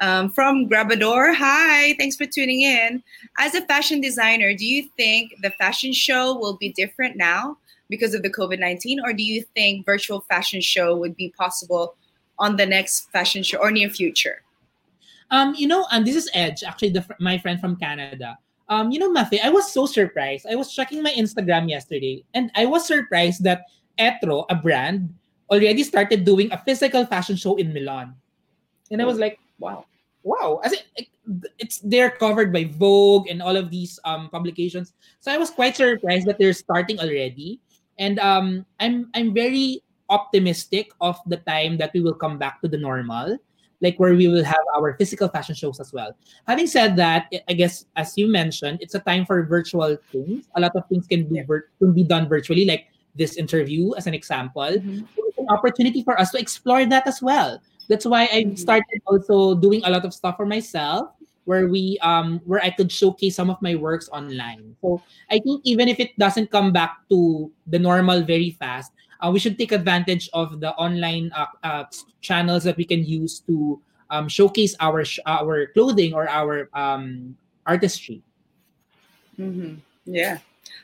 Um, 0.00 0.30
from 0.30 0.68
Grabador, 0.68 1.34
hi, 1.34 1.94
thanks 1.98 2.14
for 2.14 2.24
tuning 2.24 2.62
in. 2.62 3.02
As 3.38 3.54
a 3.54 3.66
fashion 3.66 4.00
designer, 4.00 4.54
do 4.54 4.64
you 4.64 4.88
think 4.96 5.34
the 5.42 5.50
fashion 5.50 5.92
show 5.92 6.38
will 6.38 6.56
be 6.56 6.72
different 6.72 7.16
now 7.16 7.58
because 7.88 8.14
of 8.14 8.22
the 8.22 8.30
COVID 8.30 8.60
19, 8.60 9.00
or 9.04 9.12
do 9.12 9.24
you 9.24 9.42
think 9.56 9.84
virtual 9.84 10.20
fashion 10.22 10.60
show 10.60 10.96
would 10.96 11.16
be 11.16 11.34
possible 11.36 11.96
on 12.38 12.56
the 12.56 12.66
next 12.66 13.10
fashion 13.10 13.42
show 13.42 13.58
or 13.58 13.72
near 13.72 13.90
future? 13.90 14.42
Um, 15.30 15.54
you 15.56 15.66
know, 15.66 15.86
and 15.90 16.06
this 16.06 16.14
is 16.14 16.30
Edge, 16.32 16.62
actually, 16.62 16.90
the, 16.90 17.04
my 17.18 17.38
friend 17.38 17.60
from 17.60 17.76
Canada. 17.76 18.38
Um, 18.68 18.92
you 18.92 18.98
know, 18.98 19.12
Mafae, 19.12 19.40
I 19.42 19.50
was 19.50 19.72
so 19.72 19.86
surprised. 19.86 20.46
I 20.48 20.54
was 20.54 20.72
checking 20.72 21.02
my 21.02 21.10
Instagram 21.12 21.68
yesterday, 21.68 22.24
and 22.34 22.50
I 22.54 22.66
was 22.66 22.86
surprised 22.86 23.42
that 23.44 23.64
Etro, 23.98 24.46
a 24.48 24.54
brand, 24.54 25.12
already 25.50 25.82
started 25.82 26.24
doing 26.24 26.52
a 26.52 26.62
physical 26.64 27.04
fashion 27.06 27.34
show 27.34 27.56
in 27.56 27.72
Milan. 27.72 28.14
And 28.90 29.02
I 29.02 29.04
was 29.04 29.18
like, 29.18 29.40
wow. 29.58 29.84
Wow. 30.22 30.60
As 30.64 30.72
it, 30.72 31.08
it's 31.58 31.78
they're 31.84 32.10
covered 32.10 32.52
by 32.52 32.64
vogue 32.64 33.28
and 33.28 33.42
all 33.42 33.56
of 33.56 33.70
these 33.70 34.00
um 34.04 34.28
publications. 34.30 34.94
So 35.20 35.32
i 35.32 35.36
was 35.36 35.50
quite 35.50 35.76
surprised 35.76 36.26
that 36.26 36.38
they're 36.38 36.56
starting 36.56 36.98
already. 36.98 37.60
And 37.98 38.18
um 38.18 38.64
i'm 38.80 39.10
i'm 39.14 39.34
very 39.34 39.82
optimistic 40.08 40.90
of 41.00 41.20
the 41.26 41.36
time 41.44 41.76
that 41.78 41.92
we 41.92 42.00
will 42.00 42.16
come 42.16 42.38
back 42.38 42.60
to 42.62 42.68
the 42.68 42.78
normal 42.78 43.36
like 43.80 43.94
where 44.00 44.14
we 44.14 44.26
will 44.26 44.42
have 44.42 44.64
our 44.74 44.96
physical 44.98 45.28
fashion 45.28 45.54
shows 45.54 45.78
as 45.78 45.92
well. 45.92 46.10
Having 46.46 46.66
said 46.66 46.96
that 46.96 47.30
i 47.48 47.52
guess 47.52 47.86
as 47.96 48.16
you 48.16 48.26
mentioned 48.26 48.78
it's 48.80 48.94
a 48.94 49.00
time 49.00 49.24
for 49.24 49.44
virtual 49.44 49.96
things. 50.10 50.48
A 50.56 50.60
lot 50.60 50.74
of 50.74 50.84
things 50.88 51.06
can 51.06 51.28
be 51.28 51.40
vir- 51.42 51.70
can 51.78 51.92
be 51.92 52.04
done 52.04 52.28
virtually 52.28 52.64
like 52.64 52.88
this 53.14 53.36
interview 53.36 53.94
as 53.96 54.06
an 54.06 54.14
example. 54.14 54.62
Mm-hmm. 54.62 55.04
it's 55.28 55.38
an 55.38 55.48
opportunity 55.48 56.02
for 56.02 56.18
us 56.18 56.30
to 56.30 56.38
explore 56.38 56.86
that 56.86 57.06
as 57.06 57.20
well 57.20 57.60
that's 57.88 58.06
why 58.06 58.28
I 58.30 58.44
mm-hmm. 58.44 58.54
started 58.54 59.00
also 59.06 59.54
doing 59.54 59.82
a 59.84 59.90
lot 59.90 60.04
of 60.04 60.14
stuff 60.14 60.36
for 60.36 60.46
myself 60.46 61.08
where 61.48 61.66
we 61.66 61.98
um 62.04 62.40
where 62.44 62.60
I 62.60 62.68
could 62.68 62.92
showcase 62.92 63.34
some 63.34 63.48
of 63.48 63.56
my 63.62 63.74
works 63.74 64.08
online. 64.12 64.76
So 64.82 65.00
I 65.32 65.40
think 65.40 65.62
even 65.64 65.88
if 65.88 65.98
it 65.98 66.12
doesn't 66.18 66.52
come 66.52 66.72
back 66.72 67.00
to 67.08 67.50
the 67.66 67.78
normal 67.78 68.22
very 68.22 68.52
fast, 68.60 68.92
uh, 69.24 69.30
we 69.32 69.40
should 69.40 69.58
take 69.58 69.72
advantage 69.72 70.28
of 70.32 70.60
the 70.60 70.76
online 70.76 71.32
uh, 71.34 71.46
uh, 71.64 71.84
channels 72.20 72.64
that 72.64 72.76
we 72.76 72.84
can 72.84 73.02
use 73.02 73.40
to 73.48 73.80
um, 74.10 74.28
showcase 74.28 74.76
our 74.78 75.04
sh- 75.04 75.24
our 75.24 75.72
clothing 75.72 76.12
or 76.12 76.28
our 76.28 76.68
um, 76.74 77.36
artistry. 77.64 78.22
Mm-hmm. 79.40 79.80
Yeah. 80.04 80.38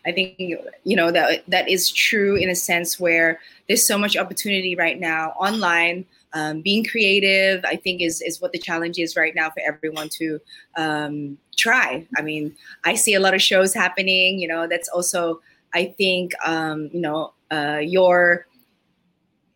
I 0.07 0.13
think 0.13 0.39
you 0.39 0.97
know 0.97 1.11
that 1.11 1.45
that 1.49 1.69
is 1.69 1.91
true 1.91 2.37
in 2.37 2.49
a 2.49 2.55
sense 2.55 3.01
where 3.01 3.41
there's 3.69 3.87
so 3.87 3.97
much 3.97 4.17
opportunity 4.17 4.77
right 4.77 4.99
now 4.99 5.31
online 5.37 6.05
um, 6.35 6.61
being 6.61 6.85
creative 6.85 7.65
i 7.65 7.77
think 7.77 8.03
is 8.03 8.21
is 8.21 8.41
what 8.41 8.53
the 8.53 8.59
challenge 8.59 8.99
is 8.99 9.17
right 9.17 9.35
now 9.35 9.49
for 9.49 9.63
everyone 9.67 10.09
to 10.09 10.41
um, 10.77 11.39
try. 11.57 12.07
I 12.17 12.23
mean 12.23 12.55
i 12.85 12.95
see 12.95 13.15
a 13.15 13.21
lot 13.21 13.35
of 13.35 13.41
shows 13.41 13.73
happening 13.73 14.39
you 14.39 14.49
know 14.49 14.67
that's 14.67 14.89
also 14.89 15.41
i 15.73 15.87
think 15.87 16.33
um, 16.45 16.91
you 16.93 17.01
know 17.01 17.33
uh, 17.51 17.79
your 17.83 18.47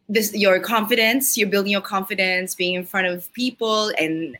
this 0.09 0.35
your 0.35 0.59
confidence 0.61 1.37
you're 1.37 1.49
building 1.49 1.73
your 1.73 1.83
confidence 1.83 2.55
being 2.55 2.75
in 2.75 2.85
front 2.85 3.07
of 3.07 3.31
people 3.35 3.93
and 3.99 4.39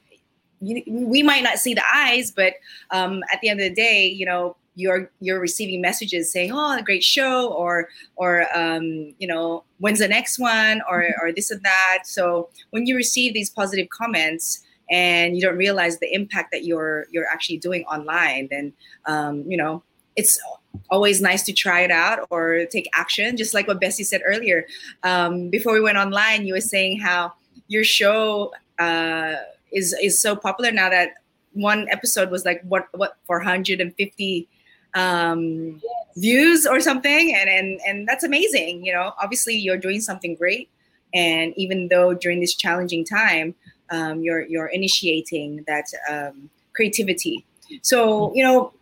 you, 0.61 0.83
we 0.87 1.23
might 1.23 1.43
not 1.43 1.59
see 1.59 1.75
the 1.75 1.85
eyes 1.95 2.31
but 2.31 2.55
um, 2.91 3.23
at 3.33 3.41
the 3.43 3.49
end 3.49 3.61
of 3.61 3.69
the 3.69 3.75
day 3.75 4.07
you 4.07 4.25
know 4.25 4.57
you're 4.79 5.11
you're 5.21 5.41
receiving 5.41 5.81
messages 5.81 6.31
saying 6.31 6.53
oh 6.53 6.79
a 6.79 6.83
great 6.83 7.03
show 7.03 7.53
or 7.53 7.89
or 8.15 8.47
um, 8.57 9.13
you 9.19 9.27
know 9.27 9.65
when's 9.79 9.99
the 9.99 10.09
next 10.09 10.39
one? 10.39 10.81
or 10.89 11.03
mm-hmm. 11.03 11.27
or 11.27 11.33
this 11.33 11.51
and 11.51 11.63
that. 11.63 12.05
So 12.05 12.49
when 12.71 12.87
you 12.87 12.95
receive 12.95 13.35
these 13.35 13.51
positive 13.51 13.89
comments 13.91 14.63
and 14.91 15.37
you 15.37 15.43
don't 15.43 15.57
realize 15.57 15.99
the 15.99 16.13
impact 16.15 16.53
that 16.53 16.65
you're 16.65 17.07
you're 17.11 17.27
actually 17.27 17.59
doing 17.59 17.85
online 17.85 18.49
then 18.51 18.73
um, 19.07 19.45
you 19.51 19.57
know 19.57 19.83
it's 20.17 20.41
always 20.91 21.21
nice 21.21 21.43
to 21.45 21.53
try 21.53 21.81
it 21.81 21.91
out 21.91 22.27
or 22.31 22.65
take 22.67 22.89
action. 22.95 23.37
Just 23.37 23.55
like 23.55 23.67
what 23.67 23.81
bessie 23.81 24.05
said 24.05 24.23
earlier 24.25 24.65
um, 25.03 25.51
before 25.51 25.73
we 25.73 25.81
went 25.81 25.99
online 25.99 26.47
you 26.47 26.55
were 26.55 26.61
saying 26.61 27.01
how 27.01 27.33
your 27.67 27.85
show 27.85 28.53
uh, 28.79 29.35
is 29.73 29.93
is 30.01 30.21
so 30.21 30.37
popular 30.37 30.71
now 30.71 30.89
that 30.89 31.15
one 31.53 31.89
episode 31.91 32.31
was 32.31 32.45
like 32.45 32.63
what 32.63 32.87
what 32.93 33.17
450 33.27 34.49
um, 34.95 35.81
yes. 35.83 36.17
views 36.17 36.67
or 36.67 36.81
something, 36.81 37.35
and 37.35 37.49
and 37.49 37.81
and 37.87 38.09
that's 38.09 38.25
amazing. 38.25 38.85
You 38.85 38.93
know, 38.93 39.13
obviously 39.23 39.57
you're 39.57 39.79
doing 39.79 40.01
something 40.01 40.35
great, 40.35 40.69
and 41.15 41.53
even 41.57 41.89
though 41.89 42.15
during 42.15 42.41
this 42.41 42.55
challenging 42.55 43.05
time, 43.05 43.55
um, 43.91 44.21
you're 44.21 44.43
you're 44.43 44.67
initiating 44.67 45.65
that 45.67 45.85
um, 46.11 46.51
creativity. 46.75 47.45
So 47.83 48.33
you 48.35 48.43
know, 48.43 48.73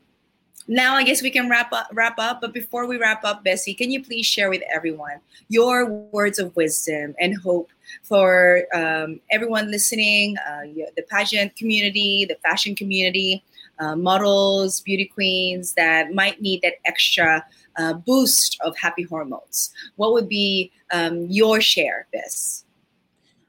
now 0.68 0.94
I 0.94 1.04
guess 1.04 1.22
we 1.22 1.30
can 1.30 1.48
wrap 1.48 1.72
up. 1.72 1.88
Wrap 1.92 2.18
up. 2.18 2.40
But 2.40 2.52
before 2.52 2.86
we 2.86 2.98
wrap 2.98 3.24
up, 3.24 3.44
Bessie, 3.44 3.74
can 3.74 3.90
you 3.90 4.02
please 4.02 4.26
share 4.26 4.50
with 4.50 4.62
everyone 4.72 5.20
your 5.48 5.86
words 5.86 6.38
of 6.38 6.54
wisdom 6.56 7.14
and 7.20 7.36
hope 7.40 7.70
for 8.02 8.64
um, 8.74 9.20
everyone 9.30 9.70
listening, 9.70 10.36
uh, 10.38 10.62
the 10.96 11.02
pageant 11.08 11.54
community, 11.56 12.24
the 12.24 12.36
fashion 12.36 12.74
community, 12.74 13.44
uh, 13.78 13.96
models, 13.96 14.80
beauty 14.80 15.06
queens 15.06 15.74
that 15.74 16.12
might 16.12 16.40
need 16.40 16.60
that 16.62 16.74
extra 16.84 17.44
uh, 17.76 17.94
boost 17.94 18.58
of 18.62 18.76
happy 18.76 19.02
hormones. 19.02 19.72
What 19.96 20.12
would 20.12 20.28
be 20.28 20.72
um, 20.92 21.26
your 21.28 21.60
share, 21.60 22.06
this? 22.12 22.64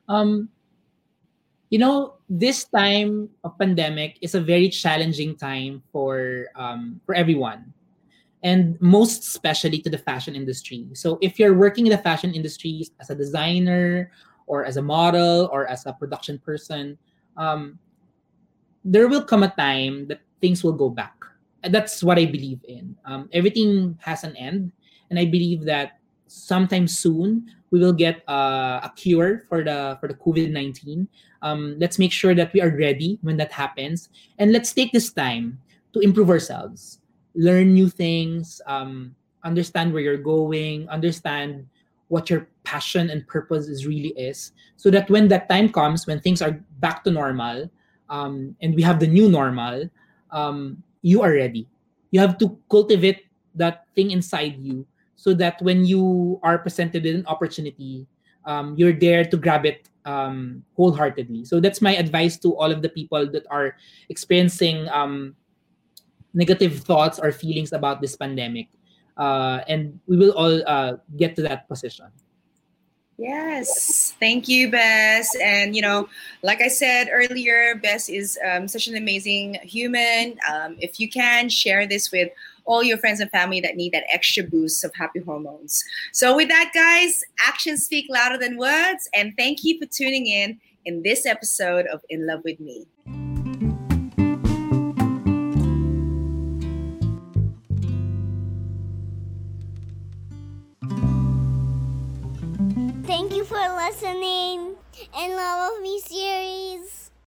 Um, 0.09 0.49
you 1.69 1.80
know, 1.80 2.15
this 2.30 2.65
time 2.65 3.30
of 3.43 3.57
pandemic 3.57 4.17
is 4.21 4.36
a 4.36 4.41
very 4.41 4.69
challenging 4.69 5.36
time 5.36 5.84
for 5.91 6.47
um, 6.55 7.01
for 7.05 7.13
everyone, 7.15 7.73
and 8.43 8.80
most 8.80 9.23
especially 9.23 9.80
to 9.80 9.89
the 9.89 9.97
fashion 9.97 10.36
industry. 10.36 10.88
So, 10.93 11.17
if 11.21 11.39
you're 11.39 11.55
working 11.55 11.86
in 11.86 11.91
the 11.91 11.97
fashion 11.97 12.34
industry 12.34 12.88
as 12.99 13.09
a 13.09 13.15
designer, 13.15 14.11
or 14.47 14.63
as 14.63 14.78
a 14.78 14.82
model, 14.82 15.49
or 15.51 15.67
as 15.67 15.86
a 15.86 15.93
production 15.93 16.39
person, 16.39 16.97
um, 17.36 17.78
there 18.88 19.11
will 19.11 19.23
come 19.23 19.43
a 19.43 19.51
time 19.51 20.07
that 20.07 20.23
things 20.39 20.63
will 20.63 20.71
go 20.71 20.88
back. 20.88 21.13
And 21.63 21.75
that's 21.75 21.99
what 21.99 22.15
I 22.15 22.23
believe 22.23 22.63
in. 22.63 22.95
Um, 23.03 23.27
everything 23.35 23.99
has 23.99 24.23
an 24.23 24.31
end, 24.39 24.71
and 25.09 25.19
I 25.19 25.25
believe 25.25 25.67
that 25.67 25.99
sometime 26.27 26.88
soon 26.88 27.51
we 27.71 27.83
will 27.83 27.91
get 27.91 28.23
uh, 28.29 28.79
a 28.79 28.91
cure 28.95 29.43
for 29.49 29.59
the 29.59 29.97
for 29.99 30.07
the 30.07 30.15
COVID 30.15 30.55
nineteen. 30.55 31.11
Um, 31.41 31.75
let's 31.77 31.99
make 31.99 32.15
sure 32.15 32.33
that 32.33 32.53
we 32.53 32.61
are 32.61 32.71
ready 32.71 33.19
when 33.21 33.35
that 33.38 33.51
happens, 33.51 34.07
and 34.39 34.55
let's 34.55 34.71
take 34.71 34.95
this 34.95 35.11
time 35.11 35.59
to 35.91 35.99
improve 35.99 36.29
ourselves, 36.29 37.01
learn 37.35 37.73
new 37.73 37.89
things, 37.89 38.61
um, 38.67 39.13
understand 39.43 39.91
where 39.91 40.01
you're 40.01 40.21
going, 40.21 40.88
understand 40.88 41.67
what 42.07 42.29
your 42.29 42.47
passion 42.63 43.09
and 43.09 43.27
purpose 43.27 43.67
is 43.67 43.85
really 43.85 44.15
is, 44.15 44.53
so 44.77 44.89
that 44.89 45.09
when 45.09 45.27
that 45.27 45.49
time 45.49 45.67
comes, 45.67 46.07
when 46.07 46.21
things 46.21 46.41
are 46.41 46.55
back 46.79 47.03
to 47.03 47.11
normal, 47.11 47.69
um, 48.09 48.55
and 48.61 48.75
we 48.75 48.81
have 48.81 48.99
the 48.99 49.07
new 49.07 49.29
normal, 49.29 49.89
um, 50.31 50.81
you 51.01 51.21
are 51.21 51.31
ready. 51.31 51.67
You 52.11 52.19
have 52.19 52.37
to 52.39 52.57
cultivate 52.69 53.25
that 53.55 53.85
thing 53.95 54.11
inside 54.11 54.57
you 54.59 54.85
so 55.15 55.33
that 55.33 55.61
when 55.61 55.85
you 55.85 56.39
are 56.43 56.57
presented 56.57 57.03
with 57.03 57.15
an 57.15 57.25
opportunity, 57.25 58.07
um, 58.45 58.75
you're 58.77 58.93
there 58.93 59.25
to 59.25 59.37
grab 59.37 59.65
it 59.65 59.89
um, 60.05 60.63
wholeheartedly. 60.75 61.43
So 61.45 61.59
that's 61.59 61.81
my 61.81 61.95
advice 61.95 62.37
to 62.39 62.55
all 62.55 62.71
of 62.71 62.81
the 62.81 62.89
people 62.89 63.29
that 63.31 63.45
are 63.51 63.75
experiencing 64.09 64.87
um, 64.89 65.35
negative 66.33 66.79
thoughts 66.79 67.19
or 67.19 67.31
feelings 67.31 67.73
about 67.73 67.99
this 67.99 68.15
pandemic. 68.15 68.69
Uh, 69.17 69.61
and 69.67 69.99
we 70.07 70.15
will 70.15 70.31
all 70.31 70.61
uh, 70.65 70.93
get 71.17 71.35
to 71.35 71.41
that 71.41 71.67
position. 71.67 72.05
Yes, 73.18 74.13
thank 74.20 74.47
you, 74.47 74.70
Bess. 74.70 75.36
And 75.41 75.76
you 75.76 75.82
know, 75.82 76.07
like 76.43 76.61
I 76.61 76.68
said 76.68 77.09
earlier, 77.11 77.76
Bess 77.76 78.09
is 78.09 78.38
um, 78.47 78.68
such 78.68 78.88
an 78.88 78.95
amazing 78.95 79.55
human. 79.63 80.38
Um, 80.47 80.76
if 80.80 80.99
you 80.99 81.09
can 81.09 81.49
share 81.49 81.88
this 81.88 82.11
with 82.11 82.30
all 82.65 82.84
your 82.84 82.97
friends 82.97 83.20
and 83.20 83.32
family 83.32 83.59
that 83.61 83.76
need 83.76 83.93
that 83.93 84.03
extra 84.13 84.43
boost 84.43 84.84
of 84.84 84.93
happy 84.93 85.20
hormones. 85.22 85.84
So, 86.13 86.36
with 86.36 86.49
that, 86.49 86.72
guys, 86.76 87.24
actions 87.39 87.84
speak 87.86 88.05
louder 88.09 88.38
than 88.38 88.57
words. 88.57 89.09
And 89.15 89.34
thank 89.36 89.63
you 89.63 89.80
for 89.80 89.88
tuning 89.88 90.28
in 90.28 90.59
in 90.86 91.01
this 91.01 91.26
episode 91.26 91.88
of 91.88 92.01
In 92.09 92.28
Love 92.28 92.41
with 92.43 92.59
Me. 92.59 92.86
Thank 103.28 103.39
you 103.39 103.43
for 103.43 103.75
listening 103.75 104.78
in 105.19 105.32
Love 105.36 105.73
of 105.73 105.82
Me 105.84 105.99
series. 105.99 107.06